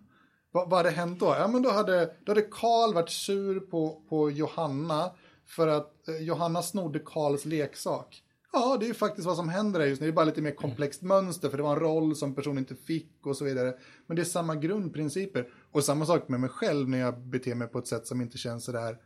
vad, 0.52 0.70
vad 0.70 0.78
hade 0.78 0.90
hänt 0.90 1.20
då? 1.20 1.26
Ja, 1.26 1.48
men 1.48 1.62
då 1.62 1.70
hade, 1.70 2.14
då 2.24 2.32
hade 2.32 2.42
Karl 2.42 2.94
varit 2.94 3.10
sur 3.10 3.60
på, 3.60 4.02
på 4.08 4.30
Johanna 4.30 5.10
för 5.46 5.68
att 5.68 6.08
eh, 6.08 6.16
Johanna 6.16 6.62
snodde 6.62 6.98
Karls 6.98 7.44
leksak. 7.44 8.22
Ja, 8.52 8.76
det 8.80 8.86
är 8.86 8.88
ju 8.88 8.94
faktiskt 8.94 9.26
vad 9.26 9.36
som 9.36 9.48
händer 9.48 9.86
just 9.86 10.00
nu. 10.00 10.06
Det 10.06 10.10
är 10.10 10.14
bara 10.14 10.24
lite 10.24 10.42
mer 10.42 10.54
komplext 10.54 11.02
mönster 11.02 11.48
för 11.48 11.56
det 11.56 11.62
var 11.62 11.72
en 11.72 11.80
roll 11.80 12.16
som 12.16 12.34
personen 12.34 12.58
inte 12.58 12.74
fick 12.74 13.26
och 13.26 13.36
så 13.36 13.44
vidare. 13.44 13.74
Men 14.06 14.16
det 14.16 14.22
är 14.22 14.24
samma 14.24 14.54
grundprinciper. 14.54 15.48
Och 15.72 15.84
samma 15.84 16.06
sak 16.06 16.28
med 16.28 16.40
mig 16.40 16.50
själv 16.50 16.88
när 16.88 16.98
jag 16.98 17.18
beter 17.20 17.54
mig 17.54 17.68
på 17.68 17.78
ett 17.78 17.86
sätt 17.86 18.06
som 18.06 18.20
inte 18.20 18.38
känns 18.38 18.64
sådär 18.64 18.98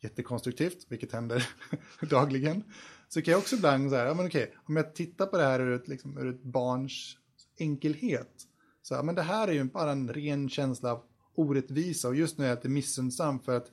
jättekonstruktivt, 0.00 0.86
vilket 0.88 1.12
händer 1.12 1.48
dagligen. 2.10 2.64
Så 3.08 3.22
kan 3.22 3.32
jag 3.32 3.38
också 3.38 3.56
ibland 3.56 3.90
säga, 3.90 4.04
ja 4.04 4.14
men 4.14 4.26
okej, 4.26 4.54
om 4.68 4.76
jag 4.76 4.94
tittar 4.94 5.26
på 5.26 5.36
det 5.36 5.44
här 5.44 5.60
ur 5.60 5.72
ett, 5.72 5.88
liksom, 5.88 6.18
ur 6.18 6.28
ett 6.28 6.42
barns 6.42 7.16
enkelhet 7.58 8.46
så 8.82 8.94
ja, 8.94 9.02
men 9.02 9.14
det 9.14 9.22
här 9.22 9.48
är 9.48 9.52
ju 9.52 9.64
bara 9.64 9.92
en 9.92 10.08
ren 10.08 10.48
känsla 10.48 10.92
av 10.92 11.02
orättvisa 11.34 12.08
och 12.08 12.14
just 12.14 12.38
nu 12.38 12.44
är 12.44 12.48
jag 12.48 12.56
lite 12.56 12.68
missundsam 12.68 13.40
för 13.40 13.56
att 13.56 13.70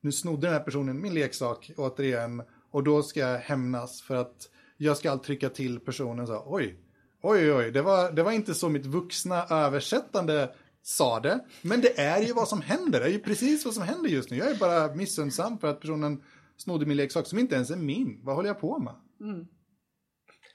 nu 0.00 0.12
snodde 0.12 0.46
den 0.46 0.52
här 0.52 0.60
personen 0.60 1.00
min 1.00 1.14
leksak 1.14 1.70
återigen 1.76 2.42
och 2.70 2.84
då 2.84 3.02
ska 3.02 3.20
jag 3.20 3.38
hämnas 3.38 4.02
för 4.02 4.14
att 4.14 4.48
jag 4.76 4.96
ska 4.96 5.18
trycka 5.18 5.48
till 5.48 5.80
personen 5.80 6.26
så 6.26 6.42
oj, 6.46 6.78
oj, 7.22 7.52
oj, 7.52 7.70
det 7.70 7.82
var, 7.82 8.12
det 8.12 8.22
var 8.22 8.32
inte 8.32 8.54
så 8.54 8.68
mitt 8.68 8.86
vuxna 8.86 9.46
översättande 9.50 10.54
sa 10.86 11.20
det, 11.20 11.44
men 11.62 11.80
det 11.80 12.00
är 12.00 12.22
ju 12.22 12.32
vad 12.32 12.48
som 12.48 12.60
händer, 12.62 13.00
det 13.00 13.06
är 13.06 13.10
ju 13.10 13.18
precis 13.18 13.64
vad 13.64 13.74
som 13.74 13.82
händer 13.82 14.10
just 14.10 14.30
nu. 14.30 14.36
Jag 14.36 14.50
är 14.50 14.58
bara 14.58 14.94
missundsam 14.94 15.58
för 15.58 15.68
att 15.68 15.80
personen 15.80 16.22
snodde 16.56 16.86
min 16.86 16.96
leksak 16.96 17.26
som 17.26 17.38
inte 17.38 17.54
ens 17.54 17.70
är 17.70 17.76
min. 17.76 18.20
Vad 18.22 18.36
håller 18.36 18.48
jag 18.48 18.60
på 18.60 18.78
med? 18.78 18.94
Mm. 19.20 19.46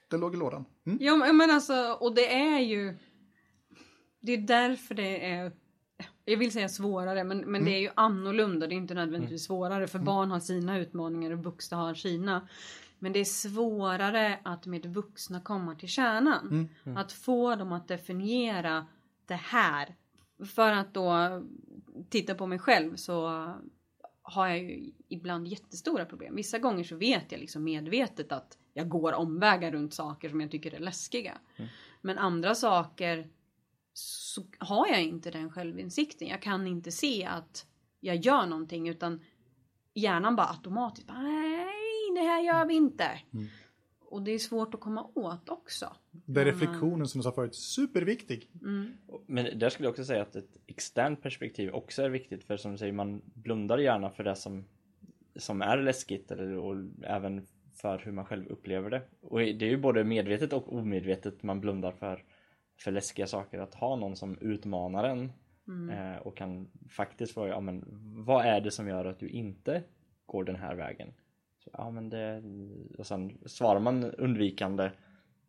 Det 0.10 0.18
låg 0.18 0.34
i 0.36 0.38
lådan. 0.38 0.66
Mm? 0.86 0.98
Ja, 1.02 1.34
men 1.34 1.52
alltså, 1.52 1.98
och 2.00 2.16
det 2.16 2.34
är 2.34 2.60
ju 2.60 2.98
det 4.20 4.32
är 4.32 4.38
därför 4.38 4.96
det 4.96 5.32
är 5.32 5.52
jag 6.26 6.38
vill 6.38 6.52
säga 6.52 6.70
svårare 6.70 7.24
men, 7.24 7.38
men 7.38 7.48
mm. 7.48 7.66
det 7.66 7.72
är 7.72 7.80
ju 7.80 7.90
annorlunda. 7.96 8.68
Det 8.68 8.76
är 8.76 8.78
inte 8.78 8.94
nödvändigtvis 8.94 9.50
mm. 9.50 9.58
svårare 9.58 9.88
för 9.88 9.98
mm. 9.98 10.06
barn 10.06 10.32
har 10.32 10.40
sina 10.40 10.78
utmaningar 10.78 11.32
och 11.32 11.44
vuxna 11.44 11.78
har 11.78 11.94
sina. 11.94 12.48
Men 13.00 13.14
det 13.14 13.20
är 13.20 13.26
svårare 13.26 14.40
att 14.44 14.66
med 14.66 14.86
vuxna 14.86 15.42
komma 15.42 15.76
till 15.76 15.90
kärnan. 15.90 16.48
Mm. 16.48 16.70
mm. 16.86 16.98
Att 16.98 17.12
få 17.12 17.56
dem 17.56 17.72
att 17.72 17.88
definiera 17.88 18.86
det 19.26 19.36
här. 19.36 19.96
För 20.46 20.72
att 20.72 20.94
då 20.94 21.42
titta 22.10 22.36
på 22.36 22.48
mig 22.48 22.60
själv 22.60 22.96
så 22.96 23.46
har 24.22 24.48
jag 24.48 24.60
ju 24.60 24.92
ibland 25.08 25.48
jättestora 25.48 26.06
problem. 26.06 26.36
Vissa 26.36 26.60
gånger 26.60 26.84
så 26.84 26.96
vet 26.96 27.32
jag 27.32 27.40
liksom 27.42 27.64
medvetet 27.64 28.32
att 28.32 28.58
jag 28.74 28.90
går 28.90 29.14
omvägar 29.14 29.72
runt 29.72 29.94
saker 29.94 30.30
som 30.30 30.42
jag 30.42 30.52
tycker 30.52 30.74
är 30.74 30.80
läskiga. 30.80 31.38
Men 32.02 32.18
andra 32.18 32.56
saker 32.56 33.30
så 33.94 34.44
har 34.58 34.88
jag 34.88 35.04
inte 35.04 35.32
den 35.32 35.52
självinsikten. 35.52 36.28
Jag 36.28 36.42
kan 36.42 36.68
inte 36.68 36.92
se 36.92 37.26
att 37.26 37.66
jag 38.00 38.16
gör 38.16 38.46
någonting 38.46 38.90
utan 38.90 39.22
hjärnan 39.94 40.36
bara 40.36 40.48
automatiskt 40.48 41.08
bara, 41.08 41.22
nej 41.22 42.12
det 42.16 42.22
här 42.22 42.42
gör 42.42 42.66
vi 42.66 42.74
inte. 42.74 43.20
Och 44.12 44.22
det 44.22 44.32
är 44.32 44.40
svårt 44.40 44.74
att 44.74 44.80
komma 44.80 45.08
åt 45.16 45.50
också. 45.50 45.96
Där 46.12 46.46
reflektionen 46.46 47.08
som 47.08 47.20
du 47.20 47.24
sa 47.24 47.32
förut, 47.32 47.56
superviktig. 47.56 48.50
Men 49.26 49.60
där 49.60 49.70
skulle 49.70 49.88
jag 49.88 49.92
också 49.92 50.06
säga 50.06 50.22
att 50.22 50.36
ett 50.36 50.58
externt 50.68 51.22
perspektiv 51.22 51.70
också 51.74 52.04
är 52.04 52.10
viktigt 52.10 52.44
för 52.44 52.58
som 52.58 52.72
du 52.72 52.78
säger, 52.78 52.94
man 52.94 53.22
blundar 53.26 53.78
gärna 53.78 54.10
för 54.10 54.24
det 54.24 54.36
som, 54.36 54.66
som 55.36 55.62
är 55.62 55.78
läskigt 55.78 56.32
eller, 56.32 56.58
och 56.58 56.76
även 57.04 57.48
för 57.74 58.00
hur 58.00 58.12
man 58.12 58.26
själv 58.26 58.48
upplever 58.48 58.90
det. 58.90 59.02
Och 59.22 59.40
det 59.40 59.66
är 59.66 59.70
ju 59.70 59.78
både 59.78 60.04
medvetet 60.04 60.54
och 60.54 60.74
omedvetet 60.74 61.44
man 61.44 61.62
blundar 61.62 61.92
för, 61.92 62.24
för 62.80 62.92
läskiga 62.92 63.28
saker. 63.28 63.60
Att 63.60 63.76
ha 63.76 63.96
någon 63.96 64.16
som 64.16 64.38
utmanar 64.38 65.04
en 65.04 65.32
eh, 65.90 66.18
och 66.22 66.38
kan 66.38 66.72
faktiskt 66.90 67.34
fråga, 67.34 67.50
ja, 67.50 67.60
men, 67.60 67.86
vad 68.26 68.46
är 68.46 68.62
det 68.62 68.72
som 68.72 68.88
gör 68.88 69.06
att 69.06 69.20
du 69.20 69.30
inte 69.30 69.84
går 70.26 70.44
den 70.44 70.56
här 70.56 70.76
vägen? 70.76 71.14
Ja, 71.74 71.92
men 71.92 72.10
det, 72.10 72.44
och 72.98 73.08
sen 73.08 73.38
svarar 73.46 73.80
man 73.80 74.04
undvikande 74.04 74.92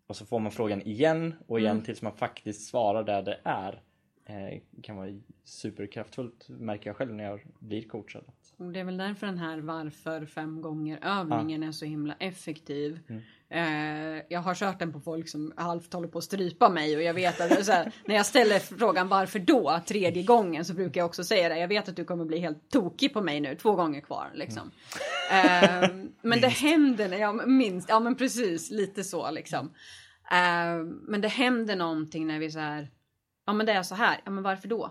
och 0.06 0.16
så 0.16 0.26
får 0.26 0.38
man 0.38 0.52
frågan 0.52 0.82
igen 0.82 1.34
och 1.46 1.60
igen 1.60 1.82
tills 1.82 2.02
man 2.02 2.16
faktiskt 2.16 2.68
svarar 2.68 3.04
där 3.04 3.22
det 3.22 3.40
är. 3.44 3.82
Eh, 4.24 4.60
kan 4.82 4.96
vara 4.96 5.08
superkraftfullt 5.44 6.48
märker 6.48 6.90
jag 6.90 6.96
själv 6.96 7.14
när 7.14 7.24
jag 7.24 7.40
blir 7.58 7.88
coachad. 7.88 8.24
Och 8.56 8.72
det 8.72 8.80
är 8.80 8.84
väl 8.84 8.96
därför 8.96 9.26
den 9.26 9.38
här 9.38 9.58
varför 9.58 10.26
fem 10.26 10.62
gånger 10.62 10.98
övningen 11.02 11.62
är 11.62 11.72
så 11.72 11.84
himla 11.84 12.14
effektiv. 12.18 13.00
Eh, 13.48 14.22
jag 14.28 14.40
har 14.40 14.54
kört 14.54 14.78
den 14.78 14.92
på 14.92 15.00
folk 15.00 15.28
som 15.28 15.52
halvt 15.56 15.92
håller 15.92 16.08
på 16.08 16.18
att 16.18 16.24
strypa 16.24 16.68
mig 16.68 16.96
och 16.96 17.02
jag 17.02 17.14
vet 17.14 17.40
att 17.40 17.68
här, 17.68 17.92
när 18.06 18.14
jag 18.14 18.26
ställer 18.26 18.58
frågan 18.58 19.08
varför 19.08 19.38
då 19.38 19.80
tredje 19.86 20.22
gången 20.22 20.64
så 20.64 20.74
brukar 20.74 21.00
jag 21.00 21.06
också 21.06 21.24
säga 21.24 21.48
det. 21.48 21.58
Jag 21.58 21.68
vet 21.68 21.88
att 21.88 21.96
du 21.96 22.04
kommer 22.04 22.24
bli 22.24 22.38
helt 22.38 22.68
tokig 22.68 23.12
på 23.12 23.20
mig 23.20 23.40
nu, 23.40 23.54
två 23.54 23.74
gånger 23.74 24.00
kvar 24.00 24.30
liksom. 24.34 24.70
Eh, 24.70 25.21
men 26.22 26.40
det 26.40 26.48
händer, 26.48 27.18
jag 27.18 27.48
minst, 27.48 27.88
ja 27.88 28.00
men 28.00 28.14
precis 28.16 28.70
lite 28.70 29.04
så 29.04 29.30
liksom. 29.30 29.66
Eh, 30.30 30.84
men 31.02 31.20
det 31.20 31.28
händer 31.28 31.76
någonting 31.76 32.26
när 32.26 32.38
vi 32.38 32.50
så 32.50 32.58
här, 32.58 32.90
ja 33.46 33.52
men 33.52 33.66
det 33.66 33.72
är 33.72 33.82
så 33.82 33.94
här, 33.94 34.20
ja 34.24 34.30
men 34.30 34.42
varför 34.42 34.68
då? 34.68 34.90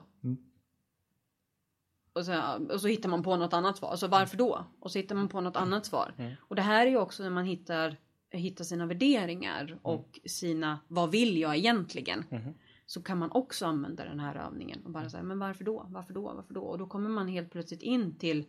Och 2.14 2.26
så, 2.26 2.42
och 2.70 2.82
så 2.82 2.88
hittar 2.88 3.10
man 3.10 3.24
på 3.24 3.36
något 3.36 3.54
annat 3.54 3.78
svar. 3.78 3.92
Och 3.92 4.00
så 4.00 4.08
varför 4.08 4.38
då? 4.38 4.66
Och 4.80 4.92
så 4.92 4.98
hittar 5.00 5.16
man 5.16 5.28
på 5.28 5.42
något 5.42 5.56
annat 5.56 5.86
svar. 5.86 6.14
Och 6.40 6.56
det 6.56 6.62
här 6.62 6.86
är 6.86 6.90
ju 6.90 6.98
också 6.98 7.24
när 7.24 7.30
man 7.30 7.46
hittar, 7.46 7.98
hittar 8.32 8.64
sina 8.64 8.86
värderingar 8.86 9.80
och 9.82 10.20
sina, 10.26 10.80
vad 10.88 11.12
vill 11.12 11.38
jag 11.38 11.58
egentligen? 11.58 12.24
Så 12.86 13.02
kan 13.02 13.18
man 13.18 13.32
också 13.32 13.66
använda 13.66 14.04
den 14.06 14.20
här 14.20 14.36
övningen 14.36 14.82
och 14.86 14.92
bara 14.92 15.10
säga, 15.10 15.24
men 15.24 15.40
varför 15.40 15.64
då? 15.64 15.86
Varför 15.90 16.14
då? 16.14 16.34
Varför 16.36 16.54
då? 16.54 16.62
Och 16.62 16.78
då 16.78 16.88
kommer 16.88 17.10
man 17.10 17.28
helt 17.28 17.52
plötsligt 17.52 17.82
in 17.82 18.18
till 18.18 18.46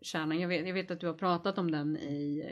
kärnan. 0.00 0.40
Jag 0.40 0.48
vet, 0.48 0.66
jag 0.66 0.74
vet 0.74 0.90
att 0.90 1.00
du 1.00 1.06
har 1.06 1.14
pratat 1.14 1.58
om 1.58 1.70
den 1.70 1.96
i, 1.96 2.44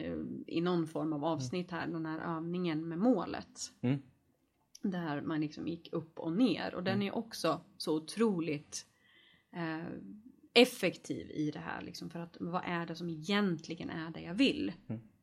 i 0.46 0.60
någon 0.60 0.86
form 0.86 1.12
av 1.12 1.24
avsnitt 1.24 1.70
här, 1.70 1.86
den 1.86 2.06
här 2.06 2.36
övningen 2.36 2.88
med 2.88 2.98
målet. 2.98 3.60
Mm. 3.80 3.98
Där 4.82 5.22
man 5.22 5.40
liksom 5.40 5.68
gick 5.68 5.92
upp 5.92 6.18
och 6.18 6.32
ner 6.32 6.74
och 6.74 6.82
den 6.84 7.02
är 7.02 7.14
också 7.14 7.60
så 7.76 7.96
otroligt 7.96 8.86
eh, 9.56 9.86
effektiv 10.54 11.30
i 11.30 11.50
det 11.50 11.58
här. 11.58 11.82
Liksom, 11.82 12.10
för 12.10 12.18
att 12.18 12.36
vad 12.40 12.62
är 12.64 12.86
det 12.86 12.94
som 12.96 13.08
egentligen 13.08 13.90
är 13.90 14.10
det 14.10 14.20
jag 14.20 14.34
vill? 14.34 14.72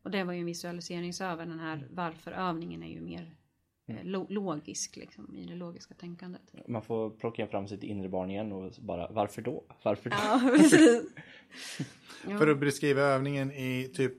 Och 0.03 0.11
det 0.11 0.23
var 0.23 0.33
ju 0.33 0.39
en 0.39 0.45
visualiseringsövning. 0.45 1.49
Den 1.49 1.59
här 1.59 1.87
varför-övningen 1.91 2.83
är 2.83 2.87
ju 2.87 3.01
mer 3.01 3.35
eh, 3.87 4.03
lo- 4.03 4.27
logisk 4.29 4.95
liksom, 4.97 5.35
i 5.35 5.45
det 5.45 5.55
logiska 5.55 5.93
tänkandet. 5.93 6.53
Man 6.67 6.81
får 6.81 7.09
plocka 7.09 7.47
fram 7.47 7.67
sitt 7.67 7.83
inre 7.83 8.09
barn 8.09 8.31
igen 8.31 8.51
och 8.51 8.71
bara 8.81 9.11
varför 9.11 9.41
då? 9.41 9.63
Varför 9.83 10.09
då? 10.09 10.15
Ja, 10.19 10.41
precis. 10.57 11.03
Ja. 12.29 12.37
För 12.37 12.47
att 12.47 12.59
beskriva 12.59 13.01
övningen 13.01 13.51
i 13.51 13.91
typ, 13.93 14.13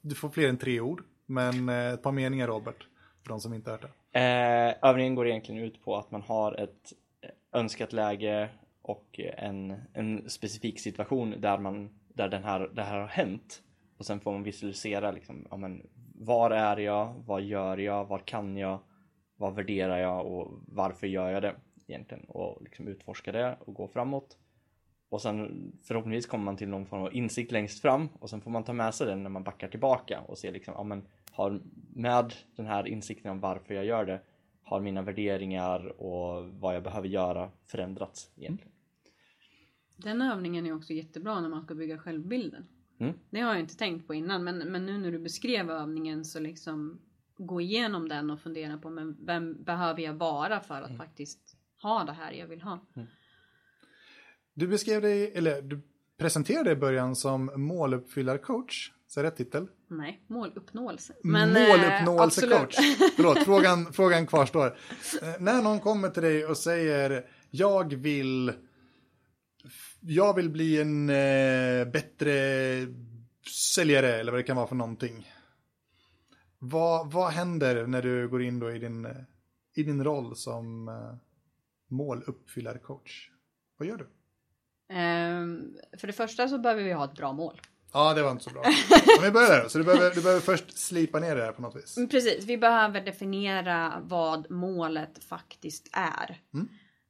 du 0.00 0.14
får 0.14 0.28
fler 0.28 0.48
än 0.48 0.58
tre 0.58 0.80
ord, 0.80 1.02
men 1.26 1.68
eh, 1.68 1.92
ett 1.92 2.02
par 2.02 2.12
meningar 2.12 2.46
Robert, 2.46 2.86
för 3.22 3.28
de 3.28 3.40
som 3.40 3.54
inte 3.54 3.70
hört 3.70 3.82
det. 3.82 4.20
Eh, 4.20 4.90
övningen 4.90 5.14
går 5.14 5.28
egentligen 5.28 5.62
ut 5.62 5.84
på 5.84 5.96
att 5.96 6.10
man 6.10 6.22
har 6.22 6.60
ett 6.60 6.92
önskat 7.52 7.92
läge 7.92 8.48
och 8.82 9.20
en, 9.36 9.74
en 9.92 10.30
specifik 10.30 10.80
situation 10.80 11.34
där, 11.38 11.58
man, 11.58 11.90
där 12.08 12.28
den 12.28 12.44
här, 12.44 12.70
det 12.74 12.82
här 12.82 13.00
har 13.00 13.06
hänt. 13.06 13.62
Och 13.98 14.06
sen 14.06 14.20
får 14.20 14.32
man 14.32 14.42
visualisera 14.42 15.10
liksom, 15.10 15.46
ja, 15.50 15.56
men, 15.56 15.86
var 16.14 16.50
är 16.50 16.76
jag, 16.76 17.14
vad 17.26 17.42
gör 17.42 17.78
jag, 17.78 18.04
vad 18.04 18.24
kan 18.24 18.56
jag, 18.56 18.78
vad 19.36 19.54
värderar 19.54 19.98
jag 19.98 20.26
och 20.26 20.60
varför 20.66 21.06
gör 21.06 21.30
jag 21.30 21.42
det 21.42 21.54
egentligen? 21.86 22.24
Och 22.24 22.62
liksom 22.62 22.88
utforska 22.88 23.32
det 23.32 23.56
och 23.60 23.74
gå 23.74 23.88
framåt. 23.88 24.36
Och 25.14 25.22
sen 25.22 25.72
förhoppningsvis 25.82 26.26
kommer 26.26 26.44
man 26.44 26.56
till 26.56 26.68
någon 26.68 26.86
form 26.86 27.02
av 27.02 27.14
insikt 27.14 27.52
längst 27.52 27.80
fram 27.80 28.08
och 28.18 28.30
sen 28.30 28.40
får 28.40 28.50
man 28.50 28.64
ta 28.64 28.72
med 28.72 28.94
sig 28.94 29.06
den 29.06 29.22
när 29.22 29.30
man 29.30 29.44
backar 29.44 29.68
tillbaka 29.68 30.20
och 30.20 30.38
se 30.38 30.50
liksom, 30.50 30.74
ja 30.76 30.82
men 30.82 31.06
har 31.30 31.60
med 31.94 32.34
den 32.56 32.66
här 32.66 32.88
insikten 32.88 33.30
om 33.30 33.40
varför 33.40 33.74
jag 33.74 33.84
gör 33.84 34.06
det 34.06 34.20
har 34.62 34.80
mina 34.80 35.02
värderingar 35.02 36.00
och 36.00 36.44
vad 36.48 36.74
jag 36.74 36.82
behöver 36.82 37.08
göra 37.08 37.50
förändrats 37.66 38.30
egentligen. 38.36 38.72
Den 39.96 40.22
övningen 40.22 40.66
är 40.66 40.76
också 40.76 40.92
jättebra 40.92 41.40
när 41.40 41.48
man 41.48 41.62
ska 41.62 41.74
bygga 41.74 41.98
självbilden. 41.98 42.66
Mm. 42.98 43.14
Det 43.30 43.40
har 43.40 43.52
jag 43.52 43.60
inte 43.60 43.76
tänkt 43.76 44.06
på 44.06 44.14
innan 44.14 44.44
men, 44.44 44.58
men 44.58 44.86
nu 44.86 44.98
när 44.98 45.12
du 45.12 45.18
beskrev 45.18 45.70
övningen 45.70 46.24
så 46.24 46.40
liksom 46.40 47.00
gå 47.36 47.60
igenom 47.60 48.08
den 48.08 48.30
och 48.30 48.40
fundera 48.40 48.78
på 48.78 48.90
men 48.90 49.16
vem 49.26 49.64
behöver 49.64 50.02
jag 50.02 50.14
vara 50.14 50.60
för 50.60 50.82
att 50.82 50.96
faktiskt 50.96 51.56
ha 51.82 52.04
det 52.04 52.12
här 52.12 52.32
jag 52.32 52.46
vill 52.46 52.62
ha. 52.62 52.86
Du 54.54 54.66
beskrev 54.66 55.02
dig, 55.02 55.32
eller 55.34 55.62
du 55.62 55.80
presenterade 56.18 56.64
dig 56.64 56.72
i 56.72 56.80
början 56.80 57.16
som 57.16 57.50
måluppfyllarcoach, 57.56 58.92
så 59.06 59.22
rätt 59.22 59.36
titel? 59.36 59.66
Nej, 59.88 60.24
måluppnåelse. 60.26 61.14
Men, 61.22 61.56
eh, 61.56 61.68
Måluppnåelsecoach. 61.68 62.76
Förlåt, 63.16 63.38
frågan, 63.44 63.92
frågan 63.92 64.26
kvarstår. 64.26 64.66
Eh, 65.22 65.34
när 65.40 65.62
någon 65.62 65.80
kommer 65.80 66.10
till 66.10 66.22
dig 66.22 66.46
och 66.46 66.56
säger 66.56 67.26
jag 67.50 67.94
vill 67.94 68.52
jag 70.00 70.34
vill 70.34 70.50
bli 70.50 70.80
en 70.80 71.10
eh, 71.10 71.92
bättre 71.92 72.32
säljare 73.74 74.14
eller 74.14 74.32
vad 74.32 74.38
det 74.38 74.44
kan 74.44 74.56
vara 74.56 74.66
för 74.66 74.74
någonting. 74.74 75.30
Vad, 76.58 77.12
vad 77.12 77.32
händer 77.32 77.86
när 77.86 78.02
du 78.02 78.28
går 78.28 78.42
in 78.42 78.58
då 78.58 78.72
i 78.72 78.78
din, 78.78 79.08
i 79.74 79.82
din 79.82 80.04
roll 80.04 80.36
som 80.36 80.88
eh, 80.88 81.14
måluppfyllarcoach? 81.88 83.30
Vad 83.76 83.88
gör 83.88 83.96
du? 83.96 84.06
Ehm, 84.88 85.74
för 85.98 86.06
det 86.06 86.12
första 86.12 86.48
så 86.48 86.58
behöver 86.58 86.82
vi 86.82 86.92
ha 86.92 87.04
ett 87.04 87.14
bra 87.14 87.32
mål. 87.32 87.60
Ja, 87.92 88.14
det 88.14 88.22
var 88.22 88.30
inte 88.30 88.44
så 88.44 88.50
bra. 88.50 88.62
Om 89.18 89.24
vi 89.24 89.30
börjar 89.30 89.50
där. 89.50 89.68
Så 89.68 89.78
du 89.78 89.84
behöver, 89.84 90.14
du 90.14 90.22
behöver 90.22 90.40
först 90.40 90.78
slipa 90.78 91.20
ner 91.20 91.36
det 91.36 91.42
här 91.44 91.52
på 91.52 91.62
något 91.62 91.76
vis. 91.76 91.96
Mm, 91.96 92.08
Precis, 92.08 92.44
vi 92.44 92.58
behöver 92.58 93.00
definiera 93.00 93.92
vad 94.02 94.50
målet 94.50 95.24
faktiskt 95.24 95.88
är. 95.92 96.40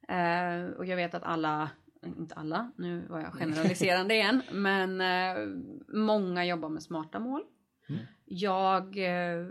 Eh, 0.09 0.71
och 0.71 0.87
jag 0.87 0.97
vet 0.97 1.15
att 1.15 1.23
alla, 1.23 1.71
inte 2.07 2.35
alla, 2.35 2.73
nu 2.77 3.07
var 3.09 3.21
jag 3.21 3.33
generaliserande 3.33 4.15
igen, 4.15 4.43
men 4.53 5.01
eh, 5.01 5.47
många 5.89 6.45
jobbar 6.45 6.69
med 6.69 6.83
smarta 6.83 7.19
mål. 7.19 7.43
Jag, 8.25 8.97
eh, 8.99 9.47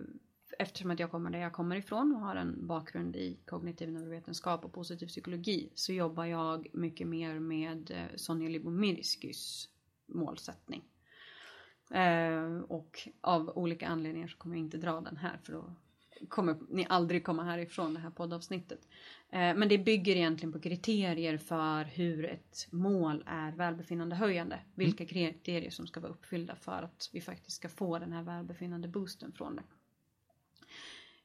eftersom 0.60 0.92
att 0.92 1.00
jag 1.00 1.12
kommer 1.12 1.30
där 1.30 1.40
jag 1.40 1.54
kommer 1.54 1.76
ifrån 1.76 2.16
och 2.16 2.22
har 2.22 2.36
en 2.36 2.68
bakgrund 2.68 3.16
i 3.16 3.40
kognitiv 3.46 3.92
neurovetenskap 3.92 4.66
och 4.66 4.74
positiv 4.74 5.08
psykologi 5.08 5.70
så 5.76 5.94
jobbar 5.94 6.26
jag 6.26 6.68
mycket 6.74 7.08
mer 7.08 7.40
med 7.40 7.92
eh, 7.92 8.16
Sonja 8.16 8.50
Lyubomirskys 8.50 9.70
målsättning. 10.06 10.84
Eh, 11.92 12.58
och 12.68 13.08
av 13.22 13.50
olika 13.50 13.88
anledningar 13.88 14.28
så 14.28 14.38
kommer 14.38 14.56
jag 14.56 14.66
inte 14.66 14.78
dra 14.78 15.02
den 15.02 15.18
här 15.18 15.40
för 15.44 15.54
då 15.54 15.76
kommer 16.30 16.58
ni 16.70 16.86
aldrig 16.90 17.24
komma 17.24 17.44
härifrån 17.44 17.94
det 17.94 18.00
här 18.00 18.10
poddavsnittet. 18.10 18.88
Eh, 19.30 19.56
men 19.56 19.70
det 19.70 19.78
bygger 19.78 20.16
egentligen 20.16 20.54
på 20.54 20.60
kriterier 20.60 21.38
för 21.38 21.84
hur 21.84 22.26
ett 22.26 22.68
mål 22.72 23.24
är 23.26 23.52
välbefinnande 23.52 24.16
höjande. 24.16 24.60
Vilka 24.76 25.06
kriterier 25.06 25.70
som 25.70 25.88
ska 25.88 26.00
vara 26.00 26.12
uppfyllda 26.12 26.56
för 26.56 26.84
att 26.84 27.10
vi 27.14 27.22
faktiskt 27.22 27.58
ska 27.58 27.70
få 27.70 28.00
den 28.00 28.14
här 28.14 28.24
välbefinnande 28.24 28.88
boosten 28.88 29.32
från 29.32 29.56
det. 29.56 29.64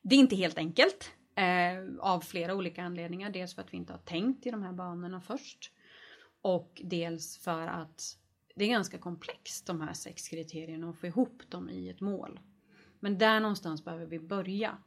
Det 0.09 0.15
är 0.15 0.19
inte 0.19 0.37
helt 0.37 0.59
enkelt. 0.59 1.13
Eh, 1.35 2.01
av 2.01 2.21
flera 2.21 2.55
olika 2.55 2.83
anledningar. 2.83 3.31
Dels 3.31 3.55
för 3.55 3.63
att 3.63 3.73
vi 3.73 3.77
inte 3.77 3.93
har 3.93 3.99
tänkt 3.99 4.47
i 4.47 4.51
de 4.51 4.63
här 4.63 4.73
banorna 4.73 5.21
först. 5.21 5.73
Och 6.43 6.83
dels 6.85 7.39
för 7.39 7.67
att 7.67 8.19
det 8.55 8.65
är 8.65 8.69
ganska 8.69 8.99
komplext 8.99 9.67
de 9.67 9.81
här 9.81 9.93
sex 9.93 10.29
kriterierna 10.29 10.89
och 10.89 10.97
få 10.97 11.07
ihop 11.07 11.43
dem 11.49 11.71
i 11.71 11.89
ett 11.89 12.01
mål. 12.01 12.41
Men 13.01 13.19
där 13.19 13.41
någonstans 13.41 13.85
behöver 13.85 14.07
vi 14.07 14.19
börja. 14.19 14.79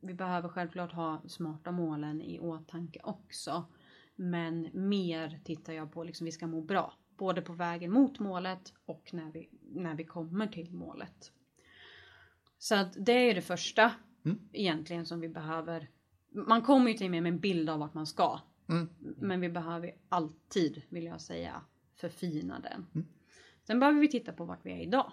Vi 0.00 0.14
behöver 0.14 0.48
självklart 0.48 0.92
ha 0.92 1.22
smarta 1.28 1.72
målen 1.72 2.22
i 2.22 2.38
åtanke 2.38 3.00
också. 3.04 3.64
Men 4.14 4.68
mer 4.72 5.40
tittar 5.44 5.72
jag 5.72 5.92
på 5.92 6.04
liksom 6.04 6.24
vi 6.24 6.32
ska 6.32 6.46
må 6.46 6.60
bra. 6.60 6.94
Både 7.16 7.42
på 7.42 7.52
vägen 7.52 7.92
mot 7.92 8.18
målet 8.18 8.74
och 8.86 9.10
när 9.12 9.32
vi, 9.32 9.48
när 9.62 9.94
vi 9.94 10.04
kommer 10.04 10.46
till 10.46 10.72
målet. 10.72 11.32
Så 12.58 12.74
att 12.74 12.96
det 12.98 13.30
är 13.30 13.34
det 13.34 13.42
första 13.42 13.92
Mm. 14.26 14.38
egentligen 14.52 15.06
som 15.06 15.20
vi 15.20 15.28
behöver. 15.28 15.88
Man 16.32 16.62
kommer 16.62 16.90
ju 16.90 16.96
till 16.96 17.10
med 17.10 17.26
en 17.26 17.38
bild 17.38 17.70
av 17.70 17.78
vart 17.78 17.94
man 17.94 18.06
ska. 18.06 18.40
Mm. 18.68 18.88
Men 19.20 19.40
vi 19.40 19.48
behöver 19.48 19.90
alltid, 20.08 20.82
vill 20.88 21.04
jag 21.04 21.20
säga, 21.20 21.60
förfina 21.96 22.60
den. 22.60 22.86
Mm. 22.94 23.06
Sen 23.66 23.80
behöver 23.80 24.00
vi 24.00 24.08
titta 24.08 24.32
på 24.32 24.44
vart 24.44 24.60
vi 24.66 24.72
är 24.72 24.82
idag. 24.82 25.12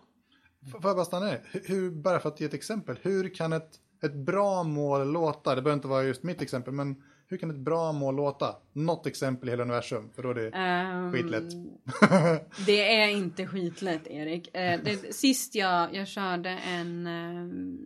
Får 0.72 0.82
jag 0.84 0.96
bara 0.96 1.06
stanna 1.06 1.26
här? 1.26 1.42
Hur- 1.66 1.92
bara 1.92 2.20
för 2.20 2.30
att 2.30 2.40
ge 2.40 2.46
ett 2.46 2.54
exempel, 2.54 3.00
hur 3.02 3.36
kan 3.36 3.54
ett, 3.54 3.80
ett 4.04 4.14
bra 4.16 4.64
mål 4.64 5.12
låta? 5.12 5.56
Det 5.56 5.62
behöver 5.62 5.78
inte 5.78 5.88
vara 5.88 6.04
just 6.04 6.24
mitt 6.24 6.42
exempel, 6.42 6.74
men 6.74 7.04
hur 7.28 7.38
kan 7.38 7.50
ett 7.50 7.58
bra 7.58 7.92
mål 7.92 8.16
låta? 8.16 8.56
Något 8.74 9.08
exempel 9.08 9.50
i 9.50 9.52
hela 9.52 9.64
universum, 9.64 10.10
för 10.16 10.24
då 10.24 10.30
är 10.30 10.34
det 10.34 10.50
Ehm, 10.50 11.12
skitlätt. 11.12 11.44
Det 12.66 13.02
är 13.02 13.08
inte 13.08 13.48
skitlätt 13.48 14.08
Erik. 14.08 14.56
Eh, 14.56 14.80
det, 14.84 15.16
sist 15.16 15.56
jag, 15.56 15.96
jag 15.96 16.08
körde 16.08 16.50
en, 16.50 17.08
ehm, 17.08 17.80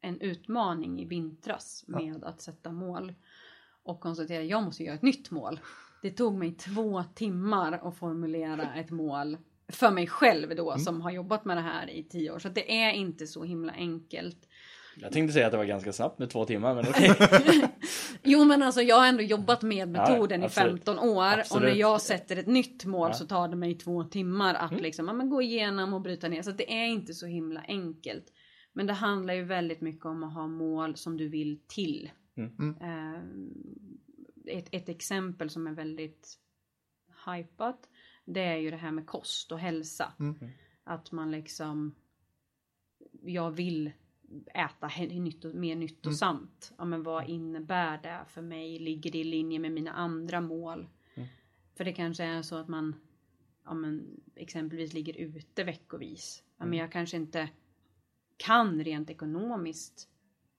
en 0.00 0.20
utmaning 0.20 1.00
i 1.00 1.04
vintras 1.04 1.84
med 1.86 2.24
att 2.24 2.40
sätta 2.40 2.72
mål 2.72 3.14
och 3.82 4.00
konstaterade 4.00 4.44
att 4.44 4.50
jag 4.50 4.62
måste 4.62 4.84
göra 4.84 4.94
ett 4.94 5.02
nytt 5.02 5.30
mål. 5.30 5.60
Det 6.02 6.10
tog 6.10 6.34
mig 6.34 6.52
två 6.52 7.04
timmar 7.14 7.72
att 7.72 7.96
formulera 7.96 8.74
ett 8.74 8.90
mål 8.90 9.36
för 9.68 9.90
mig 9.90 10.06
själv 10.06 10.56
då 10.56 10.78
som 10.78 11.00
har 11.00 11.10
jobbat 11.10 11.44
med 11.44 11.56
det 11.56 11.60
här 11.60 11.90
i 11.90 12.02
tio 12.02 12.30
år. 12.30 12.38
Så 12.38 12.48
det 12.48 12.80
är 12.82 12.92
inte 12.92 13.26
så 13.26 13.44
himla 13.44 13.72
enkelt. 13.72 14.48
Jag 14.96 15.12
tänkte 15.12 15.32
säga 15.32 15.46
att 15.46 15.52
det 15.52 15.58
var 15.58 15.64
ganska 15.64 15.92
snabbt 15.92 16.18
med 16.18 16.30
två 16.30 16.44
timmar, 16.44 16.74
men 16.74 16.84
okej. 16.88 17.14
Jo 18.22 18.44
men 18.44 18.62
alltså 18.62 18.82
jag 18.82 18.96
har 18.96 19.06
ändå 19.06 19.22
jobbat 19.22 19.62
med 19.62 19.88
metoden 19.88 20.40
Ja, 20.40 20.44
i 20.44 20.46
absolut. 20.46 20.84
15 20.84 20.98
år 20.98 21.16
och 21.16 21.38
Absolut. 21.38 21.68
när 21.68 21.80
jag 21.80 22.00
sätter 22.00 22.36
ett 22.36 22.46
nytt 22.46 22.84
mål 22.84 23.08
Ja. 23.10 23.14
så 23.14 23.26
tar 23.26 23.48
det 23.48 23.56
mig 23.56 23.74
två 23.74 24.04
timmar 24.04 24.54
att 24.54 24.80
liksom 24.80 25.08
ja, 25.08 25.14
gå 25.26 25.42
igenom 25.42 25.94
och 25.94 26.00
bryta 26.00 26.28
ner. 26.28 26.42
Så 26.42 26.50
det 26.50 26.72
är 26.72 26.86
inte 26.86 27.14
så 27.14 27.26
himla 27.26 27.60
enkelt. 27.68 28.24
Men 28.72 28.86
det 28.86 28.92
handlar 28.92 29.34
ju 29.34 29.44
väldigt 29.44 29.80
mycket 29.80 30.06
om 30.06 30.22
att 30.22 30.34
ha 30.34 30.46
mål 30.46 30.96
som 30.96 31.16
du 31.16 31.28
vill 31.28 31.60
till. 31.66 32.10
Mm. 32.34 32.76
Eh, 32.80 33.22
ett, 34.56 34.68
ett 34.72 34.88
exempel 34.88 35.50
som 35.50 35.66
är 35.66 35.72
väldigt 35.72 36.38
hypat 37.26 37.88
det 38.24 38.40
är 38.40 38.56
ju 38.56 38.70
det 38.70 38.76
här 38.76 38.92
med 38.92 39.06
kost 39.06 39.52
och 39.52 39.58
hälsa. 39.58 40.12
Mm. 40.18 40.36
Att 40.84 41.12
man 41.12 41.30
liksom 41.30 41.94
jag 43.22 43.50
vill 43.50 43.92
äta 44.54 44.90
nytto, 44.98 45.52
mer 45.52 45.76
nyttosamt. 45.76 46.72
Ja, 46.78 46.84
men 46.84 47.02
vad 47.02 47.28
innebär 47.28 48.02
det 48.02 48.20
för 48.28 48.42
mig? 48.42 48.78
Ligger 48.78 49.12
det 49.12 49.18
i 49.18 49.24
linje 49.24 49.58
med 49.58 49.72
mina 49.72 49.92
andra 49.92 50.40
mål? 50.40 50.88
För 51.74 51.84
det 51.84 51.92
kanske 51.92 52.24
är 52.24 52.42
så 52.42 52.56
att 52.56 52.68
man 52.68 52.94
ja, 53.64 53.74
men, 53.74 54.20
exempelvis 54.34 54.92
ligger 54.92 55.16
ute 55.16 55.64
veckovis. 55.64 56.42
Ja, 56.56 56.66
men 56.66 56.78
jag 56.78 56.92
kanske 56.92 57.16
inte 57.16 57.48
kan 58.40 58.84
rent 58.84 59.10
ekonomiskt 59.10 60.08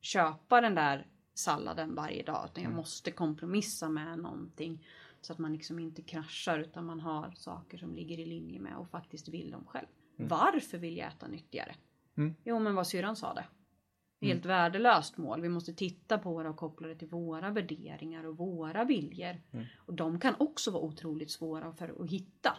köpa 0.01 0.61
den 0.61 0.75
där 0.75 1.07
salladen 1.33 1.95
varje 1.95 2.23
dag. 2.23 2.49
Utan 2.51 2.63
jag 2.63 2.73
måste 2.73 3.11
kompromissa 3.11 3.89
med 3.89 4.19
någonting. 4.19 4.85
Så 5.21 5.33
att 5.33 5.39
man 5.39 5.53
liksom 5.53 5.79
inte 5.79 6.01
kraschar 6.01 6.59
utan 6.59 6.85
man 6.85 6.99
har 6.99 7.31
saker 7.35 7.77
som 7.77 7.95
ligger 7.95 8.19
i 8.19 8.25
linje 8.25 8.59
med 8.59 8.77
och 8.77 8.89
faktiskt 8.89 9.27
vill 9.27 9.51
dem 9.51 9.65
själv. 9.65 9.87
Varför 10.17 10.77
vill 10.77 10.97
jag 10.97 11.07
äta 11.07 11.27
nyttigare? 11.27 11.75
Mm. 12.17 12.35
Jo 12.43 12.59
men 12.59 12.75
vad 12.75 12.87
syrran 12.87 13.15
sa 13.15 13.33
det. 13.33 13.45
Helt 14.25 14.45
värdelöst 14.45 15.17
mål. 15.17 15.41
Vi 15.41 15.49
måste 15.49 15.73
titta 15.73 16.17
på 16.17 16.43
det 16.43 16.49
och 16.49 16.57
koppla 16.57 16.87
det 16.87 16.95
till 16.95 17.07
våra 17.07 17.51
värderingar 17.51 18.23
och 18.23 18.37
våra 18.37 18.83
viljor. 18.83 19.41
Och 19.77 19.93
de 19.93 20.19
kan 20.19 20.35
också 20.39 20.71
vara 20.71 20.83
otroligt 20.83 21.31
svåra 21.31 21.73
för 21.73 22.03
att 22.03 22.09
hitta. 22.11 22.57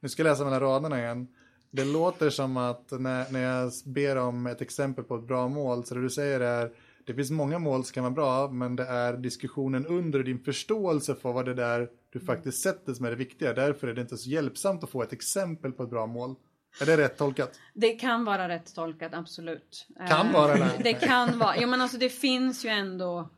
Nu 0.00 0.08
ska 0.08 0.22
jag 0.22 0.30
läsa 0.30 0.44
mellan 0.44 0.60
raderna 0.60 0.98
igen. 0.98 1.28
Det 1.72 1.84
låter 1.84 2.30
som 2.30 2.56
att 2.56 2.90
när, 2.90 3.32
när 3.32 3.42
jag 3.42 3.72
ber 3.84 4.16
om 4.16 4.46
ett 4.46 4.60
exempel 4.60 5.04
på 5.04 5.16
ett 5.16 5.26
bra 5.26 5.48
mål, 5.48 5.84
så 5.84 5.94
det 5.94 6.02
du 6.02 6.10
säger 6.10 6.40
är 6.40 6.72
det 7.06 7.14
finns 7.14 7.30
många 7.30 7.58
mål 7.58 7.84
som 7.84 7.94
kan 7.94 8.04
vara 8.04 8.14
bra, 8.14 8.48
men 8.50 8.76
det 8.76 8.84
är 8.84 9.16
diskussionen 9.16 9.86
under 9.86 10.22
din 10.22 10.38
förståelse 10.38 11.14
för 11.14 11.32
vad 11.32 11.44
det 11.44 11.54
där 11.54 11.88
du 12.12 12.20
faktiskt 12.20 12.62
sätter 12.62 12.94
som 12.94 13.06
är 13.06 13.10
det 13.10 13.16
viktiga. 13.16 13.54
Därför 13.54 13.88
är 13.88 13.94
det 13.94 14.00
inte 14.00 14.16
så 14.16 14.30
hjälpsamt 14.30 14.84
att 14.84 14.90
få 14.90 15.02
ett 15.02 15.12
exempel 15.12 15.72
på 15.72 15.82
ett 15.82 15.90
bra 15.90 16.06
mål. 16.06 16.34
Är 16.80 16.86
det 16.86 16.96
rätt 16.96 17.18
tolkat? 17.18 17.60
Det 17.74 17.92
kan 17.92 18.24
vara 18.24 18.48
rätt 18.48 18.74
tolkat, 18.74 19.14
absolut. 19.14 19.86
Kan 20.08 20.26
Eh, 20.26 20.32
vara 20.32 20.54
det. 20.54 20.70
Det 20.82 20.92
kan 20.92 21.38
vara. 21.38 21.54
Jo 21.60 21.68
men 21.68 21.80
alltså 21.80 21.98
det 21.98 22.08
finns 22.08 22.64
ju 22.64 22.68
ändå. 22.68 23.28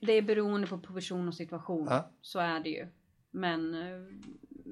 Det 0.00 0.12
är 0.12 0.22
beroende 0.22 0.66
på 0.66 0.78
person 0.78 1.28
och 1.28 1.34
situation. 1.34 1.86
Ja. 1.90 2.10
Så 2.20 2.38
är 2.38 2.60
det 2.60 2.70
ju. 2.70 2.86
Men 3.30 3.74
eh, 3.74 3.80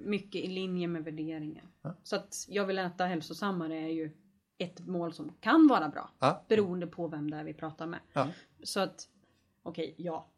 mycket 0.04 0.44
i 0.44 0.46
linje 0.46 0.88
med 0.88 1.04
värderingar. 1.04 1.64
Så 2.02 2.16
att 2.16 2.46
jag 2.48 2.66
vill 2.66 2.78
äta 2.78 3.04
hälsosammare 3.04 3.76
är 3.76 3.88
ju 3.88 4.10
ett 4.58 4.86
mål 4.86 5.12
som 5.12 5.32
kan 5.40 5.66
vara 5.66 5.88
bra. 5.88 6.10
Ja. 6.18 6.44
Beroende 6.48 6.86
på 6.86 7.08
vem 7.08 7.30
det 7.30 7.36
är 7.36 7.44
vi 7.44 7.54
pratar 7.54 7.86
med. 7.86 8.00
Ja. 8.12 8.28
Så 8.62 8.80
att, 8.80 9.08
okej, 9.62 9.94
ja. 9.98 10.28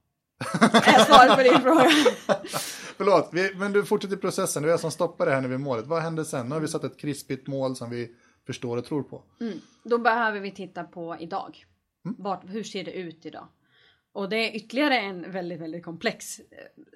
är 0.62 1.04
svaret 1.04 1.36
på 1.36 1.42
din 1.42 1.60
fråga. 1.60 1.84
Förlåt, 2.96 3.28
vi, 3.32 3.54
men 3.54 3.72
du 3.72 3.84
fortsätter 3.84 4.16
processen. 4.16 4.62
Det 4.62 4.68
är 4.68 4.70
jag 4.70 4.80
som 4.80 4.90
stoppar 4.90 5.26
det 5.26 5.32
här 5.32 5.40
nu 5.40 5.48
vid 5.48 5.60
målet. 5.60 5.86
Vad 5.86 6.02
händer 6.02 6.24
sen? 6.24 6.46
Nu 6.46 6.52
har 6.52 6.60
vi 6.60 6.68
satt 6.68 6.84
ett 6.84 6.98
krispigt 6.98 7.46
mål 7.46 7.76
som 7.76 7.90
vi 7.90 8.14
förstår 8.46 8.76
och 8.76 8.84
tror 8.84 9.02
på. 9.02 9.22
Då 9.84 9.98
behöver 9.98 10.40
vi 10.40 10.50
titta 10.50 10.84
på 10.84 11.16
idag. 11.20 11.66
Vart, 12.02 12.44
hur 12.48 12.62
ser 12.62 12.84
det 12.84 12.92
ut 12.92 13.26
idag? 13.26 13.48
Och 14.12 14.28
det 14.28 14.36
är 14.36 14.56
ytterligare 14.56 14.98
en 14.98 15.32
väldigt, 15.32 15.60
väldigt 15.60 15.84
komplex 15.84 16.38
eh, 16.38 16.44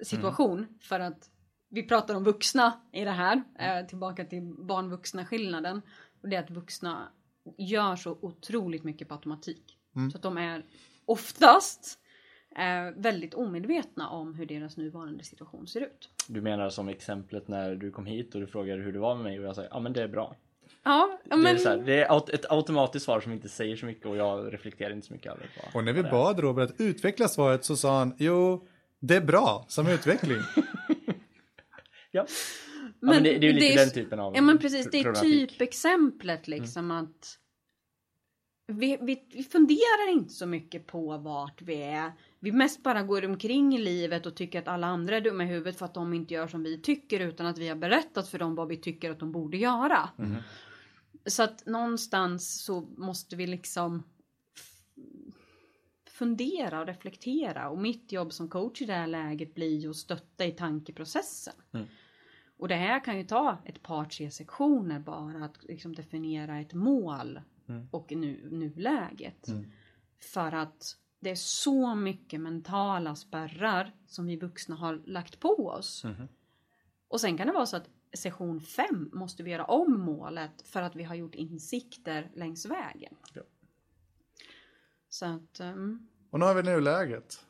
situation. 0.03 0.67
För 0.81 0.99
att 0.99 1.29
vi 1.69 1.83
pratar 1.83 2.15
om 2.15 2.23
vuxna 2.23 2.79
i 2.91 3.03
det 3.03 3.11
här. 3.11 3.43
Eh, 3.59 3.87
tillbaka 3.87 4.25
till 4.25 4.41
barn-vuxna 4.43 5.25
skillnaden. 5.25 5.81
Och 6.21 6.29
det 6.29 6.35
är 6.35 6.43
att 6.43 6.51
vuxna 6.51 7.07
gör 7.57 7.95
så 7.95 8.17
otroligt 8.21 8.83
mycket 8.83 9.07
på 9.07 9.13
automatik. 9.13 9.77
Så 10.11 10.17
att 10.17 10.23
de 10.23 10.37
är 10.37 10.65
oftast 11.05 11.99
eh, 12.57 13.01
väldigt 13.01 13.33
omedvetna 13.33 14.09
om 14.09 14.33
hur 14.33 14.45
deras 14.45 14.77
nuvarande 14.77 15.23
situation 15.23 15.67
ser 15.67 15.81
ut. 15.81 16.09
Du 16.27 16.41
menar 16.41 16.69
som 16.69 16.89
exemplet 16.89 17.47
när 17.47 17.75
du 17.75 17.91
kom 17.91 18.05
hit 18.05 18.35
och 18.35 18.41
du 18.41 18.47
frågade 18.47 18.81
hur 18.81 18.93
det 18.93 18.99
var 18.99 19.15
med 19.15 19.23
mig 19.23 19.39
och 19.39 19.45
jag 19.45 19.55
sa 19.55 19.63
ja 19.69 19.79
men 19.79 19.93
det 19.93 20.03
är 20.03 20.07
bra. 20.07 20.35
Ja, 20.83 21.19
Det, 21.23 21.35
men... 21.35 21.45
är 21.45 21.57
så 21.57 21.69
här, 21.69 21.77
det 21.77 22.03
är 22.03 22.35
ett 22.35 22.51
automatiskt 22.51 23.05
svar 23.05 23.19
som 23.19 23.31
inte 23.31 23.49
säger 23.49 23.75
så 23.75 23.85
mycket 23.85 24.05
och 24.05 24.17
jag 24.17 24.53
reflekterar 24.53 24.91
inte 24.91 25.07
så 25.07 25.13
mycket 25.13 25.31
över 25.31 25.49
vad 25.57 25.75
Och 25.75 25.85
när 25.85 25.93
vi 25.93 26.01
det 26.01 26.09
bad 26.09 26.39
Robert 26.39 26.69
att 26.69 26.81
utveckla 26.81 27.27
svaret 27.27 27.65
så 27.65 27.75
sa 27.75 27.99
han, 27.99 28.13
jo, 28.17 28.67
det 28.99 29.15
är 29.15 29.21
bra 29.21 29.65
som 29.67 29.87
utveckling. 29.87 30.37
Ja. 32.15 32.25
ja 32.81 32.87
men 32.99 33.23
det, 33.23 33.37
det 33.37 33.47
är 33.47 33.53
ju 33.53 33.59
lite 33.59 33.73
är- 33.73 33.77
den 33.77 33.93
typen 33.93 34.19
av 34.19 34.35
Ja 34.35 34.41
men 34.41 34.57
precis, 34.57 34.91
det 34.91 34.99
är 34.99 35.13
typexemplet 35.13 36.47
liksom 36.47 36.91
att 36.91 37.39
vi, 38.67 38.97
vi, 39.01 39.27
vi 39.33 39.43
funderar 39.43 40.11
inte 40.11 40.33
så 40.33 40.45
mycket 40.45 40.87
på 40.87 41.17
vart 41.17 41.61
vi 41.61 41.81
är. 41.81 42.11
Vi 42.39 42.51
mest 42.51 42.83
bara 42.83 43.03
går 43.03 43.25
omkring 43.25 43.75
i 43.75 43.77
livet 43.77 44.25
och 44.25 44.35
tycker 44.35 44.59
att 44.59 44.67
alla 44.67 44.87
andra 44.87 45.17
är 45.17 45.21
dumma 45.21 45.43
i 45.43 45.47
huvudet 45.47 45.77
för 45.77 45.85
att 45.85 45.93
de 45.93 46.13
inte 46.13 46.33
gör 46.33 46.47
som 46.47 46.63
vi 46.63 46.81
tycker 46.81 47.19
utan 47.19 47.45
att 47.45 47.57
vi 47.57 47.67
har 47.67 47.75
berättat 47.75 48.27
för 48.27 48.39
dem 48.39 48.55
vad 48.55 48.67
vi 48.67 48.77
tycker 48.77 49.11
att 49.11 49.19
de 49.19 49.31
borde 49.31 49.57
göra. 49.57 50.09
Så 51.25 51.43
att 51.43 51.65
någonstans 51.65 52.63
så 52.63 52.81
måste 52.97 53.35
vi 53.35 53.47
liksom 53.47 54.03
fundera 56.09 56.79
och 56.79 56.87
reflektera 56.87 57.69
och 57.69 57.77
mitt 57.77 58.11
jobb 58.11 58.33
som 58.33 58.49
coach 58.49 58.81
i 58.81 58.85
det 58.85 58.93
här 58.93 59.07
läget 59.07 59.55
blir 59.55 59.77
ju 59.77 59.89
att 59.89 59.95
stötta 59.95 60.45
i 60.45 60.51
tankeprocessen. 60.51 61.53
Och 62.57 62.67
det 62.67 62.75
här 62.75 63.03
kan 63.03 63.17
ju 63.17 63.23
ta 63.23 63.57
ett 63.65 63.83
par 63.83 64.05
tre 64.05 64.31
sektioner 64.31 64.99
bara 64.99 65.45
att 65.45 65.63
liksom 65.63 65.95
definiera 65.95 66.59
ett 66.59 66.73
mål 66.73 67.41
och 67.91 68.11
nu, 68.11 68.49
nuläget. 68.51 69.47
För 70.33 70.51
att 70.51 70.97
det 71.19 71.29
är 71.29 71.35
så 71.35 71.95
mycket 71.95 72.41
mentala 72.41 73.15
spärrar 73.15 73.95
som 74.07 74.25
vi 74.25 74.37
vuxna 74.37 74.75
har 74.75 75.01
lagt 75.05 75.39
på 75.39 75.69
oss. 75.69 76.03
Och 77.07 77.21
sen 77.21 77.37
kan 77.37 77.47
det 77.47 77.53
vara 77.53 77.65
så 77.65 77.77
att 77.77 77.89
session 78.13 78.61
5 78.61 79.09
måste 79.13 79.43
vi 79.43 79.51
göra 79.51 79.65
om 79.65 79.99
målet 79.99 80.61
för 80.67 80.81
att 80.81 80.95
vi 80.95 81.03
har 81.03 81.15
gjort 81.15 81.35
insikter 81.35 82.31
längs 82.33 82.65
vägen. 82.65 83.15
Ja. 83.33 83.41
Så 85.09 85.25
att, 85.25 85.59
um, 85.59 86.07
Och 86.29 86.39
nu 86.39 86.45
har 86.45 86.55
vi 86.55 86.63
nuläget. 86.63 87.45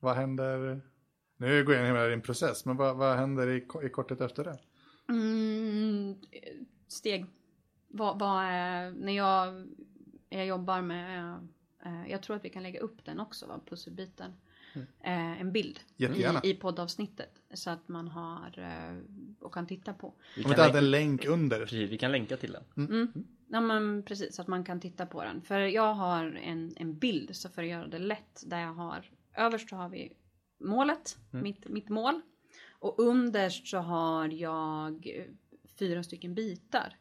Vad 0.00 0.16
händer? 0.16 0.80
Nu 1.40 1.64
går 1.64 1.74
jag 1.74 1.82
igenom 1.84 1.96
hela 2.00 2.08
din 2.10 2.20
process, 2.20 2.64
men 2.64 2.76
vad, 2.76 2.96
vad 2.96 3.16
händer 3.16 3.48
i, 3.48 3.56
i 3.86 3.88
korthet 3.88 4.20
efter 4.20 4.44
det? 4.44 4.58
mm, 5.08 6.14
steg. 6.88 7.26
Vad, 7.88 8.18
vad 8.18 8.44
är, 8.44 8.90
när 8.90 9.12
jag, 9.12 9.66
jag 10.28 10.46
jobbar 10.46 10.82
med, 10.82 11.34
eh, 11.84 12.10
jag 12.10 12.22
tror 12.22 12.36
att 12.36 12.44
vi 12.44 12.50
kan 12.50 12.62
lägga 12.62 12.80
upp 12.80 13.04
den 13.04 13.20
också, 13.20 13.46
va, 13.46 13.60
pusselbiten. 13.68 14.32
Eh, 15.00 15.40
en 15.40 15.52
bild 15.52 15.80
Jättegärna. 15.96 16.40
i, 16.44 16.50
i 16.50 16.54
poddavsnittet 16.54 17.30
så 17.54 17.70
att 17.70 17.88
man 17.88 18.08
har 18.08 18.58
eh, 18.58 18.98
och 19.40 19.54
kan 19.54 19.66
titta 19.66 19.92
på. 19.92 20.14
Vi 20.36 20.40
Om 20.40 20.42
kan, 20.42 20.50
inte 20.52 20.62
hade 20.62 20.80
länka, 20.80 20.88
en 20.88 20.90
länk 20.90 21.24
under. 21.26 21.60
precis, 21.60 21.90
vi 21.90 21.98
kan 21.98 22.12
länka 22.12 22.36
till 22.36 22.56
den. 22.74 23.12
Ja 23.48 23.60
men 23.60 24.02
precis, 24.02 24.34
så 24.36 24.42
att 24.42 24.48
man 24.48 24.64
kan 24.64 24.80
titta 24.80 25.06
på 25.06 25.24
den. 25.24 25.42
För 25.42 25.58
jag 25.60 25.94
har 25.94 26.24
en, 26.24 26.72
en 26.76 26.98
bild, 26.98 27.36
så 27.36 27.48
för 27.48 27.62
att 27.62 27.68
göra 27.68 27.86
det 27.86 27.98
lätt, 27.98 28.42
där 28.46 28.60
jag 28.60 28.74
har 28.74 29.10
överst 29.34 29.68
så 29.68 29.76
har 29.76 29.88
vi 29.88 30.12
målet, 30.60 31.18
mitt, 31.30 31.68
mitt 31.68 31.88
mål. 31.88 32.20
Och 32.68 32.98
underst 32.98 33.66
så 33.66 33.78
har 33.78 34.28
jag 34.28 35.08
fyra 35.78 36.02
stycken 36.02 36.34
bitar. 36.34 36.96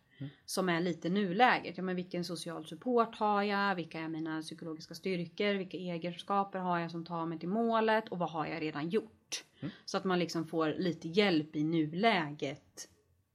Som 0.46 0.70
är 0.70 0.82
lite 0.82 1.10
nuläget. 1.10 1.78
Ja, 1.78 1.84
men 1.84 1.96
vilken 1.96 2.24
social 2.24 2.66
support 2.66 3.16
har 3.16 3.44
jag? 3.44 3.76
Vilka 3.76 4.00
är 4.00 4.08
mina 4.08 4.42
psykologiska 4.42 4.96
styrkor? 4.96 5.54
Vilka 5.54 5.78
egenskaper 5.78 6.60
har 6.60 6.80
jag 6.80 6.92
som 6.92 7.06
tar 7.06 7.26
mig 7.26 7.40
till 7.40 7.50
målet? 7.50 8.10
Och 8.10 8.20
vad 8.20 8.30
har 8.30 8.46
jag 8.46 8.62
redan 8.62 8.90
gjort? 8.90 9.46
Så 9.86 9.98
att 9.98 10.04
man 10.04 10.20
liksom 10.20 10.46
får 10.46 10.74
lite 10.78 11.08
hjälp 11.08 11.56
i 11.56 11.64
nuläget. 11.64 12.90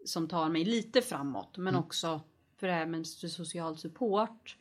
Som 0.04 0.28
tar 0.28 0.48
mig 0.48 0.64
lite 0.64 1.02
framåt. 1.02 1.56
Men 1.56 1.76
också 1.76 2.20
för 2.56 2.66
det 2.66 2.72
här 2.72 2.86
med 2.86 3.06
social 3.06 3.76
support. 3.76 4.56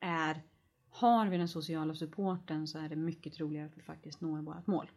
Är 0.00 0.42
har 0.90 1.26
vi 1.26 1.36
den 1.36 1.48
sociala 1.48 1.94
supporten 1.94 2.66
så 2.66 2.78
är 2.78 2.88
det 2.88 2.96
mycket 2.96 3.32
troligare 3.34 3.66
att 3.66 3.78
vi 3.78 3.82
faktiskt 3.82 4.20
når 4.20 4.42
vårt 4.42 4.66
mål. 4.66 4.90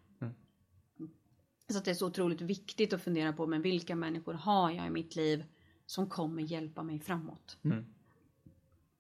Så 1.72 1.78
att 1.78 1.86
det 1.86 1.92
är 1.92 1.96
så 1.96 2.08
otroligt 2.08 2.42
viktigt 2.42 2.94
att 2.94 3.02
fundera 3.02 3.34
på 3.34 3.48
men 3.48 3.62
vilka 3.62 3.96
människor 3.96 4.34
har 4.34 4.72
jag 4.72 4.88
i 4.88 4.90
mitt 4.90 5.16
liv 5.16 5.44
som 5.86 6.10
kommer 6.10 6.42
hjälpa 6.42 6.84
mig 6.84 7.00
framåt. 7.00 7.58
Mm. 7.64 7.86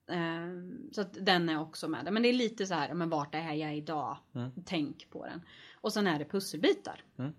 Ehm, 0.08 0.89
Så 0.91 1.02
att 1.02 1.26
den 1.26 1.50
är 1.50 1.60
också 1.60 1.88
med 1.88 2.06
där. 2.06 2.12
Men 2.12 2.24
det 2.24 2.30
är 2.30 2.34
lite 2.34 2.66
så 2.66 2.74
här, 2.74 2.94
men 2.94 3.10
vart 3.10 3.36
är 3.36 3.54
jag 3.54 3.78
idag? 3.78 4.18
Mm. 4.34 4.52
Tänk 4.66 5.10
på 5.10 5.26
den. 5.26 5.41
Och 5.74 5.94
sen 5.94 6.08
är 6.08 6.20
det 6.20 6.26
pusselbitar. 6.26 7.04
Mm. 7.18 7.34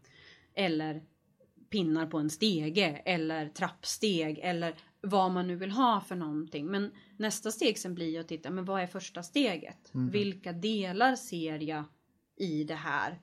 Eller 0.54 1.02
pinnar 1.70 2.06
på 2.06 2.18
en 2.18 2.30
stege 2.30 3.02
eller 3.04 3.48
trappsteg 3.48 4.38
eller 4.42 4.74
vad 5.04 5.30
man 5.30 5.46
nu 5.46 5.56
vill 5.56 5.70
ha 5.70 6.00
för 6.00 6.16
någonting. 6.16 6.66
Men 6.66 6.90
nästa 7.16 7.50
steg 7.50 7.78
sen 7.78 7.94
blir 7.94 8.20
att 8.20 8.28
titta, 8.28 8.50
men 8.50 8.64
vad 8.64 8.82
är 8.82 8.86
första 8.86 9.22
steget? 9.22 9.90
Vilka 9.92 10.52
delar 10.52 11.16
ser 11.16 11.62
jag 11.62 11.84
i 12.36 12.64
det 12.64 12.74
här? 12.74 13.20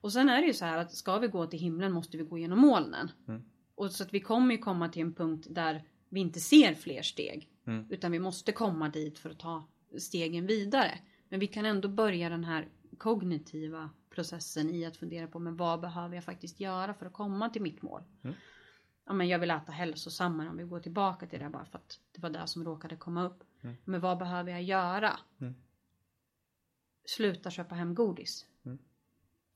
Och 0.00 0.12
sen 0.12 0.28
är 0.28 0.40
det 0.40 0.46
ju 0.46 0.54
så 0.54 0.64
här 0.64 0.78
att 0.78 0.94
ska 0.94 1.18
vi 1.18 1.28
gå 1.28 1.46
till 1.46 1.58
himlen 1.58 1.92
måste 1.92 2.16
vi 2.16 2.24
gå 2.24 2.38
genom 2.38 2.58
molnen. 2.58 3.10
Mm. 3.28 3.42
Och 3.74 3.92
så 3.92 4.02
att 4.02 4.14
vi 4.14 4.20
kommer 4.20 4.54
ju 4.54 4.60
komma 4.60 4.88
till 4.88 5.02
en 5.02 5.14
punkt 5.14 5.46
där 5.50 5.84
vi 6.08 6.20
inte 6.20 6.40
ser 6.40 6.74
fler 6.74 7.02
steg. 7.02 7.48
Mm. 7.66 7.86
Utan 7.90 8.12
vi 8.12 8.18
måste 8.18 8.52
komma 8.52 8.88
dit 8.88 9.18
för 9.18 9.30
att 9.30 9.38
ta 9.38 9.68
stegen 9.98 10.46
vidare. 10.46 10.98
Men 11.28 11.40
vi 11.40 11.46
kan 11.46 11.66
ändå 11.66 11.88
börja 11.88 12.28
den 12.28 12.44
här 12.44 12.68
kognitiva 12.98 13.90
processen 14.10 14.70
i 14.70 14.84
att 14.84 14.96
fundera 14.96 15.26
på 15.26 15.38
men 15.38 15.56
vad 15.56 15.80
behöver 15.80 16.14
jag 16.14 16.24
faktiskt 16.24 16.60
göra 16.60 16.94
för 16.94 17.06
att 17.06 17.12
komma 17.12 17.48
till 17.48 17.62
mitt 17.62 17.82
mål. 17.82 18.02
Mm. 18.22 18.36
Ja, 19.08 19.14
men 19.14 19.28
jag 19.28 19.38
vill 19.38 19.50
äta 19.50 19.72
hälsosammare 19.72 20.48
om 20.48 20.56
vi 20.56 20.64
går 20.64 20.80
tillbaka 20.80 21.26
till 21.26 21.38
det 21.38 21.48
bara 21.48 21.64
för 21.64 21.78
att 21.78 22.00
det 22.12 22.22
var 22.22 22.30
det 22.30 22.46
som 22.46 22.64
råkade 22.64 22.96
komma 22.96 23.24
upp. 23.24 23.44
Mm. 23.60 23.76
Men 23.84 24.00
vad 24.00 24.18
behöver 24.18 24.50
jag 24.50 24.62
göra? 24.62 25.18
Mm. 25.40 25.54
Sluta 27.04 27.50
köpa 27.50 27.74
hem 27.74 27.94
godis. 27.94 28.46
Mm. 28.64 28.78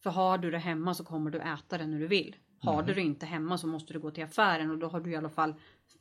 För 0.02 0.10
har 0.10 0.38
du 0.38 0.50
det 0.50 0.58
hemma 0.58 0.94
så 0.94 1.04
kommer 1.04 1.30
du 1.30 1.38
äta 1.38 1.78
det 1.78 1.86
när 1.86 1.98
du 1.98 2.06
vill. 2.06 2.36
Har 2.58 2.82
du 2.82 2.94
det 2.94 3.00
inte 3.00 3.26
hemma 3.26 3.58
så 3.58 3.66
måste 3.66 3.92
du 3.92 4.00
gå 4.00 4.10
till 4.10 4.24
affären 4.24 4.70
och 4.70 4.78
då 4.78 4.88
har 4.88 5.00
du 5.00 5.10
i 5.10 5.16
alla 5.16 5.30
fall 5.30 5.54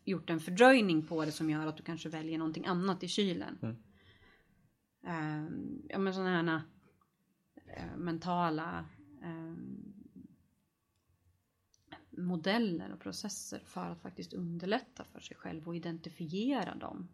gjort 0.03 0.29
en 0.29 0.39
fördröjning 0.39 1.07
på 1.07 1.25
det 1.25 1.31
som 1.31 1.49
gör 1.49 1.67
att 1.67 1.77
du 1.77 1.83
kanske 1.83 2.09
väljer 2.09 2.37
någonting 2.37 2.65
annat 2.65 3.03
i 3.03 3.07
kylen. 3.07 3.57
Mm. 3.61 3.75
Ehm, 5.03 5.81
ja 5.89 5.97
men 5.97 6.13
sådana 6.13 6.51
här 6.51 6.61
eh, 7.77 7.97
mentala 7.97 8.85
ehm, 9.23 9.90
modeller 12.11 12.93
och 12.93 12.99
processer 12.99 13.61
för 13.65 13.89
att 13.89 14.01
faktiskt 14.01 14.33
underlätta 14.33 15.03
för 15.03 15.19
sig 15.19 15.37
själv 15.37 15.67
och 15.67 15.75
identifiera 15.75 16.75
dem. 16.75 17.07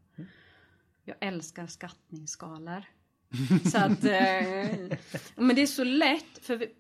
Jag 1.03 1.15
älskar 1.19 1.67
skattningsskalor. 1.67 2.83
så 3.71 3.77
att, 3.77 4.03
eh, 4.03 4.97
men 5.35 5.55
det 5.55 5.61
är 5.61 5.67
så 5.67 5.83
lätt 5.83 6.37
för 6.41 6.57
vi, 6.57 6.75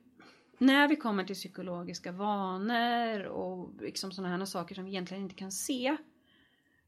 när 0.57 0.87
vi 0.87 0.95
kommer 0.95 1.23
till 1.23 1.35
psykologiska 1.35 2.11
vanor 2.11 3.23
och 3.23 3.81
liksom 3.81 4.11
sådana 4.11 4.37
här 4.37 4.45
saker 4.45 4.75
som 4.75 4.85
vi 4.85 4.91
egentligen 4.91 5.23
inte 5.23 5.35
kan 5.35 5.51
se 5.51 5.97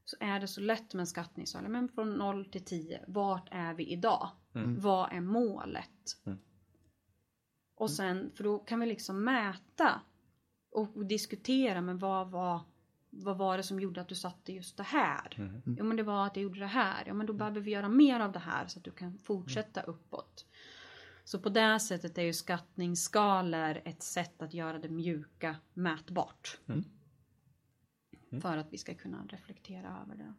så 0.04 0.16
är 0.20 0.40
det 0.40 0.48
så 0.48 0.60
lätt 0.60 0.94
med 0.94 1.00
en 1.00 1.06
skattningsskala. 1.06 1.68
Men 1.68 1.88
från 1.88 2.14
0 2.14 2.44
till 2.44 2.64
10, 2.64 3.04
vart 3.06 3.48
är 3.50 3.74
vi 3.74 3.92
idag? 3.92 4.30
Mm. 4.54 4.80
Vad 4.80 5.12
är 5.12 5.20
målet? 5.20 6.16
Mm. 6.24 6.38
Och 7.74 7.90
sen, 7.90 8.30
för 8.34 8.44
då 8.44 8.58
kan 8.58 8.80
vi 8.80 8.86
liksom 8.86 9.24
mäta 9.24 10.00
och, 10.70 10.96
och 10.96 11.06
diskutera, 11.06 11.80
men 11.80 11.98
vad 11.98 12.30
var, 12.30 12.60
vad 13.10 13.38
var 13.38 13.56
det 13.56 13.62
som 13.62 13.80
gjorde 13.80 14.00
att 14.00 14.08
du 14.08 14.14
satte 14.14 14.52
just 14.52 14.76
det 14.76 14.82
här? 14.82 15.34
Mm. 15.38 15.76
Jo 15.78 15.84
men 15.84 15.96
det 15.96 16.02
var 16.02 16.26
att 16.26 16.36
jag 16.36 16.42
gjorde 16.42 16.60
det 16.60 16.66
här. 16.66 17.04
Ja 17.06 17.14
men 17.14 17.26
då 17.26 17.32
behöver 17.32 17.60
vi 17.60 17.70
göra 17.70 17.88
mer 17.88 18.20
av 18.20 18.32
det 18.32 18.38
här 18.38 18.66
så 18.66 18.78
att 18.78 18.84
du 18.84 18.90
kan 18.90 19.18
fortsätta 19.18 19.82
uppåt. 19.82 20.46
Så 21.24 21.40
på 21.40 21.48
det 21.48 21.80
sättet 21.80 22.18
är 22.18 22.22
ju 22.22 22.32
skattningsskalor 22.32 23.80
ett 23.84 24.02
sätt 24.02 24.42
att 24.42 24.54
göra 24.54 24.78
det 24.78 24.88
mjuka 24.88 25.56
mätbart. 25.74 26.58
Mm. 26.68 26.84
För 28.40 28.56
att 28.56 28.72
vi 28.72 28.78
ska 28.78 28.94
kunna 28.94 29.26
reflektera 29.28 29.98
över 30.02 30.16
det. 30.16 30.34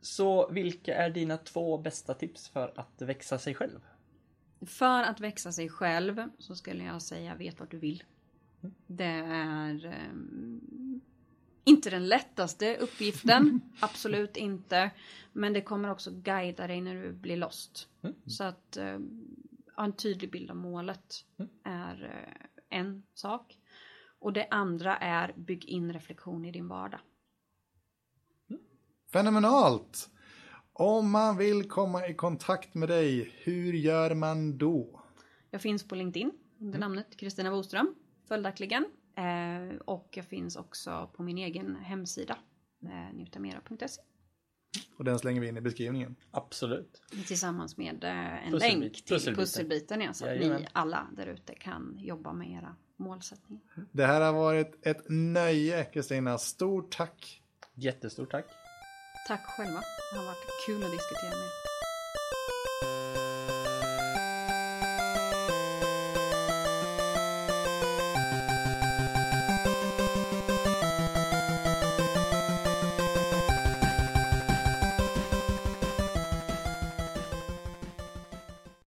Så 0.00 0.50
vilka 0.50 0.94
är 0.94 1.10
dina 1.10 1.36
två 1.36 1.78
bästa 1.78 2.14
tips 2.14 2.48
för 2.48 2.72
att 2.76 3.02
växa 3.02 3.38
sig 3.38 3.54
själv? 3.54 3.80
För 4.66 5.02
att 5.02 5.20
växa 5.20 5.52
sig 5.52 5.68
själv 5.68 6.22
så 6.38 6.54
skulle 6.54 6.84
jag 6.84 7.02
säga 7.02 7.34
vet 7.34 7.60
vart 7.60 7.70
du 7.70 7.78
vill. 7.78 8.02
Det 8.86 9.04
är 9.04 9.86
ehm, 9.86 11.00
inte 11.64 11.90
den 11.90 12.06
lättaste 12.08 12.76
uppgiften, 12.76 13.60
absolut 13.80 14.36
inte. 14.36 14.90
Men 15.32 15.52
det 15.52 15.60
kommer 15.60 15.90
också 15.90 16.10
guida 16.14 16.66
dig 16.66 16.80
när 16.80 16.94
du 17.02 17.12
blir 17.12 17.36
lost. 17.36 17.88
Mm. 18.02 18.16
Så 18.26 18.44
att 18.44 18.76
eh, 18.76 18.98
ha 19.76 19.84
en 19.84 19.92
tydlig 19.92 20.30
bild 20.30 20.50
av 20.50 20.56
målet 20.56 21.24
Mm. 21.38 21.50
är 21.64 22.04
eh, 22.04 22.78
en 22.78 23.02
sak. 23.14 23.58
Och 24.20 24.32
det 24.32 24.48
andra 24.50 24.96
är 24.96 25.32
bygg 25.36 25.64
in 25.64 25.92
reflektion 25.92 26.44
i 26.44 26.52
din 26.52 26.68
vardag. 26.68 27.00
Fenomenalt! 29.12 30.10
Om 30.78 31.10
man 31.10 31.36
vill 31.36 31.68
komma 31.68 32.06
i 32.08 32.14
kontakt 32.14 32.74
med 32.74 32.88
dig, 32.88 33.32
hur 33.42 33.72
gör 33.72 34.14
man 34.14 34.58
då? 34.58 35.00
Jag 35.50 35.60
finns 35.62 35.88
på 35.88 35.94
LinkedIn 35.94 36.30
under 36.60 36.78
namnet 36.78 37.16
Kristina 37.16 37.50
Boström, 37.50 37.94
följaktligen. 38.28 38.84
Eh, 39.16 39.76
och 39.84 40.08
jag 40.14 40.24
finns 40.24 40.56
också 40.56 41.10
på 41.16 41.22
min 41.22 41.38
egen 41.38 41.76
hemsida, 41.76 42.36
eh, 42.82 43.14
njutamera.se. 43.16 44.00
Och 44.96 45.04
den 45.04 45.18
slänger 45.18 45.40
vi 45.40 45.48
in 45.48 45.56
i 45.56 45.60
beskrivningen. 45.60 46.16
Absolut. 46.30 47.02
Tillsammans 47.26 47.76
med 47.76 48.04
eh, 48.04 48.46
en 48.46 48.52
Pusselbit- 48.54 48.60
länk 48.80 48.94
till 48.94 49.04
pusselbitar. 49.16 49.42
pusselbiten 49.42 50.00
ja, 50.00 50.12
så 50.12 50.24
att 50.24 50.30
Jajamän. 50.36 50.60
ni 50.60 50.68
alla 50.72 51.08
där 51.16 51.26
ute 51.26 51.54
kan 51.54 51.94
jobba 51.98 52.32
med 52.32 52.50
era 52.50 52.76
målsättningar. 52.96 53.62
Det 53.92 54.06
här 54.06 54.20
har 54.20 54.32
varit 54.32 54.86
ett 54.86 55.04
nöje, 55.08 55.84
Kristina. 55.84 56.38
Stort 56.38 56.96
tack! 56.96 57.42
Jättestort 57.74 58.30
tack. 58.30 58.46
Tack 59.28 59.46
själva, 59.46 59.82
det 60.12 60.18
har 60.18 60.24
varit 60.24 60.66
kul 60.66 60.84
att 60.84 60.92
diskutera 60.92 61.30
med 61.30 61.46
er. 61.46 61.87